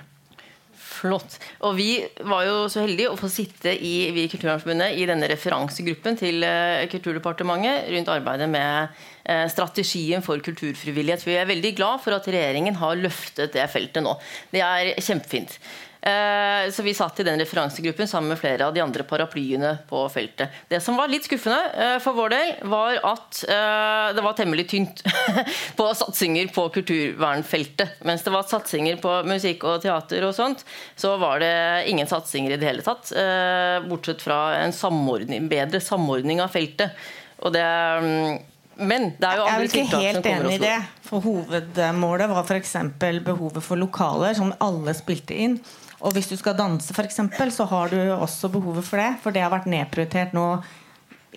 Flott. 0.97 1.35
Og 1.67 1.75
vi 1.77 1.91
var 2.25 2.45
jo 2.47 2.55
så 2.71 2.81
heldige 2.81 3.11
å 3.11 3.17
få 3.19 3.29
sitte 3.29 3.69
i, 3.69 4.09
vi 4.15 4.23
i 4.25 4.29
Kulturarvsforbundet 4.31 4.97
i 4.97 5.05
denne 5.05 5.29
referansegruppen 5.29 6.17
til 6.17 6.41
uh, 6.41 6.85
Kulturdepartementet 6.89 7.91
rundt 7.93 8.09
arbeidet 8.09 8.47
med 8.49 8.95
uh, 9.29 9.45
strategien 9.51 10.25
for 10.25 10.41
kulturfrivillighet. 10.41 11.25
Vi 11.27 11.37
er 11.37 11.49
veldig 11.49 11.73
glad 11.77 12.01
for 12.01 12.17
at 12.17 12.29
regjeringen 12.33 12.79
har 12.81 12.97
løftet 12.97 13.53
det 13.53 13.67
feltet 13.69 14.05
nå. 14.05 14.15
Det 14.53 14.63
er 14.65 14.95
kjempefint. 14.97 15.59
Eh, 16.01 16.71
så 16.71 16.83
vi 16.83 16.93
satt 16.93 17.19
i 17.19 17.23
den 17.23 17.39
referansegruppen 17.39 18.07
sammen 18.07 18.29
med 18.29 18.39
flere 18.39 18.65
av 18.67 18.73
de 18.73 18.81
andre 18.81 19.03
paraplyene 19.03 19.73
på 19.89 20.03
feltet. 20.13 20.53
Det 20.69 20.79
som 20.83 20.97
var 20.99 21.09
litt 21.11 21.25
skuffende 21.25 21.57
eh, 21.73 21.97
for 22.03 22.17
vår 22.17 22.33
del, 22.33 22.51
var 22.69 22.99
at 23.11 23.41
eh, 23.49 24.07
det 24.15 24.25
var 24.25 24.37
temmelig 24.37 24.67
tynt 24.71 25.03
på 25.79 25.87
satsinger 25.97 26.51
på 26.53 26.67
kulturvernfeltet. 26.77 28.03
Mens 28.07 28.25
det 28.25 28.33
var 28.35 28.47
satsinger 28.47 28.99
på 29.01 29.15
musikk 29.27 29.65
og 29.67 29.81
teater 29.85 30.27
og 30.27 30.35
sånt, 30.37 30.65
så 30.95 31.15
var 31.21 31.41
det 31.43 31.55
ingen 31.89 32.09
satsinger 32.09 32.55
i 32.55 32.59
det 32.61 32.69
hele 32.69 32.85
tatt. 32.85 33.09
Bortsett 33.87 34.21
fra 34.23 34.57
en 34.61 34.75
samordning, 34.75 35.49
bedre 35.49 35.81
samordning 35.83 36.41
av 36.43 36.53
feltet. 36.53 36.93
Og 37.45 37.53
det 37.53 37.63
mm, 37.63 38.37
men 38.77 39.07
det 39.17 39.25
er 39.25 39.39
jo 39.39 39.45
andre 39.49 39.69
tiltak 39.71 39.89
som 39.89 39.97
kommer. 39.97 40.05
Jeg 40.05 40.11
er 40.11 40.19
ikke 40.19 40.29
helt 40.29 40.45
enig 40.45 40.53
i 40.53 40.61
det. 40.61 40.77
For 41.07 41.23
Hovedmålet 41.25 42.29
var 42.29 42.43
f.eks. 42.45 42.75
behovet 43.25 43.65
for 43.65 43.79
lokaler 43.79 44.37
som 44.37 44.51
alle 44.61 44.93
spilte 44.97 45.33
inn. 45.33 45.57
Og 46.05 46.13
hvis 46.13 46.29
du 46.29 46.35
skal 46.37 46.57
danse, 46.57 46.93
f.eks., 46.93 47.21
så 47.55 47.65
har 47.71 47.93
du 47.93 47.97
også 48.13 48.51
behovet 48.53 48.85
for 48.85 49.01
det. 49.01 49.15
For 49.23 49.33
det 49.33 49.41
har 49.41 49.53
vært 49.53 49.69
nedprioritert 49.71 50.35
nå 50.37 50.49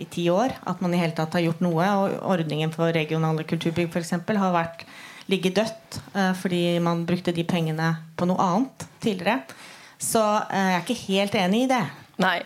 i 0.00 0.06
ti 0.10 0.26
år. 0.32 0.52
At 0.68 0.82
man 0.84 0.94
i 0.94 1.00
hele 1.00 1.16
tatt 1.16 1.36
har 1.36 1.44
gjort 1.46 1.62
noe. 1.64 1.86
Og 2.02 2.18
ordningen 2.34 2.72
for 2.74 2.92
regionale 2.92 3.46
kulturbygg 3.48 3.88
f.eks. 3.88 4.16
har 4.28 4.56
vært 4.56 4.84
ligget 5.30 5.60
dødt 5.60 6.00
eh, 6.18 6.32
fordi 6.34 6.62
man 6.82 7.04
brukte 7.06 7.32
de 7.34 7.44
pengene 7.46 7.92
på 8.18 8.26
noe 8.28 8.42
annet 8.42 8.86
tidligere. 9.02 9.40
Så 10.00 10.22
eh, 10.50 10.74
jeg 10.74 10.76
er 10.76 10.84
ikke 10.84 11.00
helt 11.06 11.40
enig 11.40 11.64
i 11.64 11.70
det. 11.70 11.82
Nei, 12.20 12.36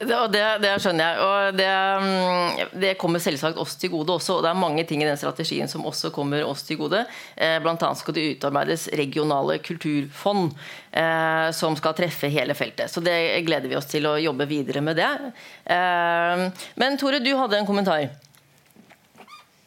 det, 0.00 0.18
det, 0.32 0.42
det, 0.62 0.70
skjønner 0.80 1.04
jeg. 1.04 1.24
Og 1.24 1.56
det, 1.58 1.68
mm, 2.00 2.78
det, 2.80 2.92
kommer 3.00 3.20
selvsagt 3.20 3.58
oss 3.60 3.74
til 3.80 3.92
gode 3.92 4.14
også. 4.16 4.38
Og 4.38 4.46
det 4.46 4.50
er 4.52 4.62
mange 4.62 4.84
ting 4.88 5.02
i 5.04 5.08
den 5.08 5.18
strategien 5.20 5.68
som 5.68 5.84
også 5.88 6.12
kommer 6.14 6.44
oss 6.46 6.64
til 6.64 6.80
gode. 6.80 7.02
Bl.a. 7.36 7.58
blant 7.60 7.84
annet 7.84 8.00
skal 8.00 8.16
det 8.16 8.24
utarbeides 8.36 8.88
regionale 8.96 9.58
kulturfond 9.64 10.54
eh, 10.96 11.50
som 11.56 11.76
skal 11.76 11.96
treffe 11.98 12.32
hele 12.32 12.56
feltet. 12.56 12.88
Så 12.92 13.04
det 13.04 13.18
gleder 13.44 13.68
vi 13.68 13.76
oss 13.76 13.90
til 13.90 14.08
å 14.08 14.16
jobbe 14.20 14.48
videre 14.48 14.82
med 14.84 14.96
det. 15.00 15.10
Eh, 15.68 16.48
men 16.80 16.98
Tore, 17.00 17.20
du 17.20 17.34
hadde 17.36 17.60
en 17.60 17.68
kommentar. 17.68 18.08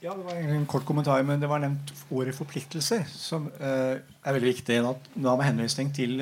Ja, 0.04 0.18
det 0.18 0.26
var 0.26 0.36
en 0.36 0.66
kort 0.68 0.84
kommentar, 0.84 1.22
men 1.24 1.40
det 1.40 1.48
var 1.48 1.62
nevnt 1.64 1.94
ordet 2.12 2.34
forpliktelser, 2.36 3.06
som 3.08 3.52
eh, 3.62 4.02
er 4.02 4.36
veldig 4.36 4.50
viktig. 4.50 4.82
Da 5.14 5.38
med 5.38 5.48
henvisning 5.48 5.94
til 5.96 6.18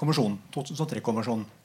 kommisjonen, 0.00 0.40
2003-konvensjonen. 0.56 1.44
Eh, 1.44 1.59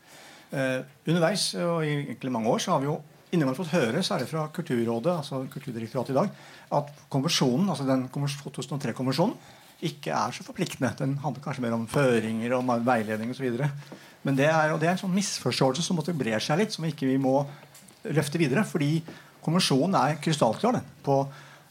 underveis 0.55 1.49
og 1.59 1.83
i 1.83 1.91
egentlig 2.05 2.31
mange 2.31 2.51
år 2.51 2.63
så 2.63 2.75
har 2.75 2.83
vi 2.83 2.87
jo 2.89 2.99
innimellom 3.33 3.57
fått 3.57 3.73
høre, 3.73 4.03
særlig 4.05 4.29
fra 4.29 4.45
Kulturrådet, 4.55 5.17
altså 5.19 5.41
Kulturdirektoratet 5.51 6.13
i 6.13 6.17
dag, 6.17 6.31
at 6.79 6.91
konvensjonen, 7.11 7.69
altså 7.73 7.87
den 7.87 8.07
2003-konvensjonen 8.13 9.35
ikke 9.85 10.13
er 10.15 10.35
så 10.35 10.45
forpliktende. 10.45 10.93
Den 10.99 11.17
handler 11.23 11.43
kanskje 11.43 11.65
mer 11.65 11.75
om 11.75 11.87
føringer 11.89 12.55
og 12.57 12.69
veiledning 12.85 13.33
osv. 13.33 13.57
Men 14.25 14.37
det 14.37 14.47
er, 14.49 14.71
det 14.79 14.87
er 14.87 14.95
en 14.95 15.03
sånn 15.03 15.15
misforståelse 15.15 15.83
som 15.85 15.99
måtte 15.99 16.15
brer 16.17 16.41
seg 16.43 16.61
litt, 16.61 16.75
som 16.75 16.87
ikke 16.87 17.09
vi 17.09 17.17
må 17.21 17.41
løfte 18.15 18.39
videre. 18.41 18.63
Fordi 18.67 19.01
konvensjonen 19.45 19.97
er 19.99 20.21
krystallklar 20.23 20.79
på 21.05 21.19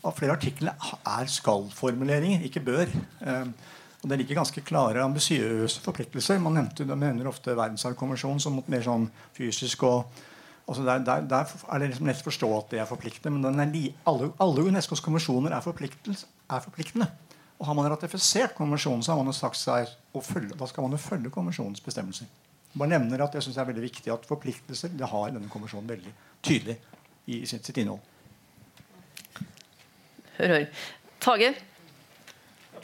at 0.05 0.19
flere 0.19 0.37
artikler 0.37 0.77
er 1.01 1.31
skal-formuleringer, 1.33 2.45
ikke 2.47 2.63
bør. 2.65 2.93
Eh, 3.25 3.73
og 4.05 4.11
Det 4.11 4.19
ligger 4.21 4.37
ganske 4.37 4.61
klare, 4.61 5.01
ambisiøse 5.01 5.81
forpliktelser. 5.81 6.39
Man 6.39 6.59
nevnte, 6.59 6.85
de 6.85 6.97
nevner 6.97 7.29
ofte 7.31 7.55
verdensarvkonvensjonen 7.57 8.43
som 8.43 8.61
mer 8.69 8.85
sånn 8.85 9.09
fysisk 9.33 9.87
og 9.89 10.05
altså 10.69 10.85
der, 10.85 11.01
der, 11.07 11.25
der, 11.29 11.55
er 11.73 11.81
det 11.81 11.89
liksom 11.89 12.11
lett 12.11 12.21
å 12.21 12.29
forstå 12.29 12.51
at 12.59 12.71
det 12.75 12.83
er 12.83 12.91
forpliktende. 12.91 13.41
Men 13.41 13.65
er 13.65 13.75
alle, 14.11 14.31
alle, 14.45 14.67
Unescos 14.69 15.01
konvensjoner 15.05 15.57
er, 15.57 15.65
er, 15.65 16.61
forpliktende. 16.61 17.09
Og 17.59 17.67
Har 17.67 17.81
man 17.81 17.89
ratifisert 17.89 18.55
konvensjonen, 18.59 19.03
så 19.03 19.13
har 19.13 19.23
man 19.23 19.33
jo 19.33 19.37
sagt 19.39 19.61
seg 19.61 19.89
å 20.13 20.21
følge, 20.25 20.57
da 20.59 20.69
skal 20.69 20.85
man 20.85 20.97
jo 20.97 21.01
følge 21.01 21.33
konvensjonens 21.33 21.81
bestemmelser. 21.85 22.29
Jeg 22.75 22.81
bare 22.81 22.93
nevner 22.97 23.25
at 23.25 23.37
jeg 23.37 23.47
synes 23.47 23.57
det 23.57 23.63
er 23.63 23.73
veldig 23.73 23.89
viktig 23.89 24.13
at 24.13 24.27
forpliktelser 24.29 24.97
det 24.99 25.09
har 25.09 25.31
denne 25.33 25.49
konvensjonen 25.49 25.89
veldig 25.89 26.17
tydelig 26.45 26.77
i 27.31 27.45
sitt, 27.49 27.65
sitt 27.65 27.79
innhold. 27.81 28.03
Hør, 30.35 30.59
hør. 30.59 30.67
Tage? 31.25 31.55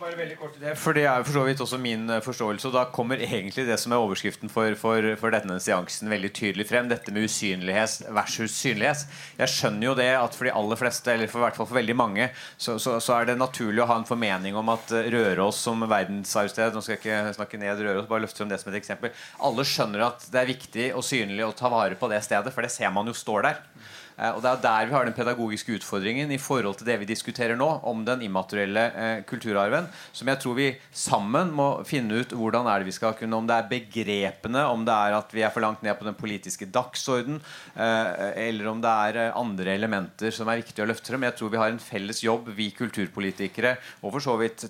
Bare 0.00 0.16
veldig 0.16 0.36
kort 0.40 0.54
til 0.56 0.62
det, 0.64 0.70
for 0.80 0.96
Det 0.96 1.02
er 1.04 1.24
for 1.26 1.36
så 1.36 1.42
vidt 1.44 1.60
også 1.60 1.76
min 1.76 2.06
eh, 2.08 2.22
forståelse. 2.24 2.68
og 2.70 2.72
Da 2.72 2.86
kommer 2.88 3.20
egentlig 3.20 3.66
det 3.68 3.76
som 3.82 3.92
er 3.92 4.00
overskriften 4.00 4.48
for, 4.48 4.72
for, 4.80 5.04
for 5.20 5.34
denne 5.34 5.58
seansen 5.60 6.08
veldig 6.08 6.30
tydelig 6.38 6.64
frem. 6.70 6.88
Dette 6.88 7.12
med 7.12 7.26
usynlighet 7.28 8.06
versus 8.08 8.54
synlighet. 8.56 9.04
Jeg 9.36 9.52
skjønner 9.52 9.90
jo 9.90 9.94
det 9.98 10.08
at 10.16 10.38
for 10.38 10.48
de 10.48 10.54
aller 10.56 10.80
fleste, 10.80 11.12
eller 11.12 11.28
for, 11.28 11.44
hvert 11.44 11.58
fall 11.58 11.68
for 11.68 11.76
veldig 11.76 11.98
mange, 12.00 12.30
så, 12.56 12.78
så, 12.80 12.96
så, 12.96 13.18
er 13.18 13.28
det 13.28 13.36
naturlig 13.42 13.84
å 13.84 13.90
ha 13.90 13.98
en 14.00 14.08
formening 14.08 14.56
om 14.56 14.72
at 14.72 14.88
eh, 14.96 15.12
Røros 15.12 15.60
som 15.60 15.84
verdensarvsted 15.84 16.72
Nå 16.72 16.80
skal 16.86 16.96
jeg 16.96 17.02
ikke 17.02 17.36
snakke 17.36 17.60
ned 17.60 17.84
Røros, 17.84 18.08
bare 18.08 18.24
løfte 18.24 18.40
frem 18.40 18.54
det 18.54 18.62
som 18.62 18.72
et 18.72 18.80
eksempel. 18.80 19.12
Alle 19.44 19.68
skjønner 19.68 20.08
at 20.08 20.30
det 20.32 20.40
er 20.40 20.52
viktig 20.54 20.92
og 20.94 21.04
synlig 21.04 21.44
å 21.44 21.52
ta 21.52 21.68
vare 21.68 22.00
på 22.00 22.08
det 22.08 22.24
stedet, 22.24 22.56
for 22.56 22.64
det 22.64 22.72
ser 22.72 22.88
man 22.96 23.12
jo 23.12 23.20
står 23.20 23.50
der. 23.50 23.64
Eh, 24.20 24.34
og 24.36 24.42
Det 24.44 24.50
er 24.50 24.62
der 24.64 24.88
vi 24.88 24.94
har 24.94 25.08
den 25.08 25.16
pedagogiske 25.16 25.78
utfordringen 25.78 26.32
i 26.32 26.40
forhold 26.40 26.80
til 26.80 26.88
det 26.90 26.98
vi 27.00 27.08
diskuterer 27.08 27.56
nå, 27.56 27.68
om 27.88 28.04
den 28.04 28.24
immaterielle 28.26 28.84
eh, 28.92 29.22
kulturarven. 29.28 29.88
Som 30.12 30.28
jeg 30.28 30.40
tror 30.42 30.56
vi 30.58 30.68
sammen 30.92 31.52
må 31.56 31.68
finne 31.88 32.20
ut 32.20 32.34
hvordan 32.36 32.68
er 32.68 32.80
det 32.80 32.90
vi 32.90 32.96
skal 32.96 33.16
kunne 33.16 33.38
Om 33.40 33.48
det 33.48 33.56
er 33.56 33.70
begrepene, 33.70 34.64
om 34.68 34.84
det 34.84 34.94
er 34.94 35.16
at 35.16 35.32
vi 35.32 35.44
er 35.46 35.52
for 35.54 35.64
langt 35.64 35.82
ned 35.82 35.96
på 35.96 36.04
den 36.04 36.18
politiske 36.18 36.68
dagsorden, 36.68 37.40
eh, 37.74 38.46
eller 38.48 38.68
om 38.68 38.82
det 38.82 38.90
er 38.90 39.38
andre 39.38 39.74
elementer 39.78 40.34
som 40.34 40.48
er 40.48 40.60
viktige 40.60 40.84
å 40.84 40.90
løfte 40.90 41.12
frem. 41.12 41.24
Jeg 41.28 41.38
tror 41.38 41.52
vi 41.54 41.62
har 41.62 41.72
en 41.72 41.82
felles 41.82 42.22
jobb, 42.24 42.50
vi 42.56 42.70
kulturpolitikere, 42.76 43.76
og 44.02 44.14
for 44.16 44.24
så 44.24 44.36
vidt 44.40 44.66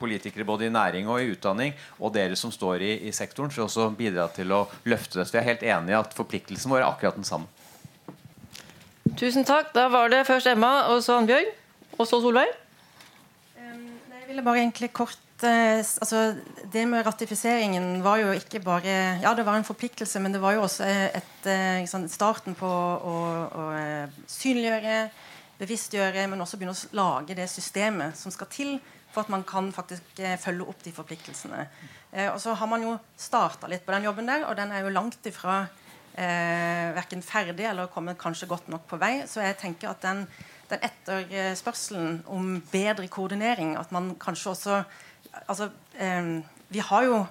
politikere 0.00 0.46
både 0.48 0.68
i 0.68 0.72
næring 0.72 1.10
og 1.10 1.20
i 1.20 1.32
utdanning, 1.34 1.74
og 1.98 2.14
dere 2.16 2.36
som 2.38 2.52
står 2.54 2.84
i, 2.86 3.12
sektoren, 3.12 3.52
for 3.52 3.66
å 3.66 3.90
bidra 3.96 4.28
til 4.32 4.52
å 4.54 4.64
løfte 4.88 5.18
det. 5.18 5.28
Så 5.28 5.36
vi 5.36 5.42
er 5.42 5.50
helt 5.50 5.66
enige 5.66 6.00
at 6.00 6.16
forpliktelsen 6.16 6.72
vår 6.72 6.82
er 6.84 6.90
akkurat 6.90 7.18
den 7.18 7.26
samme. 7.28 7.48
Tusen 9.18 9.42
takk. 9.42 9.72
Da 9.74 9.88
var 9.90 10.12
det 10.12 10.20
først 10.28 10.46
Emma, 10.46 10.84
og 10.92 11.00
så 11.02 11.16
Annbjørg, 11.18 11.48
og 11.98 12.06
så 12.06 12.20
Solveig. 12.22 12.52
Jeg 13.58 14.28
ville 14.28 14.44
bare 14.46 14.60
egentlig 14.60 14.92
kort 14.94 15.42
uh, 15.42 15.80
altså, 15.80 16.36
Det 16.72 16.84
med 16.86 17.06
ratifiseringen 17.06 18.04
var 18.04 18.20
jo 18.20 18.34
ikke 18.36 18.60
bare 18.60 19.18
Ja, 19.22 19.32
det 19.34 19.46
var 19.46 19.56
en 19.56 19.66
forpliktelse, 19.66 20.20
men 20.20 20.36
det 20.36 20.42
var 20.42 20.54
jo 20.54 20.62
også 20.62 20.86
et, 20.86 21.48
uh, 21.48 21.82
sånn, 21.90 22.06
starten 22.12 22.54
på 22.54 22.68
å, 22.68 23.16
å 23.48 23.64
synliggjøre, 24.30 25.00
bevisstgjøre, 25.58 26.28
men 26.30 26.44
også 26.44 26.60
begynne 26.60 26.76
å 26.76 26.94
lage 27.00 27.34
det 27.34 27.48
systemet 27.50 28.14
som 28.20 28.30
skal 28.30 28.52
til 28.52 28.76
for 29.10 29.24
at 29.24 29.32
man 29.34 29.42
kan 29.42 29.72
faktisk 29.74 30.20
følge 30.44 30.68
opp 30.68 30.84
de 30.84 30.92
forpliktelsene. 30.92 31.64
og 32.28 32.36
så 32.38 32.52
har 32.54 32.68
man 32.68 32.82
jo 32.84 32.92
starta 33.16 33.66
litt 33.66 33.86
på 33.86 33.94
den 33.96 34.04
jobben 34.04 34.28
der, 34.28 34.44
og 34.44 34.54
den 34.54 34.70
er 34.70 34.84
jo 34.84 34.92
langt 34.92 35.26
ifra 35.26 35.62
eh, 36.16 36.94
verken 36.96 37.22
ferdig 37.22 37.66
eller 37.68 37.90
kommet 37.92 38.18
kanskje 38.20 38.48
godt 38.50 38.68
nok 38.68 38.86
på 38.88 38.98
vei. 39.00 39.22
Så 39.26 39.42
jeg 39.44 39.58
tenker 39.60 39.90
at 39.92 40.02
den, 40.04 40.24
den 40.70 40.86
etterspørselen 40.88 42.22
om 42.26 42.62
bedre 42.72 43.08
koordinering 43.08 43.76
At 43.76 43.92
man 43.92 44.14
kanskje 44.20 44.50
også 44.50 44.82
altså, 45.46 45.70
eh, 45.98 46.40
Vi 46.68 46.78
har 46.78 47.04
jo 47.04 47.26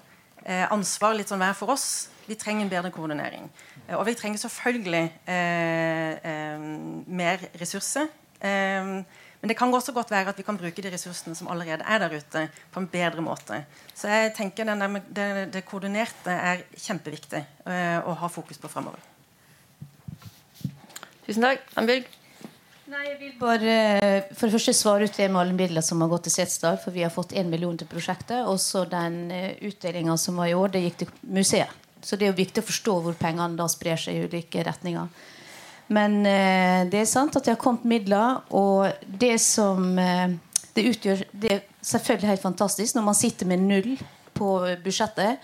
eh, 0.45 0.65
ansvar 0.71 1.17
litt 1.17 1.29
sånn 1.29 1.43
hver 1.43 1.57
for 1.57 1.73
oss. 1.73 2.09
Vi 2.27 2.35
trenger 2.35 2.65
en 2.65 2.71
bedre 2.71 2.91
koordinering. 2.91 3.49
Eh, 3.87 3.95
og 3.95 4.05
vi 4.07 4.15
trenger 4.17 4.41
selvfølgelig 4.41 5.05
eh, 5.25 6.11
eh, 6.17 6.67
mer 7.07 7.47
ressurser. 7.61 8.09
Eh, 8.41 9.03
men 9.47 9.53
det 9.53 9.61
kan 9.61 9.71
også 9.71 9.93
godt 9.95 10.09
være 10.11 10.33
at 10.33 10.39
vi 10.41 10.43
kan 10.43 10.57
bruke 10.59 10.83
de 10.83 10.89
ressursene 10.91 11.35
som 11.37 11.47
allerede 11.47 11.85
er 11.87 12.01
der 12.03 12.15
ute, 12.19 12.41
på 12.73 12.81
en 12.81 12.87
bedre 12.91 13.21
måte. 13.23 13.61
Så 13.95 14.09
jeg 14.11 14.33
tenker 14.35 14.67
der, 14.67 14.97
det, 15.07 15.27
det, 15.53 15.61
koordinerte 15.63 16.33
er 16.35 16.65
kjempeviktig 16.75 17.39
uh, 17.63 18.03
å 18.03 18.15
ha 18.19 18.27
fokus 18.27 18.59
på 18.59 18.67
fremover. 18.67 18.99
Tusen 21.23 21.47
takk. 21.47 21.63
Ambjørg? 21.79 22.09
Nei, 22.91 23.05
jeg 23.05 23.15
vil 23.21 23.31
bare 23.39 23.77
eh, 24.03 24.27
for 24.33 24.49
det 24.49 24.57
første 24.57 24.75
svare 24.75 25.07
ut 25.07 25.15
det 25.15 25.29
med 25.31 25.41
alle 25.45 25.55
midler 25.55 25.83
som 25.83 26.03
har 26.03 26.11
gått 26.11 26.27
til 26.27 26.35
Setesdal. 26.35 26.81
For 26.83 26.95
vi 26.95 27.07
har 27.07 27.15
fått 27.15 27.37
én 27.39 27.47
million 27.47 27.79
til 27.79 27.87
prosjektet. 27.87 28.43
Og 28.51 28.59
så 28.59 28.83
den 28.83 29.31
uh, 29.31 29.55
utdelinga 29.71 30.19
som 30.19 30.43
var 30.43 30.51
i 30.51 30.59
år, 30.59 30.75
det 30.75 30.83
gikk 30.89 31.01
til 31.05 31.15
museet. 31.39 31.87
Så 32.03 32.19
det 32.19 32.27
er 32.27 32.35
jo 32.35 32.41
viktig 32.43 32.65
å 32.65 32.67
forstå 32.67 32.99
hvor 33.07 33.15
pengene 33.23 33.55
da 33.55 33.71
sprer 33.71 33.95
seg 33.95 34.19
i 34.19 34.27
ulike 34.27 34.67
retninger. 34.67 35.07
Men 35.87 36.19
eh, 36.25 36.83
det 36.91 37.01
er 37.01 37.09
sant 37.09 37.35
at 37.37 37.45
det 37.45 37.55
har 37.55 37.61
kommet 37.61 37.87
midler, 37.87 38.41
og 38.51 38.91
det 39.07 39.37
som 39.43 39.93
eh, 39.99 40.35
det 40.75 40.83
utgjør 40.91 41.23
Det 41.31 41.53
er 41.55 41.63
selvfølgelig 41.81 42.33
helt 42.33 42.43
fantastisk 42.43 42.97
når 42.97 43.05
man 43.07 43.17
sitter 43.17 43.49
med 43.49 43.63
null 43.63 43.93
på 44.37 44.49
budsjettet. 44.83 45.39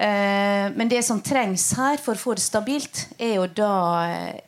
Eh, 0.00 0.66
men 0.76 0.88
det 0.88 1.02
som 1.04 1.20
trengs 1.20 1.66
her 1.76 1.98
for 2.00 2.16
å 2.16 2.22
få 2.22 2.36
det 2.38 2.46
stabilt, 2.46 3.02
er 3.18 3.34
jo 3.40 3.48
da 3.52 3.74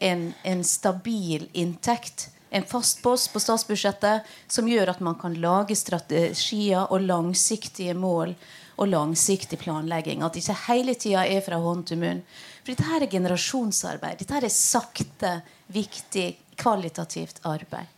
en, 0.00 0.30
en 0.48 0.62
stabil 0.64 1.48
inntekt. 1.52 2.30
En 2.52 2.64
fast 2.68 3.02
post 3.02 3.30
på 3.32 3.40
statsbudsjettet 3.40 4.28
som 4.48 4.68
gjør 4.68 4.92
at 4.92 5.04
man 5.04 5.16
kan 5.20 5.34
lage 5.40 5.76
strategier 5.76 6.84
og 6.92 7.04
langsiktige 7.04 7.96
mål 7.96 8.34
og 8.76 8.88
langsiktig 8.92 9.58
planlegging. 9.60 10.22
At 10.22 10.36
det 10.36 10.44
ikke 10.44 10.58
hele 10.68 10.96
tida 10.96 11.26
er 11.28 11.44
fra 11.44 11.60
hånd 11.60 11.86
til 11.88 12.00
munn. 12.00 12.24
For 12.62 12.70
dette 12.70 12.86
her 12.86 13.02
er 13.02 13.10
generasjonsarbeid. 13.10 14.20
Dette 14.20 14.36
her 14.36 14.46
er 14.46 14.54
sakte, 14.54 15.32
viktig, 15.74 16.28
kvalitativt 16.60 17.42
arbeid. 17.48 17.90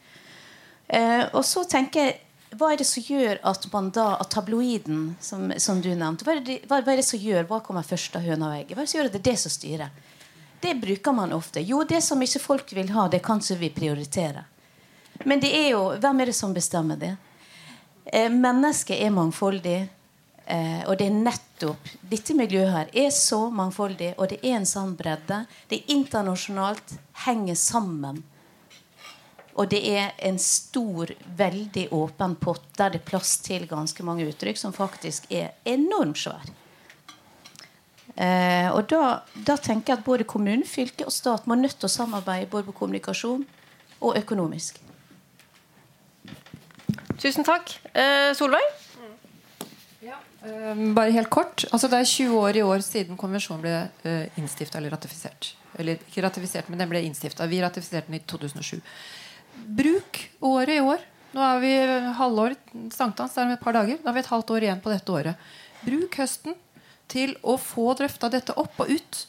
Eh, 0.88 1.24
og 1.32 1.44
så 1.44 1.64
tenker 1.68 2.06
jeg 2.06 2.20
hva 2.54 2.70
er 2.70 2.78
det 2.78 2.86
som 2.86 3.02
gjør 3.02 3.40
at 3.50 3.66
man 3.72 3.90
da, 3.94 4.14
at 4.22 4.30
tabloiden, 4.30 5.14
som, 5.20 5.48
som 5.58 5.80
du 5.82 5.90
nevnte, 5.90 6.26
hva 6.26 6.36
er, 6.36 6.42
det, 6.44 6.58
hva, 6.68 6.80
hva 6.84 6.92
er, 6.92 7.00
det, 7.00 7.06
som 7.08 7.20
gjør, 7.20 7.48
hva 7.50 7.60
kommer 7.66 7.86
først 7.86 8.14
av 8.18 8.24
høna 8.24 8.50
og 8.50 8.58
egget? 8.60 8.76
Hva 8.76 8.84
er 8.84 8.86
det 8.86 8.92
som 8.92 9.00
gjør 9.00 9.10
at 9.10 9.16
det 9.16 9.22
er 9.22 9.28
det 9.30 9.40
som 9.42 9.54
styrer? 9.54 10.02
Det 10.64 10.74
bruker 10.80 11.16
man 11.16 11.34
ofte. 11.36 11.60
Jo, 11.66 11.82
det 11.84 12.00
som 12.06 12.22
ikke 12.22 12.40
folk 12.40 12.72
vil 12.76 12.92
ha, 12.94 13.08
det 13.10 13.20
kan 13.26 13.42
vi 13.58 13.72
prioritere. 13.74 14.44
Men 15.24 15.42
det 15.42 15.50
er 15.54 15.68
jo, 15.74 15.82
hvem 16.00 16.22
er 16.22 16.30
det 16.30 16.36
som 16.38 16.54
bestemmer 16.54 16.96
det? 17.00 17.12
Eh, 18.06 18.30
mennesket 18.30 19.02
er 19.02 19.12
mangfoldig. 19.12 19.78
Eh, 20.46 20.82
og 20.84 20.98
det 21.00 21.06
er 21.08 21.14
nettopp 21.16 21.88
Dette 22.04 22.34
miljøet 22.36 22.68
her 22.68 22.90
er 23.06 23.12
så 23.16 23.46
mangfoldig, 23.48 24.10
og 24.18 24.28
det 24.28 24.42
er 24.42 24.58
en 24.58 24.68
sånn 24.68 24.92
bredde. 24.98 25.44
Det 25.70 25.78
er 25.78 25.94
internasjonalt, 25.94 26.98
henger 27.24 27.56
sammen. 27.56 28.20
Og 29.54 29.70
det 29.70 29.80
er 29.86 30.12
en 30.26 30.38
stor, 30.42 31.14
veldig 31.38 31.86
åpen 31.94 32.34
pott 32.42 32.66
der 32.76 32.92
det 32.92 33.00
er 33.00 33.08
plass 33.08 33.36
til 33.44 33.68
ganske 33.70 34.04
mange 34.04 34.26
uttrykk 34.26 34.58
som 34.58 34.74
faktisk 34.74 35.30
er 35.32 35.54
enormt 35.64 36.20
svær. 36.20 36.52
Eh, 38.14 38.68
og 38.70 38.84
da, 38.90 39.22
da, 39.34 39.56
tenker 39.58 39.94
jeg 39.94 40.00
at 40.00 40.06
både 40.06 40.26
kommune, 40.28 40.66
fylke 40.66 41.06
og 41.06 41.14
stat 41.14 41.48
må 41.50 41.56
nødt 41.58 41.78
til 41.80 41.88
å 41.88 41.94
samarbeide 41.94 42.50
både 42.50 42.68
på 42.68 42.76
kommunikasjon 42.82 43.46
og 44.00 44.18
økonomisk. 44.20 44.82
Tusen 47.18 47.46
takk. 47.46 47.78
Eh, 47.94 48.34
Solveig? 48.36 48.83
Um, 50.44 50.92
bare 50.96 51.14
helt 51.14 51.30
kort. 51.32 51.64
Altså, 51.72 51.88
det 51.88 52.02
er 52.02 52.10
20 52.10 52.36
år 52.36 52.58
i 52.60 52.64
år 52.66 52.84
siden 52.84 53.16
konvensjonen 53.20 53.62
ble 53.64 53.74
eh, 54.04 54.40
innstifta 54.40 54.78
eller 54.78 54.92
ratifisert. 54.92 55.54
Eller 55.80 55.96
ikke 55.96 56.24
ratifisert, 56.26 56.68
men 56.68 56.82
den 56.82 56.90
ble 56.90 57.00
innstifta. 57.06 57.48
Vi 57.48 57.62
ratifiserte 57.64 58.12
den 58.12 58.20
i 58.20 58.24
2007. 58.28 58.82
Bruk 59.78 60.20
året 60.44 60.76
i 60.76 60.82
år. 60.84 61.06
Nå 61.34 61.42
er 61.42 61.62
vi 61.62 61.72
halvår 62.18 62.58
sankthans. 62.94 63.34
Det 63.34 63.46
om 63.46 63.54
et 63.54 63.64
par 63.64 63.74
dager. 63.74 63.98
Da 64.02 64.10
har 64.10 64.18
vi 64.18 64.22
et 64.22 64.32
halvt 64.34 64.52
år 64.54 64.66
igjen 64.66 64.84
på 64.84 64.92
dette 64.92 65.16
året. 65.16 65.48
Bruk 65.84 66.20
høsten 66.20 66.58
til 67.10 67.34
å 67.42 67.56
få 67.60 67.92
drøfta 67.98 68.30
dette 68.32 68.54
opp 68.60 68.84
og 68.84 68.92
ut. 68.92 69.24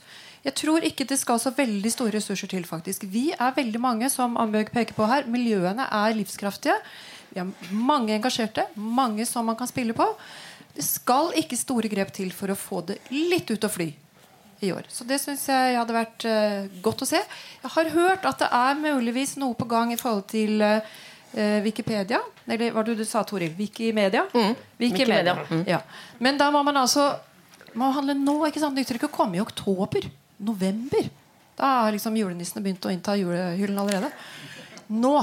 Jeg 0.46 0.54
tror 0.60 0.86
ikke 0.86 1.08
det 1.10 1.18
skal 1.18 1.40
så 1.42 1.50
veldig 1.56 1.90
store 1.90 2.20
ressurser 2.20 2.52
til. 2.52 2.66
faktisk 2.70 3.08
Vi 3.10 3.32
er 3.34 3.56
veldig 3.56 3.82
mange 3.82 4.10
som 4.14 4.38
Ambjørg 4.38 4.70
peker 4.76 4.98
på 4.98 5.08
her. 5.10 5.26
Miljøene 5.26 5.88
er 5.90 6.18
livskraftige. 6.18 6.76
Vi 7.32 7.42
har 7.42 7.72
mange 7.72 8.14
engasjerte. 8.14 8.68
Mange 8.76 9.26
som 9.26 9.48
man 9.50 9.58
kan 9.58 9.72
spille 9.72 9.96
på. 9.98 10.06
Det 10.76 10.84
skal 10.84 11.32
ikke 11.40 11.60
store 11.60 11.92
grep 11.92 12.12
til 12.16 12.34
for 12.36 12.52
å 12.52 12.58
få 12.60 12.82
det 12.90 13.00
litt 13.14 13.52
ut 13.52 13.68
å 13.68 13.72
fly 13.72 13.90
i 14.66 14.72
år. 14.76 14.88
Så 14.92 15.08
det 15.08 15.20
syns 15.24 15.46
jeg 15.52 15.76
hadde 15.78 15.96
vært 15.96 16.26
uh, 16.28 16.68
godt 16.84 17.04
å 17.06 17.10
se. 17.10 17.20
Jeg 17.64 17.74
har 17.76 17.92
hørt 17.96 18.26
at 18.28 18.44
det 18.44 18.50
er 18.56 18.80
muligvis 18.80 19.36
noe 19.42 19.56
på 19.58 19.68
gang 19.72 19.94
i 19.94 20.00
forhold 20.00 20.28
til 20.32 20.64
uh, 20.64 20.80
Wikipedia. 21.64 22.22
Eller 22.48 22.72
hva 22.72 22.80
var 22.80 22.90
det 22.90 22.98
du 23.00 23.06
sa, 23.08 23.24
Toril? 23.28 23.54
Wikimedia? 23.58 24.26
Mm. 24.34 24.56
Wikimedia. 24.80 25.36
Wikimedia. 25.36 25.38
Mm. 25.52 25.64
Ja. 25.70 25.82
Men 26.24 26.40
da 26.40 26.50
må 26.54 26.64
man 26.64 26.84
altså 26.84 27.10
må 27.76 27.92
handle 27.96 28.16
nå. 28.18 28.40
ikke 28.48 28.64
sant? 28.64 28.78
Nytter 28.78 29.00
ikke 29.00 29.12
å 29.12 29.16
komme 29.16 29.40
i 29.40 29.44
oktober. 29.44 30.08
November. 30.46 31.10
Da 31.56 31.72
har 31.86 31.96
liksom 31.96 32.16
julenissene 32.20 32.64
begynt 32.64 32.86
å 32.88 32.92
innta 32.92 33.16
julehyllen 33.20 33.80
allerede. 33.80 34.12
Nå 34.96 35.16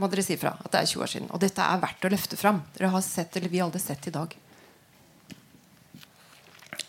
må 0.00 0.08
dere 0.08 0.24
si 0.24 0.36
fra 0.40 0.54
at 0.56 0.70
det 0.72 0.80
er 0.80 0.90
20 0.90 1.04
år 1.04 1.10
siden. 1.12 1.30
Og 1.34 1.42
dette 1.42 1.64
er 1.64 1.82
verdt 1.82 2.06
å 2.06 2.12
løfte 2.12 2.38
fram. 2.40 2.62
Dere 2.76 2.92
har 2.94 3.02
sett, 3.04 3.36
eller 3.36 3.52
Vi 3.52 3.60
har 3.60 3.68
aldri 3.68 3.82
sett 3.82 4.06
i 4.08 4.14
dag. 4.14 4.34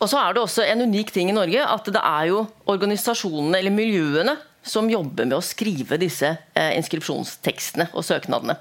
Og 0.02 0.10
så 0.10 0.18
er 0.18 0.34
det 0.34 0.42
også 0.42 0.66
en 0.66 0.82
unik 0.90 1.12
ting 1.14 1.30
i 1.30 1.36
Norge 1.36 1.62
at 1.62 1.90
det 1.94 2.02
er 2.02 2.32
jo 2.32 2.46
organisasjonene 2.72 3.60
eller 3.60 3.74
miljøene 3.76 4.34
som 4.66 4.90
jobber 4.90 5.28
med 5.28 5.38
å 5.38 5.46
skrive 5.46 6.00
disse 6.02 6.34
eh, 6.54 6.74
inskripsjonstekstene 6.78 7.92
og 7.94 8.06
søknadene. 8.06 8.58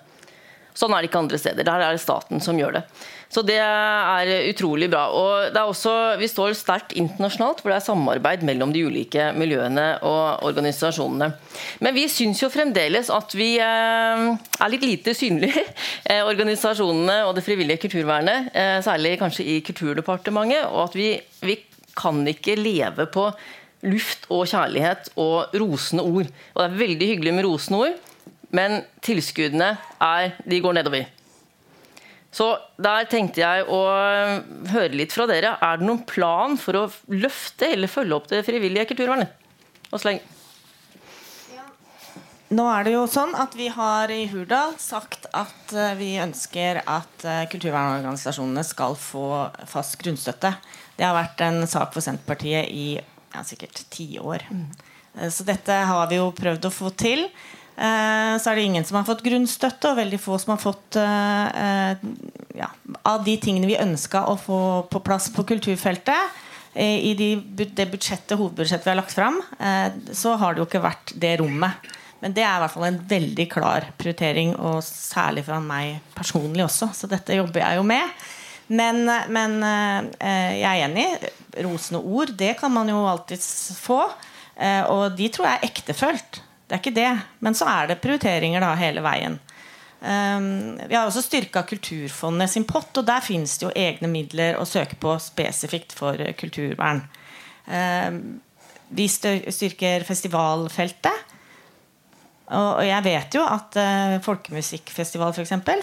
Sånn 0.77 0.93
er 0.95 1.03
det 1.03 1.11
ikke 1.11 1.23
andre 1.25 1.41
steder. 1.41 1.67
Der 1.67 1.83
er 1.85 1.97
det 1.97 2.03
staten 2.03 2.45
som 2.45 2.61
gjør 2.61 2.79
det. 2.79 2.85
Så 3.31 3.45
det 3.47 3.61
er 3.63 4.29
utrolig 4.51 4.89
bra. 4.91 5.05
Og 5.15 5.53
det 5.55 5.61
er 5.61 5.71
også, 5.71 5.93
vi 6.19 6.27
står 6.31 6.57
sterkt 6.59 6.97
internasjonalt, 6.99 7.61
hvor 7.63 7.71
det 7.71 7.77
er 7.79 7.85
samarbeid 7.85 8.43
mellom 8.47 8.73
de 8.75 8.83
ulike 8.89 9.29
miljøene 9.39 9.87
og 10.03 10.43
organisasjonene. 10.49 11.29
Men 11.79 11.95
vi 11.95 12.09
syns 12.11 12.43
jo 12.43 12.51
fremdeles 12.51 13.13
at 13.15 13.37
vi 13.39 13.53
eh, 13.63 14.25
er 14.35 14.73
litt 14.73 14.87
lite 14.87 15.15
synlige, 15.15 15.63
eh, 16.11 16.25
organisasjonene 16.27 17.21
og 17.29 17.37
det 17.39 17.47
frivillige 17.47 17.85
kulturvernet. 17.87 18.51
Eh, 18.51 18.81
særlig 18.83 19.15
kanskje 19.23 19.47
i 19.47 19.61
Kulturdepartementet. 19.63 20.67
Og 20.67 20.89
at 20.89 20.99
vi, 20.99 21.13
vi 21.47 21.61
kan 21.95 22.27
ikke 22.27 22.59
leve 22.59 23.07
på 23.15 23.29
luft 23.87 24.27
og 24.29 24.49
kjærlighet 24.51 25.13
og 25.23 25.55
rosende 25.63 26.03
ord. 26.03 26.27
Og 26.27 26.59
det 26.59 26.67
er 26.67 26.83
veldig 26.83 27.11
hyggelig 27.15 27.39
med 27.39 27.47
rosende 27.47 27.85
ord, 27.87 27.97
men 28.51 28.81
tilskuddene 29.07 29.77
er, 30.03 30.35
de 30.43 30.61
går 30.61 30.81
nedover. 30.81 31.20
Så 32.31 32.53
der 32.79 33.09
tenkte 33.11 33.43
jeg 33.43 33.65
å 33.67 33.81
høre 34.71 34.95
litt 34.95 35.15
fra 35.15 35.27
dere. 35.27 35.57
Er 35.59 35.81
det 35.81 35.87
noen 35.89 36.05
plan 36.07 36.55
for 36.61 36.79
å 36.79 36.85
løfte 37.11 37.73
eller 37.75 37.91
følge 37.91 38.17
opp 38.17 38.29
det 38.31 38.45
frivillige 38.47 38.87
kulturvernet? 38.93 39.35
Nå 42.51 42.65
er 42.67 42.87
det 42.87 42.93
jo 42.97 43.05
sånn 43.07 43.31
at 43.39 43.53
Vi 43.55 43.69
har 43.71 44.11
i 44.11 44.25
Hurdal 44.31 44.73
sagt 44.83 45.29
at 45.39 45.75
uh, 45.75 45.93
vi 45.99 46.17
ønsker 46.23 46.81
at 46.83 47.23
uh, 47.23 47.45
kulturvernorganisasjonene 47.51 48.65
skal 48.67 48.97
få 48.99 49.27
fast 49.71 49.95
grunnstøtte. 50.03 50.57
Det 50.99 51.07
har 51.07 51.15
vært 51.15 51.43
en 51.47 51.63
sak 51.71 51.95
for 51.95 52.03
Senterpartiet 52.03 52.67
i 52.75 52.89
ja, 52.99 53.45
sikkert 53.47 53.85
ti 53.95 54.09
år. 54.19 54.43
Mm. 54.51 54.67
Så 55.31 55.47
dette 55.47 55.75
har 55.87 56.11
vi 56.11 56.19
jo 56.19 56.31
prøvd 56.35 56.67
å 56.67 56.75
få 56.75 56.91
til. 56.99 57.23
Eh, 57.81 58.35
så 58.37 58.51
er 58.51 58.59
det 58.59 58.67
ingen 58.69 58.85
som 58.85 58.99
har 58.99 59.07
fått 59.09 59.23
grunnstøtte, 59.25 59.89
og 59.89 60.01
veldig 60.03 60.19
få 60.21 60.37
som 60.43 60.53
har 60.53 60.61
fått 60.61 60.99
eh, 61.01 62.03
ja, 62.59 62.67
Av 63.09 63.23
de 63.25 63.37
tingene 63.41 63.71
vi 63.71 63.79
ønska 63.81 64.27
å 64.29 64.35
få 64.37 64.61
på 64.93 65.01
plass 65.07 65.31
på 65.33 65.47
kulturfeltet, 65.49 66.43
eh, 66.75 66.99
i 67.09 67.15
de, 67.17 67.31
det 67.65 67.89
budsjettet, 67.89 68.37
hovedbudsjettet 68.37 68.85
vi 68.85 68.93
har 68.93 69.01
lagt 69.01 69.17
fram, 69.17 69.41
så 70.13 70.35
har 70.41 70.53
det 70.53 70.63
jo 70.63 70.69
ikke 70.69 70.85
vært 70.85 71.15
det 71.23 71.39
rommet. 71.41 71.89
Men 72.21 72.35
det 72.37 72.45
er 72.45 72.59
i 72.59 72.61
hvert 72.61 72.75
fall 72.75 72.89
en 72.91 73.01
veldig 73.09 73.47
klar 73.49 73.87
prioritering, 73.97 74.53
og 74.61 74.83
særlig 74.85 75.47
fra 75.47 75.57
meg 75.65 76.03
personlig 76.13 76.67
også. 76.67 76.91
Så 76.93 77.09
dette 77.09 77.39
jobber 77.39 77.63
jeg 77.63 77.81
jo 77.81 77.87
med. 77.89 78.21
Men, 78.69 79.09
men 79.33 79.57
jeg 79.65 80.69
er 80.69 80.85
enig. 80.85 81.07
Rosende 81.65 82.03
ord, 82.05 82.35
det 82.37 82.53
kan 82.61 82.77
man 82.77 82.93
jo 82.93 83.01
alltids 83.09 83.49
få. 83.81 84.03
Og 84.93 85.17
de 85.17 85.31
tror 85.33 85.49
jeg 85.49 85.63
er 85.63 85.69
ektefølt. 85.71 86.43
Det 86.71 86.77
er 86.77 86.83
ikke 86.85 86.95
det. 86.95 87.13
Men 87.43 87.57
så 87.59 87.67
er 87.67 87.91
det 87.91 87.99
prioriteringer 87.99 88.63
da 88.63 88.75
hele 88.79 89.03
veien. 89.03 89.41
Um, 90.01 90.79
vi 90.87 90.95
har 90.95 91.03
også 91.03 91.25
styrka 91.25 91.65
Kulturfondet 91.69 92.53
sin 92.53 92.65
pott, 92.65 92.95
og 92.97 93.09
der 93.09 93.25
finnes 93.25 93.59
det 93.59 93.67
jo 93.67 93.73
egne 93.75 94.09
midler 94.09 94.57
å 94.57 94.69
søke 94.69 94.95
på 95.03 95.17
spesifikt 95.21 95.97
for 95.99 96.23
kulturvern. 96.39 97.03
Um, 97.67 98.39
vi 98.95 99.09
styrker 99.11 100.07
festivalfeltet. 100.07 101.27
Og 102.51 102.81
jeg 102.83 103.07
vet 103.07 103.35
jo 103.35 103.43
at 103.47 103.77
uh, 103.79 104.17
Folkemusikkfestival 104.23 105.37
eksempel, 105.43 105.83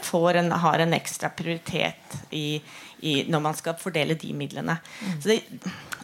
har 0.63 0.79
en 0.83 0.95
ekstra 0.97 1.29
prioritet 1.35 2.17
i, 2.31 2.61
i, 2.99 3.23
når 3.27 3.43
man 3.43 3.59
skal 3.59 3.77
fordele 3.79 4.15
de 4.15 4.33
midlene. 4.33 4.79
Mm. 5.03 5.21
Så 5.21 5.29
det, 5.29 5.41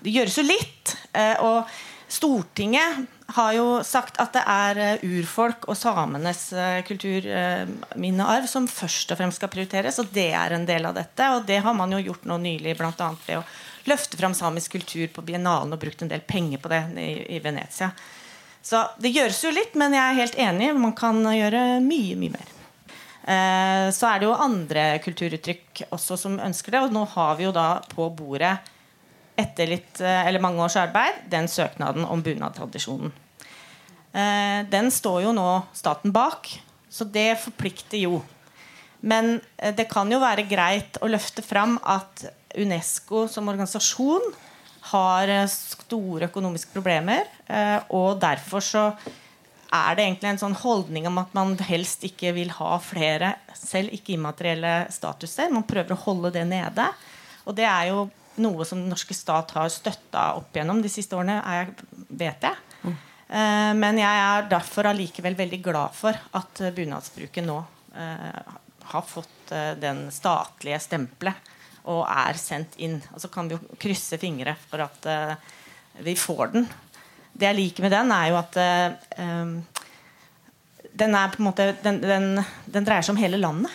det, 0.04 0.12
gjøres 0.12 0.38
jo 0.38 0.48
litt. 0.48 0.96
Uh, 1.16 1.36
og 1.44 1.74
Stortinget 2.14 3.08
har 3.28 3.54
jo 3.56 3.68
sagt 3.88 4.18
at 4.22 4.34
det 4.36 4.44
er 4.50 4.80
eh, 4.82 5.04
urfolk 5.18 5.68
og 5.72 5.78
samenes 5.80 6.46
eh, 6.54 6.82
kulturminnearv 6.88 8.48
som 8.50 8.68
først 8.68 9.14
og 9.14 9.20
fremst 9.20 9.40
skal 9.40 9.52
prioriteres. 9.54 10.00
Og 10.02 10.12
det 10.14 10.30
er 10.36 10.56
en 10.56 10.68
del 10.68 10.86
av 10.90 10.98
dette. 10.98 11.30
Og 11.36 11.46
det 11.48 11.62
har 11.64 11.78
man 11.78 11.94
jo 11.96 12.02
gjort 12.04 12.28
nå 12.30 12.40
nylig, 12.44 12.76
bl.a. 12.80 13.12
ved 13.28 13.40
å 13.40 13.46
løfte 13.90 14.20
fram 14.20 14.36
samisk 14.38 14.76
kultur 14.78 15.08
på 15.14 15.24
biennalen 15.28 15.76
og 15.76 15.82
brukt 15.82 16.04
en 16.04 16.12
del 16.12 16.24
penger 16.28 16.62
på 16.64 16.72
det 16.72 16.84
i, 17.00 17.14
i 17.38 17.40
Venezia. 17.44 17.92
Så 18.64 18.80
det 19.04 19.12
gjøres 19.12 19.42
jo 19.44 19.52
litt, 19.52 19.74
men 19.80 19.96
jeg 19.96 20.04
er 20.04 20.20
helt 20.22 20.38
enig. 20.40 20.74
Man 20.80 20.96
kan 20.96 21.20
gjøre 21.20 21.82
mye, 21.84 22.20
mye 22.20 22.36
mer. 22.38 22.52
Eh, 23.24 23.88
så 23.96 24.08
er 24.10 24.20
det 24.20 24.28
jo 24.28 24.36
andre 24.36 24.86
kulturuttrykk 25.04 25.86
også 25.96 26.20
som 26.20 26.40
ønsker 26.44 26.76
det. 26.76 26.84
Og 26.86 26.96
nå 26.96 27.04
har 27.16 27.36
vi 27.40 27.48
jo 27.48 27.56
da 27.56 27.68
på 27.92 28.08
bordet 28.16 28.56
etter 29.40 29.70
litt, 29.70 30.02
eh, 30.02 30.28
eller 30.28 30.42
mange 30.44 30.62
års 30.64 30.78
arbeid 30.78 31.26
den 31.32 31.48
søknaden 31.50 32.06
om 32.06 32.22
bunadtradisjonen. 32.24 33.14
Eh, 34.14 34.62
den 34.70 34.92
står 34.94 35.24
jo 35.26 35.34
nå 35.34 35.50
staten 35.74 36.14
bak, 36.14 36.50
så 36.90 37.08
det 37.10 37.40
forplikter 37.42 38.04
jo. 38.04 38.22
Men 39.02 39.40
eh, 39.58 39.74
det 39.74 39.90
kan 39.92 40.12
jo 40.12 40.22
være 40.22 40.46
greit 40.50 41.02
å 41.02 41.10
løfte 41.10 41.46
fram 41.46 41.80
at 41.82 42.28
Unesco 42.54 43.26
som 43.28 43.50
organisasjon 43.50 44.30
har 44.94 45.32
store 45.50 46.28
økonomiske 46.28 46.76
problemer. 46.76 47.24
Og 47.96 48.20
derfor 48.22 48.62
så 48.62 48.82
er 49.74 49.96
det 49.96 50.04
egentlig 50.04 50.30
en 50.30 50.42
sånn 50.42 50.58
holdning 50.60 51.08
om 51.10 51.18
at 51.22 51.32
man 51.34 51.56
helst 51.66 52.04
ikke 52.06 52.34
vil 52.36 52.52
ha 52.60 52.76
flere, 52.84 53.32
selv 53.58 53.96
ikke 53.96 54.14
immaterielle 54.14 54.74
statuser. 54.94 55.50
Man 55.56 55.66
prøver 55.66 55.96
å 55.96 56.02
holde 56.04 56.34
det 56.36 56.44
nede. 56.52 56.86
Og 57.48 57.58
det 57.58 57.66
er 57.66 57.90
jo 57.90 58.04
noe 58.42 58.66
som 58.66 58.80
den 58.82 58.92
norske 58.92 59.16
stat 59.18 59.54
har 59.58 59.72
støtta 59.72 60.34
opp 60.40 60.56
gjennom 60.56 60.82
de 60.84 60.92
siste 60.92 61.18
årene, 61.18 61.40
er, 61.44 61.74
vet 62.10 62.48
jeg. 62.48 62.56
Mm. 62.84 62.96
Uh, 63.34 63.72
men 63.80 64.02
jeg 64.02 64.24
er 64.26 64.50
derfor 64.52 64.90
allikevel 64.90 65.38
veldig 65.38 65.62
glad 65.66 65.96
for 65.98 66.18
at 66.40 66.64
bunadsbruket 66.76 67.46
nå 67.46 67.60
uh, 67.60 68.58
har 68.94 69.06
fått 69.08 69.54
den 69.80 70.08
statlige 70.12 70.80
stempelet 70.82 71.52
og 71.92 72.02
er 72.10 72.38
sendt 72.40 72.76
inn. 72.82 72.98
Og 73.14 73.22
så 73.22 73.30
kan 73.32 73.48
vi 73.48 73.56
jo 73.56 73.78
krysse 73.80 74.18
fingre 74.18 74.56
for 74.70 74.82
at 74.82 75.06
vi 76.02 76.16
får 76.18 76.54
den. 76.56 76.66
Det 77.34 77.46
jeg 77.50 77.58
liker 77.58 77.86
med 77.86 77.94
den, 77.94 78.12
er 78.16 78.32
jo 78.32 78.38
at 78.40 78.58
den, 80.94 81.16
er 81.16 81.34
på 81.34 81.42
en 81.42 81.48
måte, 81.48 81.68
den, 81.84 82.00
den, 82.02 82.28
den 82.66 82.88
dreier 82.88 83.06
seg 83.06 83.16
om 83.16 83.22
hele 83.22 83.40
landet. 83.42 83.72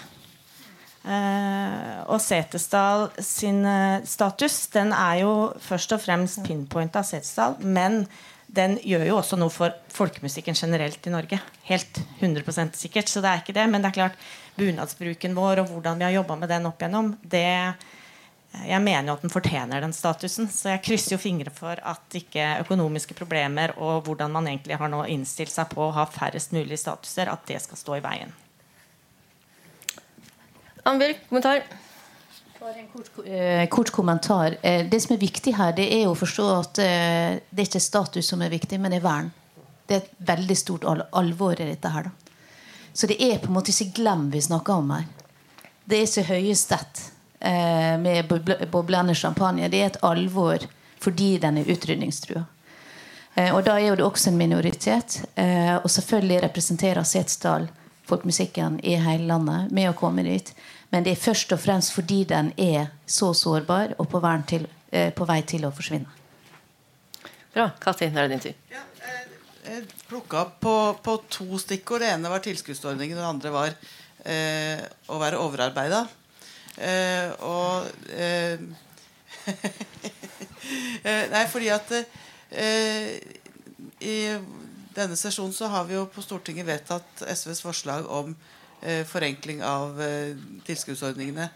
Uh, 1.09 2.05
og 2.13 2.19
Setesdal 2.21 3.07
sin 3.25 3.63
uh, 3.65 4.05
status 4.05 4.67
den 4.75 4.91
er 4.93 5.23
jo 5.23 5.31
først 5.65 5.95
og 5.97 6.03
fremst 6.05 6.43
pinpointa 6.45 7.01
Setesdal, 7.01 7.57
men 7.65 8.03
den 8.53 8.77
gjør 8.85 9.07
jo 9.07 9.17
også 9.17 9.39
noe 9.41 9.53
for 9.53 9.73
folkemusikken 9.93 10.57
generelt 10.57 11.07
i 11.09 11.13
Norge. 11.13 11.39
Helt 11.69 12.01
100% 12.21 12.77
sikkert, 12.77 13.09
så 13.09 13.23
det 13.25 13.31
er 13.31 13.43
ikke 13.43 13.57
det. 13.57 13.67
Men 13.73 13.85
det 13.85 13.91
er 13.91 13.99
klart, 13.99 14.27
bunadsbruken 14.59 15.37
vår 15.37 15.63
og 15.63 15.73
hvordan 15.73 16.01
vi 16.01 16.07
har 16.09 16.17
jobba 16.17 16.37
med 16.41 16.53
den 16.53 16.69
opp 16.69 16.83
igjennom, 16.83 17.15
det 17.23 17.47
jeg 18.65 18.81
mener 18.81 19.11
jo 19.11 19.17
at 19.19 19.25
den 19.27 19.33
fortjener 19.33 19.85
den 19.85 19.93
statusen. 19.93 20.49
Så 20.49 20.73
jeg 20.73 20.83
krysser 20.87 21.15
jo 21.15 21.21
fingre 21.21 21.53
for 21.55 21.77
at 21.77 22.17
ikke 22.17 22.57
økonomiske 22.65 23.17
problemer 23.19 23.77
og 23.77 24.09
hvordan 24.09 24.33
man 24.35 24.49
egentlig 24.49 24.81
har 24.81 24.93
nå 24.93 25.05
innstilt 25.13 25.53
seg 25.53 25.69
på 25.75 25.85
å 25.85 25.95
ha 25.97 26.09
færrest 26.09 26.57
mulig 26.57 26.81
statuser, 26.81 27.29
at 27.29 27.45
det 27.49 27.61
skal 27.65 27.81
stå 27.81 27.99
i 27.99 28.05
veien. 28.05 28.33
Annbjørg, 30.83 31.21
kommentar? 31.29 31.63
Bare 32.61 32.75
en 32.81 32.89
kort, 32.93 33.27
eh, 33.27 33.69
kort, 33.69 33.91
kommentar. 33.91 34.57
Eh, 34.63 34.87
det 34.87 35.01
som 35.01 35.15
er 35.15 35.21
viktig 35.21 35.55
her, 35.55 35.73
det 35.73 35.87
er 35.95 36.09
å 36.09 36.17
forstå 36.19 36.47
at 36.59 36.79
eh, 36.83 37.39
det 37.51 37.63
er 37.63 37.69
ikke 37.69 37.83
status 37.83 38.27
som 38.27 38.43
er 38.43 38.51
viktig, 38.51 38.81
men 38.81 38.91
det 38.91 38.99
er 38.99 39.05
vern. 39.05 39.31
Det 39.87 39.95
er 39.95 40.03
et 40.03 40.11
veldig 40.31 40.57
stort 40.59 40.85
al 40.85 41.05
alvor 41.13 41.61
i 41.61 41.69
dette 41.69 41.93
her. 41.95 42.09
Da. 42.09 42.43
Så 42.93 43.07
det 43.07 43.21
er 43.23 43.39
på 43.39 43.47
en 43.47 43.55
måte 43.55 43.71
ikke 43.71 44.03
glem 44.03 44.27
vi 44.31 44.43
snakker 44.43 44.83
om 44.83 44.91
her. 44.91 45.07
Det 45.89 46.01
er 46.01 46.09
ikke 46.09 46.27
Høyesterett 46.33 47.05
med 48.03 48.27
boblende 48.73 49.15
champagne. 49.15 49.69
Det 49.71 49.81
er 49.81 49.93
et 49.93 50.01
alvor 50.03 50.65
fordi 50.99 51.37
den 51.39 51.61
er 51.61 51.71
utrydningstrua. 51.71 52.43
Og 53.55 53.61
da 53.65 53.77
er 53.79 53.87
jo 53.87 53.97
det 54.01 54.05
også 54.05 54.33
en 54.33 54.41
minoritet. 54.41 55.21
Og 55.39 55.87
selvfølgelig 55.95 56.43
representerer 56.43 57.07
Setesdal 57.07 57.69
folkemusikken 58.09 58.81
i 58.83 58.97
hele 58.99 59.29
landet 59.29 59.73
med 59.75 59.91
å 59.91 59.97
komme 59.97 60.25
dit. 60.27 60.53
Men 60.91 61.05
det 61.05 61.15
er 61.15 61.21
først 61.21 61.53
og 61.53 61.61
fremst 61.61 61.93
fordi 61.93 62.23
den 62.29 62.53
er 62.57 62.89
så 63.07 63.35
sårbar 63.37 63.95
og 63.99 64.09
på, 64.09 64.23
til, 64.49 64.67
eh, 64.91 65.13
på 65.13 65.29
vei 65.29 65.43
til 65.43 65.67
å 65.69 65.73
forsvinne. 65.75 66.09
Bra. 67.55 67.71
Kati, 67.81 68.09
nå 68.09 68.21
er 68.21 68.29
det 68.29 68.37
din 68.37 68.45
tur. 68.49 68.57
Ja, 68.73 68.85
jeg 69.69 69.85
plukka 70.09 70.45
opp 70.45 70.61
på, 70.63 70.75
på, 71.05 71.17
to 71.29 71.59
stikkord. 71.61 72.01
Det 72.05 72.13
ene 72.15 72.31
var 72.33 72.45
tilskuddsordningen, 72.45 73.19
det 73.19 73.27
andre 73.27 73.53
var 73.53 73.75
eh, 74.25 74.85
å 75.13 75.19
være 75.21 75.41
overarbeida. 75.43 76.05
Eh, 76.79 77.33
og 77.45 77.89
eh, 78.15 78.61
eh, 81.03 81.25
Nei, 81.33 81.45
fordi 81.51 81.73
at 81.75 81.93
eh, 81.99 83.19
i 84.01 84.17
denne 84.99 85.17
sesjonen 85.19 85.55
så 85.55 85.71
har 85.71 85.87
vi 85.89 85.97
jo 85.97 86.07
på 86.11 86.23
Stortinget 86.25 86.67
vedtatt 86.69 87.25
SVs 87.25 87.63
forslag 87.65 88.07
om 88.11 88.35
eh, 88.83 89.05
forenkling 89.07 89.63
av 89.65 90.01
eh, 90.03 90.37
tilskuddsordningene. 90.67 91.49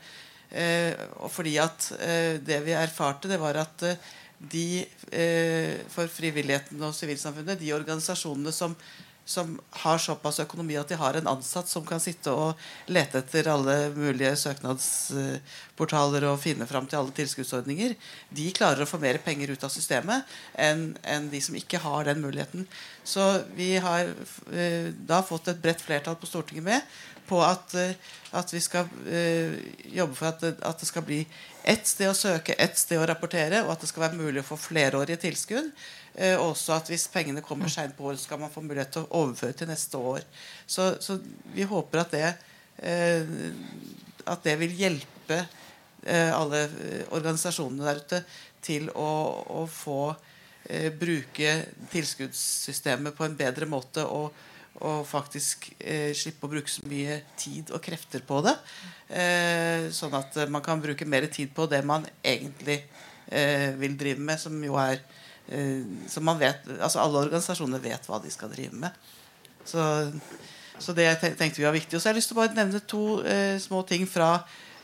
Eh, 0.52 1.06
fordi 1.32 1.56
at 1.62 1.88
eh, 1.98 2.38
det 2.44 2.60
vi 2.66 2.76
erfarte, 2.76 3.30
det 3.30 3.40
var 3.42 3.58
at 3.62 3.86
eh, 3.88 4.10
de 4.52 4.66
eh, 5.14 5.78
for 5.92 6.10
frivilligheten 6.10 6.82
og 6.82 6.94
sivilsamfunnet, 6.96 7.60
de 7.60 7.74
organisasjonene 7.76 8.52
som 8.54 8.74
som 9.24 9.54
har 9.84 10.00
såpass 10.02 10.40
økonomi 10.42 10.74
at 10.78 10.90
de 10.90 10.98
har 10.98 11.14
en 11.14 11.28
ansatt 11.30 11.68
som 11.70 11.84
kan 11.86 12.00
sitte 12.02 12.32
og 12.34 12.58
lete 12.90 13.20
etter 13.22 13.48
alle 13.52 13.76
mulige 13.94 14.34
søknadsportaler 14.40 16.26
og 16.26 16.40
finne 16.42 16.66
fram 16.66 16.88
til 16.90 16.98
alle 16.98 17.14
tilskuddsordninger, 17.16 17.94
de 18.34 18.48
klarer 18.56 18.82
å 18.82 18.88
få 18.90 18.98
mer 19.02 19.20
penger 19.22 19.54
ut 19.54 19.66
av 19.66 19.72
systemet 19.74 20.26
enn 20.58 20.90
enn 21.06 21.30
de 21.30 21.40
som 21.44 21.56
ikke 21.58 21.80
har 21.84 22.08
den 22.08 22.22
muligheten. 22.24 22.66
Så 23.04 23.22
vi 23.54 23.76
har 23.82 24.10
eh, 24.50 24.90
da 24.94 25.22
fått 25.26 25.52
et 25.52 25.62
bredt 25.62 25.82
flertall 25.82 26.18
på 26.18 26.28
Stortinget 26.30 26.66
med 26.66 26.92
på 27.28 27.38
at, 27.44 27.74
eh, 27.78 27.94
at 28.36 28.52
vi 28.52 28.60
skal 28.60 28.90
eh, 29.06 29.54
jobbe 29.94 30.18
for 30.18 30.32
at 30.32 30.42
det, 30.42 30.56
at 30.66 30.80
det 30.82 30.88
skal 30.88 31.06
bli 31.06 31.22
ett 31.62 31.86
sted 31.86 32.10
å 32.10 32.16
søke, 32.16 32.56
ett 32.58 32.78
sted 32.78 32.98
å 32.98 33.06
rapportere, 33.08 33.62
og 33.62 33.72
at 33.74 33.84
det 33.84 33.90
skal 33.92 34.08
være 34.08 34.18
mulig 34.18 34.42
å 34.42 34.48
få 34.50 34.58
flerårige 34.58 35.20
tilskudd. 35.22 35.70
Eh, 36.14 36.36
også 36.36 36.74
at 36.76 36.90
hvis 36.92 37.06
pengene 37.08 37.40
kommer 37.44 37.70
seint 37.72 37.94
på 37.96 38.10
året, 38.10 38.20
skal 38.20 38.40
man 38.40 38.52
få 38.52 38.60
mulighet 38.64 38.90
til 38.92 39.06
å 39.06 39.22
overføre 39.22 39.56
til 39.56 39.70
neste 39.70 39.96
år. 39.96 40.24
Så, 40.66 40.92
så 41.00 41.16
vi 41.54 41.64
håper 41.68 42.02
at 42.02 42.12
det, 42.12 42.28
eh, 42.84 43.32
at 44.28 44.44
det 44.44 44.58
vil 44.60 44.74
hjelpe 44.76 45.38
eh, 45.40 46.28
alle 46.36 46.66
eh, 46.66 47.06
organisasjonene 47.16 47.88
der 47.88 48.02
ute 48.02 48.20
til 48.62 48.90
å, 48.92 49.12
å 49.56 49.64
få 49.72 50.02
eh, 50.68 50.90
bruke 50.92 51.54
tilskuddssystemet 51.94 53.16
på 53.16 53.24
en 53.24 53.38
bedre 53.38 53.70
måte 53.70 54.04
og, 54.04 54.36
og 54.84 55.08
faktisk 55.08 55.70
eh, 55.78 56.12
slippe 56.12 56.44
å 56.44 56.52
bruke 56.52 56.74
så 56.74 56.84
mye 56.92 57.22
tid 57.40 57.72
og 57.72 57.80
krefter 57.84 58.20
på 58.26 58.44
det. 58.44 58.58
sånn 59.92 60.14
at 60.16 60.36
man 60.48 60.62
kan 60.64 60.80
bruke 60.80 61.04
mer 61.04 61.26
tid 61.32 61.50
på 61.56 61.66
det 61.68 61.82
man 61.84 62.04
egentlig 62.24 62.82
vil 63.76 63.92
drive 64.00 64.24
med, 64.24 64.40
som 64.40 64.56
jo 64.64 64.78
er 64.80 65.02
Eh, 65.04 65.21
så 66.08 66.22
man 66.24 66.38
vet, 66.40 66.64
altså 66.78 67.02
Alle 67.02 67.26
organisasjoner 67.26 67.82
vet 67.82 68.06
hva 68.08 68.20
de 68.22 68.30
skal 68.32 68.52
drive 68.52 68.78
med. 68.84 68.94
Så, 69.64 69.82
så 70.78 70.94
det 70.96 71.08
tenkte 71.22 71.60
vi 71.60 71.66
var 71.66 71.76
viktig. 71.76 71.96
Og 71.96 72.02
så 72.02 72.08
har 72.08 72.14
jeg 72.14 72.22
lyst 72.22 72.32
til 72.32 72.38
å 72.38 72.42
bare 72.42 72.56
nevne 72.56 72.82
to 72.88 73.04
eh, 73.28 73.56
små 73.62 73.82
ting 73.88 74.06
fra 74.10 74.34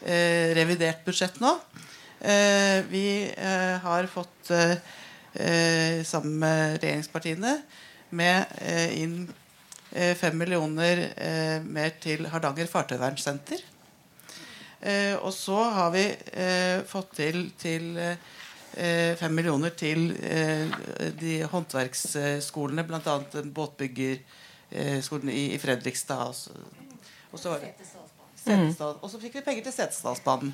eh, 0.02 0.54
revidert 0.58 1.04
budsjett 1.06 1.40
nå. 1.42 1.54
Eh, 2.20 2.84
vi 2.90 3.30
eh, 3.30 3.76
har 3.82 4.06
fått, 4.10 4.50
eh, 4.50 6.02
sammen 6.04 6.38
med 6.42 6.78
regjeringspartiene, 6.82 7.58
med 8.10 8.56
inn 8.96 9.28
fem 10.16 10.34
millioner 10.36 11.00
mer 11.64 11.92
til 12.00 12.26
Hardanger 12.28 12.68
fartøyvernsenter. 12.68 13.60
og 15.20 15.32
så 15.32 15.58
har 15.76 15.90
vi 15.92 16.04
fått 16.88 17.14
til, 17.16 17.38
til 17.60 18.00
Eh, 18.00 18.16
fem 19.18 19.34
millioner 19.34 19.74
til 19.74 20.12
eh, 20.22 20.70
de 21.18 21.40
håndverksskolene, 21.50 22.84
bl.a. 22.86 23.16
båtbyggerskolen 23.54 25.32
i, 25.32 25.44
i 25.56 25.58
Fredrikstad. 25.62 26.34
Og 27.32 27.40
så, 27.40 27.56
Setesdal. 28.38 28.98
Og 29.02 29.10
så 29.10 29.20
fikk 29.20 29.38
vi 29.40 29.44
penger 29.46 29.66
til 29.66 29.74
Setesdalsbanen. 29.74 30.52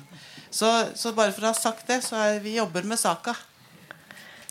Så, 0.49 0.69
så, 0.97 1.13
bare 1.15 1.35
for 1.35 1.45
å 1.45 1.51
ha 1.53 1.57
sagt 1.57 1.85
det, 1.91 2.01
så 2.05 2.17
er 2.19 2.41
vi 2.43 2.57
jobber 2.57 2.87
med 2.87 2.99
saka. 2.99 3.35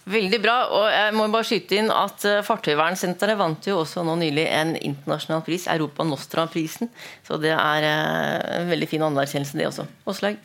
Veldig 0.04 0.38
bra. 0.44 0.54
og 0.68 0.86
jeg 0.92 1.12
må 1.16 1.26
bare 1.32 1.48
skyte 1.48 1.78
inn 1.80 1.88
at 1.88 2.26
Fartøyvernsenteret 2.44 3.38
vant 3.40 3.64
jo 3.64 3.78
også 3.80 4.04
nå 4.04 4.18
nylig 4.20 4.44
en 4.52 4.74
internasjonal 4.76 5.40
pris, 5.46 5.64
Europa 5.72 6.04
Nostra-prisen. 6.04 6.92
Så 7.24 7.40
det 7.40 7.54
er 7.56 7.88
en 7.88 8.68
veldig 8.68 8.88
fin 8.90 9.06
anerkjennelse, 9.06 9.56
det 9.56 9.70
også. 9.70 9.88
Åslaug? 10.12 10.36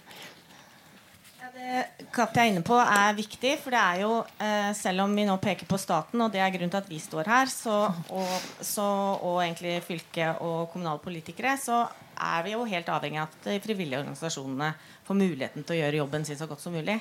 Katja 2.11 2.43
er 2.43 2.49
inne 2.51 2.63
på, 2.65 2.76
er 2.80 3.15
viktig. 3.17 3.53
For 3.61 3.76
det 3.76 3.80
er 3.80 4.01
jo, 4.03 4.11
eh, 4.41 4.72
selv 4.78 5.05
om 5.05 5.15
vi 5.15 5.26
nå 5.28 5.38
peker 5.41 5.70
på 5.70 5.80
staten, 5.82 6.22
og 6.22 6.32
det 6.34 6.41
er 6.41 6.51
grunnen 6.53 6.74
til 6.74 6.82
at 6.82 6.89
vi 6.89 6.99
står 7.01 7.30
her, 7.30 7.51
så, 7.51 7.78
og, 8.09 8.36
så, 8.65 8.89
og 9.22 9.41
egentlig 9.43 9.80
fylke 9.86 10.32
og 10.45 10.72
kommunale 10.74 11.01
politikere, 11.03 11.55
så 11.61 11.84
er 12.20 12.43
vi 12.43 12.55
jo 12.55 12.67
helt 12.67 12.89
avhengig 12.91 13.22
av 13.22 13.30
at 13.30 13.47
de 13.47 13.59
frivillige 13.63 14.01
organisasjonene 14.01 14.74
får 15.07 15.20
muligheten 15.20 15.63
til 15.63 15.78
å 15.78 15.82
gjøre 15.84 16.01
jobben 16.01 16.26
sin 16.28 16.39
så 16.39 16.49
godt 16.49 16.63
som 16.63 16.76
mulig. 16.76 16.99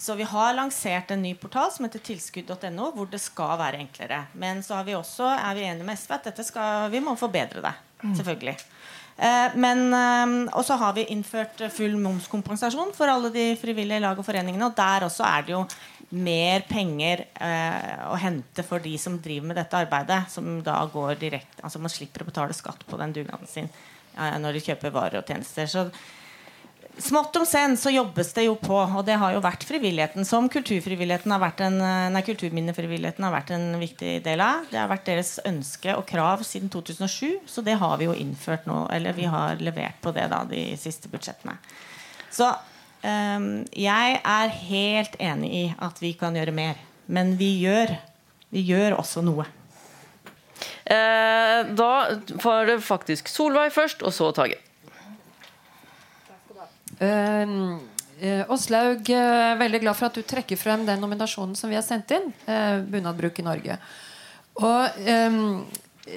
Så 0.00 0.14
vi 0.16 0.24
har 0.24 0.54
lansert 0.56 1.10
en 1.12 1.22
ny 1.22 1.34
portal 1.36 1.68
som 1.72 1.84
heter 1.84 2.00
tilskudd.no, 2.00 2.90
hvor 2.96 3.08
det 3.10 3.20
skal 3.20 3.58
være 3.60 3.82
enklere. 3.82 4.22
Men 4.32 4.62
så 4.64 4.78
vi 4.86 4.96
også, 4.96 5.28
er 5.34 5.58
vi 5.58 5.66
enige 5.68 5.84
med 5.84 6.00
SV 6.00 6.14
at 6.16 6.28
dette 6.30 6.46
skal, 6.46 6.88
vi 6.92 7.02
må 7.04 7.16
forbedre 7.20 7.60
det. 7.66 7.74
Mm. 8.00 8.14
Selvfølgelig. 8.16 8.54
Eh, 9.20 9.56
men, 9.60 9.82
eh, 9.92 10.54
og 10.56 10.64
så 10.64 10.78
har 10.80 10.94
vi 10.96 11.04
innført 11.12 11.60
full 11.74 11.98
momskompensasjon 12.00 12.94
for 12.96 13.12
alle 13.12 13.28
de 13.34 13.50
frivillige 13.60 14.00
lag 14.00 14.18
og 14.18 14.24
foreningene. 14.24 14.70
Og 14.70 14.76
der 14.78 15.04
også 15.04 15.26
er 15.28 15.44
det 15.44 15.54
jo 15.56 15.64
mer 16.16 16.64
penger 16.68 17.26
eh, 17.36 18.06
å 18.08 18.16
hente 18.18 18.64
for 18.66 18.82
de 18.82 18.94
som 18.98 19.18
driver 19.20 19.50
med 19.50 19.60
dette 19.60 19.82
arbeidet. 19.84 20.22
Som 20.32 20.62
da 20.64 20.78
går 20.92 21.20
direkte 21.20 21.66
Altså 21.66 21.82
man 21.82 21.92
slipper 21.92 22.24
å 22.24 22.30
betale 22.30 22.56
skatt 22.56 22.86
på 22.88 23.00
den 23.00 23.12
dugnaden 23.16 23.50
sin 23.50 23.68
når 24.20 24.56
de 24.56 24.60
kjøper 24.64 24.90
varer 24.92 25.20
og 25.20 25.28
tjenester. 25.28 25.68
Så 25.70 25.84
Smått 26.98 27.36
om 27.38 27.46
senn 27.46 27.76
så 27.78 27.92
jobbes 27.92 28.32
det 28.36 28.44
jo 28.44 28.56
på, 28.58 28.74
og 28.74 29.04
det 29.06 29.14
har 29.20 29.32
jo 29.32 29.42
vært 29.44 29.62
frivilligheten. 29.64 30.26
Som 30.28 30.48
kulturfrivilligheten 30.52 31.32
har 31.32 31.40
vært 31.42 31.62
en, 31.64 31.78
nei, 32.12 32.22
kulturminnefrivilligheten 32.26 33.24
har 33.24 33.34
vært 33.34 33.52
en 33.56 33.68
viktig 33.80 34.16
del 34.24 34.42
av. 34.44 34.66
Det 34.68 34.80
har 34.80 34.90
vært 34.90 35.06
deres 35.08 35.36
ønske 35.48 35.94
og 35.96 36.04
krav 36.08 36.42
siden 36.46 36.72
2007, 36.72 37.46
så 37.48 37.64
det 37.64 37.78
har 37.80 37.94
vi 38.00 38.10
jo 38.10 38.16
innført 38.18 38.66
nå. 38.68 38.82
Eller 38.92 39.16
vi 39.16 39.28
har 39.30 39.62
levert 39.62 40.00
på 40.02 40.12
det 40.16 40.26
da 40.32 40.42
de 40.50 40.64
siste 40.80 41.08
budsjettene. 41.12 41.56
Så 42.30 42.50
um, 42.50 43.48
jeg 43.72 44.18
er 44.20 44.58
helt 44.66 45.16
enig 45.22 45.54
i 45.62 45.64
at 45.78 46.02
vi 46.02 46.12
kan 46.18 46.36
gjøre 46.36 46.54
mer. 46.56 46.82
Men 47.10 47.36
vi 47.40 47.54
gjør, 47.62 47.94
vi 48.52 48.66
gjør 48.66 48.98
også 48.98 49.24
noe. 49.24 49.48
Eh, 50.90 51.60
da 51.76 51.92
var 52.42 52.66
det 52.66 52.80
faktisk 52.82 53.30
Solveig 53.30 53.70
først, 53.74 54.02
og 54.02 54.14
så 54.14 54.30
Tage. 54.34 54.58
Åslaug, 58.48 59.10
uh, 59.10 59.58
veldig 59.58 59.80
glad 59.80 59.96
for 59.96 60.10
at 60.10 60.16
du 60.18 60.24
trekker 60.26 60.58
frem 60.60 60.82
den 60.84 61.00
nominasjonen 61.00 61.54
som 61.56 61.70
vi 61.72 61.78
har 61.78 61.84
sendt 61.86 62.12
inn. 62.12 62.26
Uh, 62.44 62.82
Bunadbruk 62.84 63.38
i 63.40 63.46
Norge. 63.46 63.78
Og 64.60 65.06
um, 65.06 65.64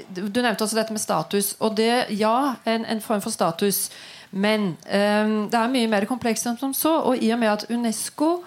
Du 0.10 0.42
nevnte 0.42 0.66
også 0.66 0.80
dette 0.80 0.96
med 0.96 1.02
status. 1.04 1.54
Og 1.62 1.76
det, 1.78 2.10
ja, 2.18 2.56
en, 2.66 2.86
en 2.86 3.02
form 3.02 3.22
for 3.22 3.32
status. 3.32 3.88
Men 4.32 4.74
um, 4.90 5.48
det 5.52 5.60
er 5.60 5.72
mye 5.72 5.92
mer 5.92 6.08
komplekst 6.10 6.50
enn 6.50 6.60
som 6.60 6.74
så. 6.76 6.98
Og 7.08 7.24
i 7.24 7.32
og 7.32 7.40
med 7.40 7.54
at 7.54 7.66
UNESCO 7.70 8.42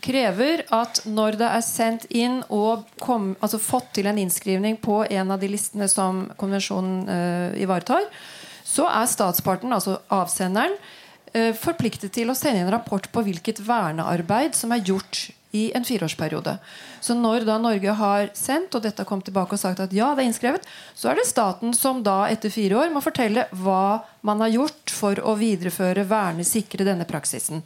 krever 0.00 0.62
at 0.72 1.02
når 1.04 1.36
det 1.40 1.48
er 1.50 1.64
sendt 1.64 2.06
inn 2.08 2.38
og 2.48 2.86
kom, 3.02 3.34
altså 3.40 3.60
fått 3.60 3.90
til 3.98 4.08
en 4.08 4.20
innskrivning 4.20 4.78
på 4.80 5.02
en 5.10 5.34
av 5.34 5.40
de 5.42 5.50
listene 5.50 5.88
som 5.92 6.28
konvensjonen 6.40 7.02
uh, 7.08 7.60
ivaretar, 7.60 8.06
så 8.64 8.86
er 8.86 9.10
statsparten, 9.10 9.72
altså 9.74 9.98
avsenderen, 10.14 10.78
Eh, 10.78 10.99
forpliktet 11.58 12.10
til 12.16 12.30
å 12.32 12.34
sende 12.34 12.64
inn 12.64 12.72
rapport 12.72 13.04
på 13.12 13.22
hvilket 13.22 13.60
vernearbeid 13.62 14.56
som 14.58 14.72
er 14.74 14.82
gjort 14.82 15.28
i 15.50 15.70
en 15.74 15.84
fireårsperiode. 15.84 16.56
Så 17.02 17.14
når 17.18 17.44
da 17.48 17.56
Norge 17.58 17.94
har 17.98 18.30
sendt, 18.38 18.74
og 18.76 18.84
dette 18.84 19.04
kom 19.08 19.22
tilbake 19.24 19.56
og 19.56 19.62
sagt 19.62 19.82
at 19.82 19.94
ja, 19.94 20.12
det 20.14 20.24
er 20.24 20.30
innskrevet, 20.30 20.66
så 20.94 21.10
er 21.10 21.18
det 21.18 21.26
staten 21.28 21.74
som 21.76 22.04
da 22.06 22.22
etter 22.30 22.52
fire 22.54 22.78
år 22.84 22.92
må 22.94 23.02
fortelle 23.02 23.48
hva 23.62 24.02
man 24.26 24.44
har 24.44 24.52
gjort 24.54 24.94
for 24.94 25.18
å 25.26 25.34
videreføre, 25.40 26.06
verne, 26.06 26.46
sikre 26.46 26.86
denne 26.86 27.08
praksisen. 27.08 27.64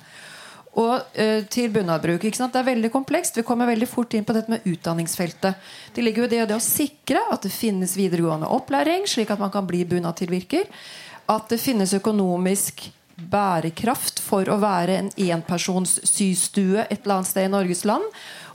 Og 0.81 0.97
eh, 1.21 1.45
til 1.47 1.69
bunadbruk. 1.71 2.25
Det 2.25 2.59
er 2.59 2.67
veldig 2.67 2.91
komplekst. 2.91 3.37
Vi 3.39 3.45
kommer 3.47 3.69
veldig 3.71 3.87
fort 3.87 4.17
inn 4.17 4.25
på 4.27 4.35
dette 4.35 4.51
med 4.51 4.65
utdanningsfeltet. 4.67 5.61
Det 5.95 6.03
ligger 6.03 6.25
jo 6.25 6.31
det, 6.33 6.41
det 6.51 6.57
å 6.57 6.65
sikre 6.65 7.23
at 7.31 7.47
det 7.47 7.53
finnes 7.55 7.95
videregående 7.95 8.49
opplæring, 8.51 9.07
slik 9.07 9.31
at 9.31 9.43
man 9.43 9.53
kan 9.55 9.69
bli 9.69 9.85
bunadtilvirker. 9.87 10.67
At 11.31 11.47
det 11.53 11.61
finnes 11.63 11.95
økonomisk 11.95 12.89
bærekraft 13.15 14.19
for 14.23 14.49
å 14.51 14.57
være 14.63 14.97
en 14.99 15.11
enpersons 15.31 16.01
systue 16.07 16.83
et 16.83 17.05
eller 17.05 17.21
annet 17.21 17.31
sted 17.31 17.47
i 17.47 17.53
Norges 17.53 17.85
land. 17.87 18.05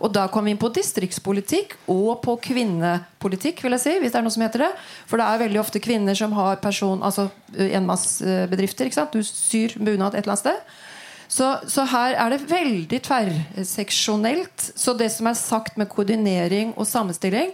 Og 0.03 0.12
da 0.16 0.26
kom 0.32 0.47
vi 0.47 0.53
inn 0.53 0.60
på 0.60 0.72
distriktspolitikk 0.76 1.76
og 1.91 2.20
på 2.24 2.36
kvinnepolitikk, 2.49 3.64
vil 3.64 3.76
jeg 3.76 3.84
si. 3.84 3.95
hvis 3.99 4.14
det 4.14 4.20
er 4.20 4.26
noe 4.26 4.36
som 4.36 4.45
heter 4.45 4.66
det. 4.68 4.70
For 5.07 5.20
det 5.20 5.28
er 5.28 5.41
veldig 5.43 5.62
ofte 5.62 5.84
kvinner 5.84 6.16
som 6.16 6.36
har 6.38 6.62
person, 6.64 7.03
altså 7.03 7.30
enmannsbedrifter. 7.55 8.88
ikke 8.88 8.99
sant? 9.01 9.16
Du 9.16 9.24
syr 9.24 9.76
bunad 9.80 10.16
et 10.16 10.24
eller 10.24 10.36
annet 10.36 10.45
sted. 10.45 10.78
Så, 11.30 11.49
så, 11.70 11.86
her 11.86 12.16
er 12.18 12.34
det 12.34 12.45
veldig 12.49 12.99
tverrseksjonelt. 13.05 14.72
Så 14.76 14.95
det 14.97 15.12
som 15.14 15.30
er 15.30 15.38
sagt 15.38 15.78
med 15.78 15.91
koordinering 15.91 16.74
og 16.76 16.88
sammenstilling, 16.89 17.53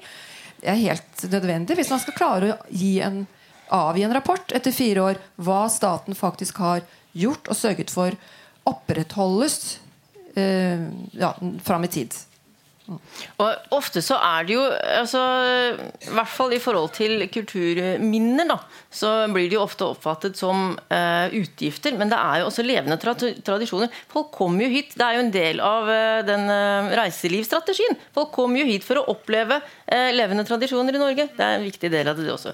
er 0.65 0.79
helt 0.79 1.25
nødvendig 1.29 1.75
hvis 1.77 1.91
man 1.91 1.99
skal 2.01 2.15
klare 2.17 2.53
å 2.55 2.61
gi 2.73 2.95
en 3.03 3.25
avgi 3.73 4.05
en 4.05 4.13
rapport 4.13 4.53
etter 4.55 4.75
fire 4.75 5.09
år 5.11 5.21
hva 5.41 5.65
staten 5.71 6.17
faktisk 6.17 6.61
har 6.63 6.85
gjort 7.15 7.49
og 7.49 7.57
sørget 7.57 7.93
for 7.93 8.15
opprettholdes 8.67 9.79
eh, 10.35 10.87
ja, 11.15 11.33
fram 11.63 11.85
i 11.87 11.91
tid. 11.91 12.15
Og 12.85 13.73
ofte 13.73 14.01
så 14.05 14.17
er 14.21 14.45
det 14.45 14.53
jo 14.53 14.61
altså, 14.69 15.21
I 16.05 16.11
hvert 16.13 16.29
fall 16.29 16.53
i 16.53 16.59
forhold 16.61 16.91
til 16.93 17.23
kulturminner, 17.33 18.45
da, 18.51 18.59
så 18.93 19.13
blir 19.33 19.49
de 19.49 19.57
jo 19.57 19.63
ofte 19.63 19.87
oppfattet 19.87 20.37
som 20.37 20.75
uh, 20.77 21.25
utgifter. 21.33 21.97
Men 21.97 22.11
det 22.13 22.19
er 22.19 22.43
jo 22.43 22.49
også 22.51 22.65
levende 22.65 22.99
tra 23.01 23.15
tradisjoner. 23.17 23.89
Folk 24.11 24.29
kommer 24.35 24.67
jo 24.67 24.75
hit. 24.75 24.93
Det 24.93 25.07
er 25.07 25.17
jo 25.17 25.23
en 25.25 25.33
del 25.33 25.63
av 25.65 25.89
uh, 25.89 26.21
den 26.27 26.45
uh, 26.51 26.93
reiselivsstrategien. 27.01 27.97
Folk 28.15 28.29
kommer 28.35 28.61
jo 28.61 28.69
hit 28.69 28.85
for 28.85 29.01
å 29.01 29.07
oppleve 29.15 29.61
levende 30.13 30.45
tradisjoner 30.45 30.97
i 30.97 31.01
Norge. 31.01 31.29
Det 31.33 31.41
er 31.41 31.57
en 31.57 31.65
viktig 31.65 31.89
del 31.93 32.09
av 32.11 32.21
det 32.21 32.29
også. 32.33 32.53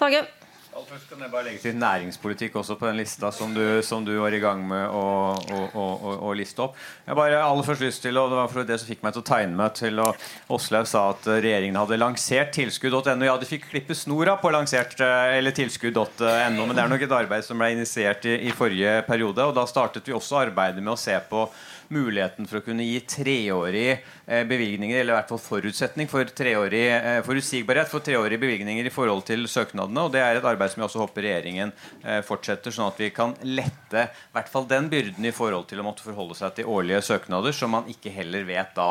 Tage? 0.00 0.22
Først 0.70 1.06
kan 1.10 1.20
jeg 1.22 1.30
bare 1.32 1.46
legge 1.46 1.60
til 1.62 1.76
næringspolitikk 1.78 2.56
også 2.60 2.76
på 2.78 2.86
den 2.86 3.00
lista 3.00 3.30
som 3.34 3.52
du, 3.54 3.62
som 3.82 4.04
du 4.06 4.12
var 4.20 4.34
i 4.34 4.40
gang 4.42 4.62
med 4.66 4.92
å, 4.94 5.02
å, 5.34 5.58
å, 5.74 6.12
å 6.30 6.34
liste 6.38 6.62
opp. 6.62 6.78
Jeg 7.06 7.18
bare 7.18 7.40
aller 7.42 7.66
først 7.66 7.82
lyst 7.82 8.02
til, 8.06 8.18
og 8.18 8.30
Det 8.30 8.38
var 8.38 8.68
det 8.68 8.78
som 8.78 8.90
fikk 8.90 9.02
meg 9.02 9.16
til 9.16 9.22
å 9.22 9.28
tegne 9.28 9.58
meg 9.58 9.74
til 9.78 10.02
å 10.02 10.08
Åslaug 10.54 10.86
sa 10.90 11.04
at 11.12 11.26
regjeringen 11.30 11.78
hadde 11.78 11.98
lansert 11.98 12.54
tilskudd.no. 12.54 13.26
Ja, 13.26 13.36
de 13.38 13.50
fikk 13.50 13.66
klippe 13.72 13.98
snora 13.98 14.36
på 14.40 14.52
lansert 14.54 14.94
eh, 15.02 15.36
eller 15.40 15.54
tilskudd.no, 15.54 16.62
men 16.62 16.74
det 16.76 16.84
er 16.84 16.94
nok 16.94 17.06
et 17.06 17.18
arbeid 17.18 17.46
som 17.46 17.58
ble 17.58 17.72
initiert 17.74 18.26
i, 18.30 18.38
i 18.46 18.54
forrige 18.54 19.00
periode. 19.10 19.46
og 19.50 19.58
Da 19.58 19.66
startet 19.70 20.06
vi 20.06 20.14
også 20.16 20.38
arbeidet 20.44 20.82
med 20.82 20.94
å 20.94 21.00
se 21.00 21.18
på 21.30 21.48
muligheten 21.90 22.46
for 22.46 22.60
å 22.60 22.64
kunne 22.64 22.86
gi 22.86 23.00
treårige 23.10 23.94
eh, 23.98 24.18
bevilgninger, 24.46 25.00
eller 25.00 25.14
i 25.14 25.16
hvert 25.18 25.30
fall 25.32 25.42
forutsetning 25.42 26.08
for 26.10 26.28
treårig, 26.36 26.84
eh, 26.94 27.20
forutsigbarhet 27.26 27.90
for 27.90 28.04
treårige 28.04 28.40
bevilgninger 28.40 28.86
i 28.86 28.92
forhold 28.94 29.24
til 29.26 29.46
søknadene. 29.50 30.04
og 30.06 30.12
Det 30.12 30.20
er 30.22 30.38
et 30.38 30.46
arbeid 30.46 30.70
som 30.70 30.82
jeg 30.82 30.88
også 30.88 31.02
håper 31.02 31.26
regjeringen 31.26 31.72
eh, 32.04 32.20
fortsetter, 32.22 32.70
sånn 32.70 32.92
at 32.92 33.00
vi 33.00 33.10
kan 33.10 33.34
lette 33.42 34.04
i 34.06 34.34
hvert 34.36 34.50
fall 34.52 34.68
den 34.70 34.88
byrden 34.92 35.26
i 35.26 35.34
forhold 35.34 35.66
til 35.68 35.80
å 35.80 35.86
måtte 35.86 36.06
forholde 36.06 36.36
seg 36.38 36.54
til 36.54 36.70
årlige 36.70 37.02
søknader, 37.02 37.52
som 37.52 37.74
man 37.74 37.88
ikke 37.90 38.12
heller 38.14 38.44
vet 38.46 38.74
da 38.76 38.90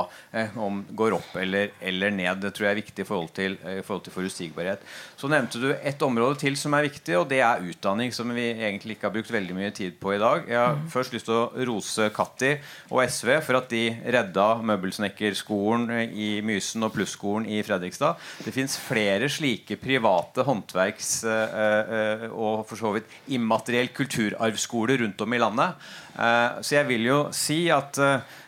om 0.60 0.82
går 0.92 1.16
opp 1.16 1.36
eller, 1.40 1.72
eller 1.80 2.12
ned. 2.12 2.42
Det 2.44 2.52
tror 2.56 2.68
jeg 2.68 2.76
er 2.76 2.82
viktig 2.82 3.06
i 3.06 3.08
forhold 3.08 3.32
til, 3.36 3.56
i 3.64 3.82
forhold 3.86 4.04
til 4.06 4.16
forutsigbarhet. 4.16 4.84
Så 5.20 5.30
nevnte 5.32 5.62
du 5.62 5.70
et 5.72 6.02
område 6.06 6.40
til 6.44 6.58
som 6.60 6.76
er 6.76 6.88
viktig, 6.90 7.16
og 7.20 7.28
det 7.32 7.42
er 7.46 7.64
utdanning, 7.64 8.12
som 8.16 8.30
vi 8.36 8.50
egentlig 8.52 8.98
ikke 8.98 9.08
har 9.08 9.16
brukt 9.16 9.32
veldig 9.34 9.56
mye 9.56 9.72
tid 9.76 9.96
på 10.02 10.14
i 10.16 10.22
dag. 10.22 10.46
Jeg 10.50 10.60
har 10.60 10.78
mm. 10.78 10.88
først 10.92 11.16
lyst 11.16 11.30
til 11.30 11.38
å 11.38 11.66
rose 11.70 12.10
Katti 12.16 12.54
og 12.90 13.04
SV 13.08 13.34
for 13.46 13.60
at 13.62 13.72
de 13.72 13.84
redda 14.04 14.50
møbelsnekkerskolen 15.30 16.12
i 16.14 16.42
Mysen 16.42 16.84
og 16.84 16.94
Plusskolen 16.94 17.46
i 17.50 17.62
Fredrikstad. 17.64 18.18
Det 18.44 18.54
fins 18.54 18.78
flere 18.78 19.30
slike 19.30 19.78
private 19.78 20.44
håndverks- 20.44 21.26
eh, 21.26 22.24
eh, 22.24 22.30
og 22.32 22.66
for 22.68 22.76
så 22.76 22.94
vidt 22.94 23.06
immateriell 23.28 23.90
kulturarvskole 23.94 24.98
rundt 25.02 25.22
om 25.22 25.34
i 25.34 25.38
landet. 25.38 25.76
Eh, 26.20 26.60
så 26.62 26.80
jeg 26.80 26.90
vil 26.92 27.08
jo 27.10 27.24
si 27.36 27.64
at 27.74 28.00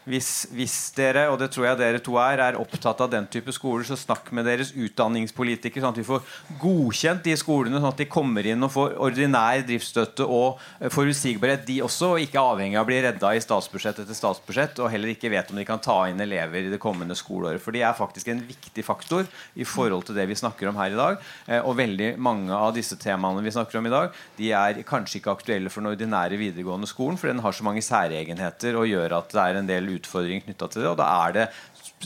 hvis, 0.10 0.48
hvis, 0.56 0.76
dere, 0.98 1.28
og 1.30 1.38
det 1.38 1.52
tror 1.54 1.68
jeg 1.68 1.78
dere 1.78 2.00
to 2.02 2.16
er, 2.18 2.42
er 2.42 2.58
opptatt 2.60 3.04
av 3.06 3.10
den 3.12 3.28
type 3.30 3.54
skoler, 3.54 3.86
så 3.86 3.98
snakk 4.00 4.32
med 4.34 4.48
deres 4.50 4.72
utdanningspolitikere, 4.74 5.84
sånn 5.84 5.94
at 5.94 6.00
vi 6.02 6.08
får 6.08 6.24
godkjent 6.62 7.28
de 7.28 7.36
skolene, 7.38 7.78
sånn 7.78 7.92
at 7.92 8.02
de 8.02 8.08
kommer 8.10 8.48
inn 8.50 8.66
og 8.66 8.74
får 8.74 8.96
ordinær 9.02 9.62
driftsstøtte 9.68 10.26
og 10.26 10.62
eh, 10.80 10.90
forutsigbarhet, 10.94 11.68
de 11.68 11.78
også, 11.86 12.16
og 12.16 12.26
ikke 12.26 12.42
avhengig 12.42 12.80
av 12.80 12.88
å 12.88 12.90
bli 12.90 12.98
redda 13.06 13.34
i 13.38 13.44
statsbudsjett 13.46 14.02
etter 14.02 14.18
statsbudsjett, 14.18 14.82
og 14.82 14.90
heller 14.94 15.14
ikke 15.14 15.32
vet 15.34 15.54
om 15.54 15.62
de 15.62 15.68
kan 15.70 15.84
ta 15.84 16.00
inn 16.10 16.24
elever 16.26 16.66
i 16.66 16.74
det 16.74 16.82
kommende 16.82 17.18
skoleåret. 17.18 17.62
For 17.62 17.76
de 17.76 17.86
er 17.86 17.98
faktisk 17.98 18.34
en 18.34 18.42
viktig 18.48 18.86
faktor 18.88 19.30
i 19.54 19.68
forhold 19.68 20.10
til 20.10 20.18
det 20.18 20.26
vi 20.32 20.40
snakker 20.40 20.72
om 20.72 20.82
her 20.82 20.96
i 20.96 21.00
dag. 21.00 21.22
Eh, 21.46 21.62
og 21.62 21.78
veldig 21.78 22.16
mange 22.18 22.58
av 22.58 22.74
disse 22.74 22.98
temaene 22.98 23.46
vi 23.46 23.54
snakker 23.54 23.78
om 23.78 23.92
i 23.92 23.94
dag, 23.94 24.18
de 24.42 24.50
er 24.58 24.82
kanskje 24.88 25.22
ikke 25.22 25.38
aktuelle 25.38 25.70
for 25.70 25.86
den 25.86 25.94
ordinære 25.94 26.42
videregående 26.42 26.90
skolen, 26.90 27.22
for 27.22 27.30
den 27.30 27.46
har 27.46 27.54
så 27.54 27.61
mange 27.66 27.84
særegenheter 27.86 28.78
og 28.80 28.90
gjør 28.90 29.18
at 29.20 29.36
det 29.36 29.44
er 29.44 29.60
en 29.60 29.70
del 29.70 29.94
utfordringer 29.98 30.48
knytta 30.48 30.70
til 30.72 30.84
det. 30.86 30.90
Og 30.92 31.00
da 31.00 31.08
er 31.28 31.38
det 31.38 31.48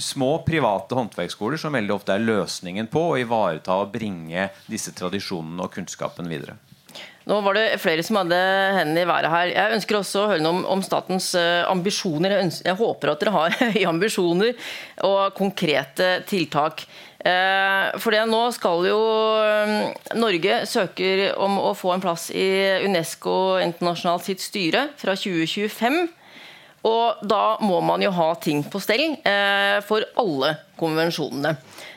små 0.02 0.38
private 0.48 0.98
håndverksskoler 0.98 1.60
som 1.62 1.76
veldig 1.76 1.96
ofte 1.96 2.16
er 2.16 2.24
løsningen 2.24 2.90
på 2.92 3.10
å 3.12 3.18
ivareta 3.22 3.80
og 3.82 3.94
bringe 3.96 4.50
disse 4.68 4.94
tradisjonene 4.96 5.66
og 5.66 5.74
kunnskapen 5.76 6.30
videre. 6.32 6.58
Nå 7.26 7.40
var 7.42 7.58
det 7.58 7.80
flere 7.82 8.04
som 8.06 8.20
hadde 8.20 8.38
hendene 8.38 9.02
i 9.02 9.10
været 9.10 9.32
her. 9.34 9.48
Jeg 9.50 9.78
ønsker 9.80 9.98
også 9.98 10.22
å 10.22 10.28
høre 10.30 10.44
noe 10.46 10.60
om, 10.60 10.62
om 10.76 10.84
statens 10.86 11.32
uh, 11.34 11.66
ambisjoner. 11.72 12.36
Jeg, 12.36 12.46
ønsker, 12.46 12.68
jeg, 12.70 12.78
håper 12.78 13.12
at 13.12 13.24
dere 13.24 13.34
har 13.34 13.56
høye 13.64 13.88
ambisjoner 13.90 14.70
og 15.08 15.34
konkrete 15.38 16.12
tiltak. 16.30 16.86
Uh, 17.26 17.96
for 17.98 18.14
det 18.14 18.22
nå 18.30 18.42
skal 18.54 18.86
jo 18.86 19.00
um, 19.02 19.72
Norge 20.22 20.60
søker 20.70 21.32
om 21.42 21.58
å 21.58 21.72
få 21.74 21.96
en 21.96 22.04
plass 22.04 22.28
i 22.30 22.46
Unesco 22.86 23.58
internasjonalt 23.64 24.28
sitt 24.28 24.44
styre 24.46 24.92
fra 25.02 25.18
2025. 25.18 26.06
Og 26.86 27.26
da 27.26 27.58
må 27.66 27.80
man 27.82 28.04
jo 28.04 28.12
ha 28.14 28.28
ting 28.38 28.62
på 28.70 28.80
stell 28.84 29.16
eh, 29.26 29.78
for 29.86 30.06
alle 30.22 30.52
konvensjonene. 30.78 31.56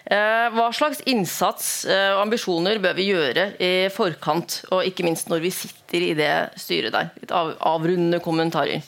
Eh, 0.09 0.47
hva 0.55 0.69
slags 0.73 1.03
innsats 1.11 1.83
eh, 1.85 2.15
og 2.15 2.23
ambisjoner 2.23 2.81
bør 2.81 2.97
vi 2.97 3.11
gjøre 3.11 3.51
i 3.61 3.73
forkant, 3.93 4.63
og 4.73 4.87
ikke 4.89 5.05
minst 5.05 5.29
når 5.29 5.45
vi 5.45 5.53
sitter 5.53 6.07
i 6.07 6.15
det 6.17 6.33
styret 6.61 6.95
der? 6.95 7.11
Litt 7.21 7.35
avrundende 7.37 8.23
kommentarer. 8.25 8.81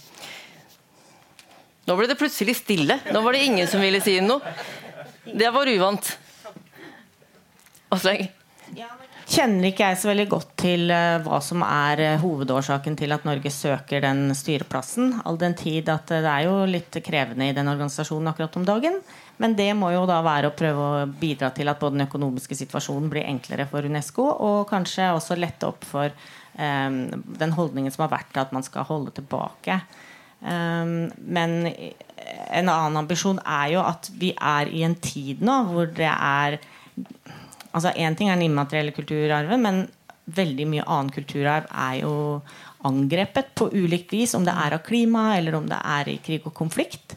Nå 1.84 1.99
ble 1.99 2.09
det 2.09 2.16
plutselig 2.20 2.57
stille. 2.62 2.97
Nå 3.12 3.20
var 3.24 3.36
det 3.36 3.45
ingen 3.45 3.68
som 3.68 3.82
ville 3.84 4.01
si 4.01 4.16
noe. 4.24 4.57
Det 5.26 5.53
var 5.53 5.68
uvant. 5.68 6.14
Aslaug? 7.91 8.28
kjenner 9.30 9.68
ikke 9.68 9.88
jeg 9.91 9.99
så 10.01 10.11
veldig 10.11 10.26
godt 10.30 10.53
til 10.59 10.91
uh, 10.91 11.20
hva 11.22 11.38
som 11.45 11.62
er 11.66 12.03
uh, 12.03 12.22
hovedårsaken 12.22 12.97
til 12.99 13.14
at 13.14 13.26
Norge 13.28 13.53
søker 13.55 14.03
den 14.03 14.34
styreplassen. 14.36 15.14
All 15.24 15.38
den 15.41 15.55
tid 15.59 15.91
at 15.93 16.11
uh, 16.11 16.18
det 16.18 16.32
er 16.32 16.47
jo 16.49 16.57
litt 16.68 16.99
krevende 17.07 17.51
i 17.51 17.55
den 17.57 17.70
organisasjonen 17.70 18.30
akkurat 18.32 18.59
om 18.59 18.66
dagen. 18.66 18.99
Men 19.41 19.55
det 19.57 19.70
må 19.78 19.93
jo 19.95 20.03
da 20.09 20.18
være 20.24 20.51
å 20.51 20.57
prøve 20.57 20.86
å 20.86 21.07
bidra 21.20 21.53
til 21.57 21.70
at 21.70 21.80
både 21.80 21.97
den 21.97 22.09
økonomiske 22.09 22.59
situasjonen 22.59 23.09
blir 23.12 23.28
enklere 23.28 23.68
for 23.70 23.86
Unesco, 23.86 24.26
og 24.26 24.66
kanskje 24.68 25.12
også 25.14 25.38
lette 25.38 25.68
opp 25.68 25.86
for 25.88 26.12
um, 26.59 26.99
den 27.41 27.55
holdningen 27.57 27.95
som 27.95 28.05
har 28.05 28.12
vært 28.18 28.36
at 28.43 28.53
man 28.53 28.66
skal 28.66 28.84
holde 28.91 29.14
tilbake. 29.16 29.78
Um, 30.45 31.09
men 31.24 31.57
en 31.70 32.68
annen 32.68 33.01
ambisjon 33.01 33.41
er 33.41 33.72
jo 33.78 33.80
at 33.86 34.11
vi 34.20 34.34
er 34.36 34.68
i 34.68 34.84
en 34.84 34.99
tid 35.01 35.41
nå 35.45 35.57
hvor 35.70 35.88
det 35.97 36.12
er 36.12 36.61
altså 37.73 37.93
Én 37.97 38.16
ting 38.16 38.31
er 38.31 38.39
den 38.39 38.49
immaterielle 38.51 38.95
kulturarven, 38.97 39.62
men 39.62 39.81
veldig 40.31 40.66
mye 40.71 40.87
annen 40.87 41.12
kulturarv 41.14 41.71
er 41.71 42.01
jo 42.03 42.14
angrepet 42.87 43.55
på 43.59 43.71
ulikt 43.73 44.12
vis. 44.14 44.35
Om 44.35 44.47
det 44.47 44.55
er 44.55 44.77
av 44.77 44.85
klima, 44.87 45.37
eller 45.37 45.59
om 45.59 45.66
det 45.68 45.81
er 45.81 46.11
i 46.12 46.21
krig 46.25 46.47
og 46.47 46.55
konflikt. 46.57 47.16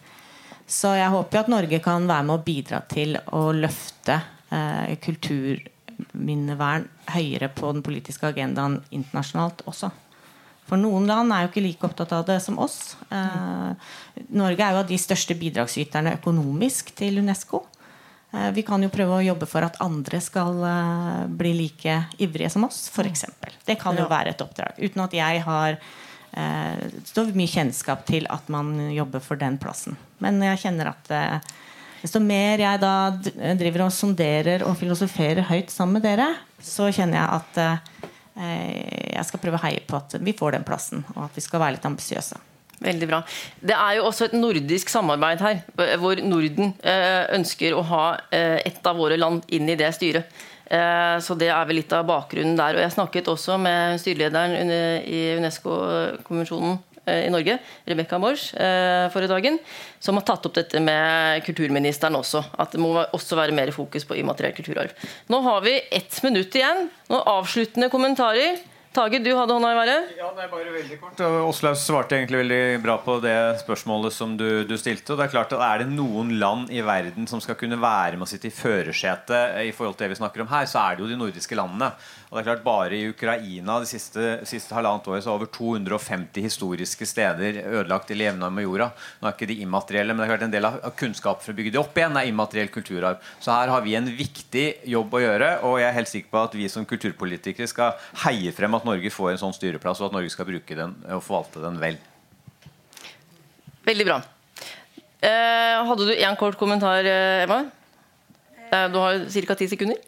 Så 0.67 0.93
jeg 0.97 1.11
håper 1.11 1.37
jo 1.37 1.43
at 1.43 1.51
Norge 1.51 1.79
kan 1.83 2.07
være 2.09 2.27
med 2.27 2.37
å 2.37 2.43
bidra 2.45 2.79
til 2.89 3.17
å 3.35 3.43
løfte 3.55 4.15
eh, 4.49 4.95
kulturminnevern 5.03 6.87
høyere 7.13 7.51
på 7.53 7.73
den 7.75 7.83
politiske 7.85 8.29
agendaen 8.31 8.79
internasjonalt 8.95 9.65
også. 9.69 9.91
For 10.69 10.79
noen 10.79 11.05
land 11.09 11.33
er 11.35 11.43
jo 11.43 11.51
ikke 11.51 11.65
like 11.65 11.85
opptatt 11.85 12.13
av 12.15 12.23
det 12.29 12.39
som 12.41 12.57
oss. 12.63 12.95
Eh, 13.11 13.71
Norge 14.39 14.63
er 14.63 14.75
jo 14.75 14.81
av 14.81 14.89
de 14.89 14.99
største 15.01 15.35
bidragsyterne 15.37 16.15
økonomisk 16.21 16.93
til 16.97 17.19
UNESCO. 17.19 17.65
Eh, 18.33 18.51
vi 18.51 18.63
kan 18.65 18.81
jo 18.81 18.89
prøve 18.93 19.19
å 19.19 19.25
jobbe 19.25 19.47
for 19.49 19.65
at 19.65 19.77
andre 19.83 20.19
skal 20.23 20.61
eh, 20.65 21.25
bli 21.29 21.53
like 21.57 21.97
ivrige 22.23 22.49
som 22.53 22.65
oss, 22.65 22.87
f.eks. 22.89 23.27
Det 23.65 23.77
kan 23.81 23.97
jo 23.97 24.07
være 24.09 24.33
et 24.33 24.41
oppdrag. 24.41 24.79
Uten 24.81 25.03
at 25.05 25.13
jeg 25.17 25.43
har 25.45 25.77
eh, 25.77 26.85
så 27.05 27.27
mye 27.29 27.51
kjennskap 27.51 28.07
til 28.09 28.25
at 28.33 28.49
man 28.53 28.73
jobber 28.93 29.21
for 29.23 29.39
den 29.39 29.59
plassen. 29.61 29.99
Men 30.23 30.41
jeg 30.41 30.63
kjenner 30.65 30.93
at 30.95 31.13
desto 32.01 32.19
mer 32.23 32.63
jeg 32.63 32.79
da 32.81 32.95
driver 33.59 33.85
og 33.85 33.93
sonderer 33.95 34.65
og 34.65 34.77
filosoferer 34.79 35.45
høyt 35.51 35.71
sammen 35.71 35.99
med 35.99 36.07
dere, 36.07 36.31
så 36.63 36.89
kjenner 36.91 37.19
jeg 37.19 37.37
at 37.37 38.09
jeg 38.33 39.27
skal 39.27 39.41
prøve 39.43 39.59
å 39.59 39.63
heie 39.67 39.83
på 39.85 39.99
at 39.99 40.15
vi 40.23 40.33
får 40.35 40.55
den 40.55 40.65
plassen, 40.65 41.03
og 41.13 41.27
at 41.27 41.35
vi 41.37 41.43
skal 41.43 41.61
være 41.61 41.75
litt 41.75 41.85
ambisiøse. 41.85 42.39
Veldig 42.81 43.07
bra. 43.07 43.19
Det 43.61 43.75
er 43.75 43.97
jo 43.97 44.07
også 44.09 44.27
et 44.27 44.37
nordisk 44.37 44.89
samarbeid 44.91 45.43
her, 45.43 45.61
hvor 46.01 46.19
Norden 46.25 46.73
eh, 46.81 47.23
ønsker 47.35 47.75
å 47.77 47.83
ha 47.87 48.05
eh, 48.33 48.59
et 48.65 48.89
av 48.89 48.97
våre 48.99 49.19
land 49.19 49.45
inn 49.53 49.69
i 49.71 49.77
det 49.79 49.91
styret. 49.95 50.31
Eh, 50.65 51.17
så 51.23 51.37
det 51.39 51.51
er 51.53 51.67
vel 51.69 51.79
litt 51.79 51.93
av 51.95 52.07
bakgrunnen 52.09 52.57
der. 52.59 52.75
Og 52.75 52.83
jeg 52.83 52.95
snakket 52.95 53.29
også 53.31 53.59
med 53.61 54.01
styrelederen 54.03 54.73
i 55.05 55.21
Unesco-konvensjonen 55.37 56.81
i 57.03 57.27
Norge, 57.27 57.57
Rebekka 57.83 58.15
Morsch, 58.15 58.53
forrige 59.11 59.27
dagen, 59.27 59.57
som 59.99 60.15
har 60.15 60.23
tatt 60.23 60.45
opp 60.47 60.53
dette 60.55 60.79
med 60.79 61.43
kulturministeren 61.43 62.15
også. 62.15 62.39
At 62.63 62.71
det 62.71 62.79
må 62.79 62.93
også 62.95 63.35
være 63.35 63.51
mer 63.51 63.73
fokus 63.75 64.07
på 64.07 64.15
immateriell 64.21 64.55
kulturarv. 64.55 64.95
Nå 65.27 65.41
har 65.43 65.65
vi 65.65 65.73
ett 65.91 66.21
minutt 66.23 66.55
igjen. 66.55 66.85
Noen 67.11 67.27
avsluttende 67.33 67.91
kommentarer. 67.91 68.55
Tage, 68.93 69.17
du 69.25 69.31
hadde 69.33 69.55
hånda 69.55 69.71
i 69.73 69.77
været? 69.79 70.11
Ja, 70.19 70.27
det 70.37 70.43
er 70.43 70.49
bare 70.51 70.73
veldig 70.75 70.97
kort. 71.01 71.21
Åslaug 71.47 71.77
svarte 71.81 72.13
egentlig 72.19 72.43
veldig 72.43 72.81
bra 72.83 72.99
på 73.01 73.15
det 73.23 73.37
spørsmålet 73.63 74.13
som 74.13 74.35
du, 74.37 74.45
du, 74.69 74.75
stilte. 74.77 75.15
Og 75.15 75.17
det 75.17 75.25
Er 75.25 75.31
klart 75.33 75.55
at 75.57 75.63
er 75.65 75.81
det 75.81 75.95
noen 75.95 76.35
land 76.37 76.69
i 76.69 76.83
verden 76.85 77.25
som 77.29 77.41
skal 77.41 77.57
kunne 77.57 77.79
være 77.81 78.19
med 78.19 78.27
å 78.27 78.29
sitte 78.29 78.51
i 78.51 78.53
førersetet 78.53 79.63
i 79.65 79.71
forhold 79.73 79.97
til 79.97 80.05
det 80.05 80.13
vi 80.13 80.19
snakker 80.21 80.45
om 80.45 80.51
her, 80.53 80.69
så 80.69 80.83
er 80.83 80.95
det 80.99 81.07
jo 81.07 81.09
de 81.09 81.17
nordiske 81.17 81.57
landene. 81.57 81.89
Og 82.33 82.39
det 82.39 82.41
er 82.41 82.47
klart 82.47 82.63
Bare 82.65 82.97
i 82.97 83.09
Ukraina 83.11 83.75
det 83.83 83.87
siste, 83.91 84.39
siste 84.49 84.73
halvannet 84.73 85.05
året 85.05 85.21
så 85.21 85.29
er 85.29 85.35
over 85.37 85.49
250 85.53 86.41
historiske 86.41 87.05
steder 87.05 87.59
ødelagt 87.61 88.09
eller 88.09 88.25
jevna 88.25 88.47
med 88.49 88.65
jorda. 88.65 88.87
Nå 89.21 89.27
er 89.29 89.35
ikke 89.35 89.49
de 89.51 89.57
immaterielle, 89.61 90.15
men 90.15 90.23
det 90.23 90.25
er 90.25 90.31
klart 90.31 90.45
en 90.47 90.55
del 90.55 90.65
av 90.65 90.95
kunnskap 90.97 91.43
for 91.43 91.53
å 91.53 91.57
bygge 91.59 91.75
det 91.75 91.81
opp 91.83 91.99
igjen 91.99 92.17
er 92.17 92.31
immateriell 92.31 92.71
kulturarv. 92.73 93.19
Så 93.37 93.53
her 93.53 93.69
har 93.69 93.83
vi 93.85 93.93
en 93.99 94.09
viktig 94.17 94.65
jobb 94.95 95.13
å 95.13 95.21
gjøre, 95.21 95.49
og 95.69 95.77
jeg 95.77 95.87
er 95.91 95.97
helt 95.99 96.09
sikker 96.09 96.33
på 96.33 96.41
at 96.41 96.57
vi 96.57 96.71
som 96.73 96.87
kulturpolitikere 96.89 97.69
skal 97.69 98.01
heie 98.23 98.55
frem 98.57 98.79
at 98.79 98.89
Norge 98.89 99.13
får 99.13 99.35
en 99.35 99.43
sånn 99.43 99.53
styreplass, 99.53 100.01
og 100.01 100.09
at 100.09 100.17
Norge 100.17 100.33
skal 100.33 100.49
bruke 100.49 100.79
den 100.79 100.95
og 101.05 101.21
forvalte 101.21 101.61
den 101.61 101.77
vel. 101.83 102.01
Veldig 103.85 104.07
bra. 104.09 104.17
Eh, 105.21 105.85
hadde 105.85 106.09
du 106.09 106.15
én 106.17 106.39
kort 106.39 106.57
kommentar, 106.57 107.05
eh, 107.05 107.43
Emma? 107.45 107.61
Eh, 108.73 108.89
du 108.89 108.97
har 108.97 109.21
ca. 109.29 109.55
ti 109.55 109.69
sekunder. 109.69 110.01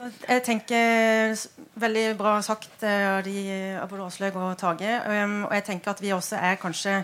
Jeg 0.00 0.44
tenker 0.46 1.34
Veldig 1.80 2.04
bra 2.16 2.38
sagt 2.44 2.84
eh, 2.86 3.06
av 3.18 3.24
de 3.24 3.40
av 3.80 3.90
både 3.90 4.06
og 4.32 4.56
Tage. 4.60 4.94
Og 5.04 5.52
jeg 5.56 5.66
tenker 5.66 5.92
at 5.92 6.00
vi 6.00 6.12
også 6.16 6.38
er 6.40 6.56
kanskje 6.60 7.02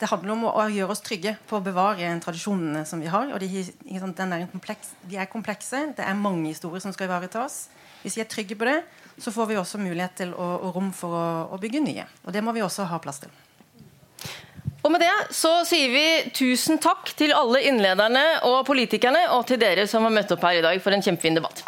Det 0.00 0.08
handler 0.10 0.32
om 0.34 0.46
å, 0.48 0.64
gjøre 0.72 0.90
oss 0.90 1.04
trygge 1.04 1.36
på 1.46 1.58
å 1.58 1.62
bevare 1.62 2.08
tradisjonene 2.24 2.82
som 2.88 3.00
vi 3.00 3.06
har. 3.06 3.28
og 3.30 3.38
de, 3.38 3.62
er 3.62 4.48
kompleks, 4.50 4.96
de 5.06 5.16
er 5.16 5.28
komplekse. 5.30 5.94
Det 5.96 6.02
er 6.02 6.18
mange 6.18 6.48
historier 6.48 6.82
som 6.82 6.92
skal 6.92 7.06
ivaretas. 7.06 7.68
Hvis 8.02 8.16
vi 8.16 8.24
er 8.24 8.26
trygge 8.26 8.56
på 8.58 8.66
det, 8.66 8.80
så 9.18 9.30
får 9.30 9.46
vi 9.46 9.60
også 9.60 9.78
mulighet 9.78 10.16
til 10.24 10.34
å, 10.34 10.48
og 10.66 10.74
rom 10.74 10.90
for 10.90 11.14
å, 11.14 11.26
å 11.54 11.60
bygge 11.62 11.84
nye. 11.84 12.08
Og 12.26 12.34
det 12.34 12.42
må 12.42 12.50
vi 12.56 12.64
også 12.64 12.88
ha 12.90 12.98
plass 12.98 13.22
til. 13.22 13.30
Og 14.82 14.90
med 14.90 15.04
det 15.04 15.12
så 15.30 15.60
sier 15.68 15.94
vi 15.94 16.06
tusen 16.34 16.82
takk 16.82 17.12
til 17.14 17.30
alle 17.38 17.62
innlederne 17.70 18.24
og 18.48 18.64
politikerne, 18.66 19.28
og 19.36 19.46
til 19.46 19.62
dere 19.62 19.86
som 19.86 20.02
har 20.02 20.14
møtt 20.14 20.34
opp 20.34 20.42
her 20.48 20.58
i 20.58 20.66
dag 20.66 20.82
for 20.82 20.96
en 20.96 21.04
kjempefin 21.04 21.38
debatt. 21.38 21.62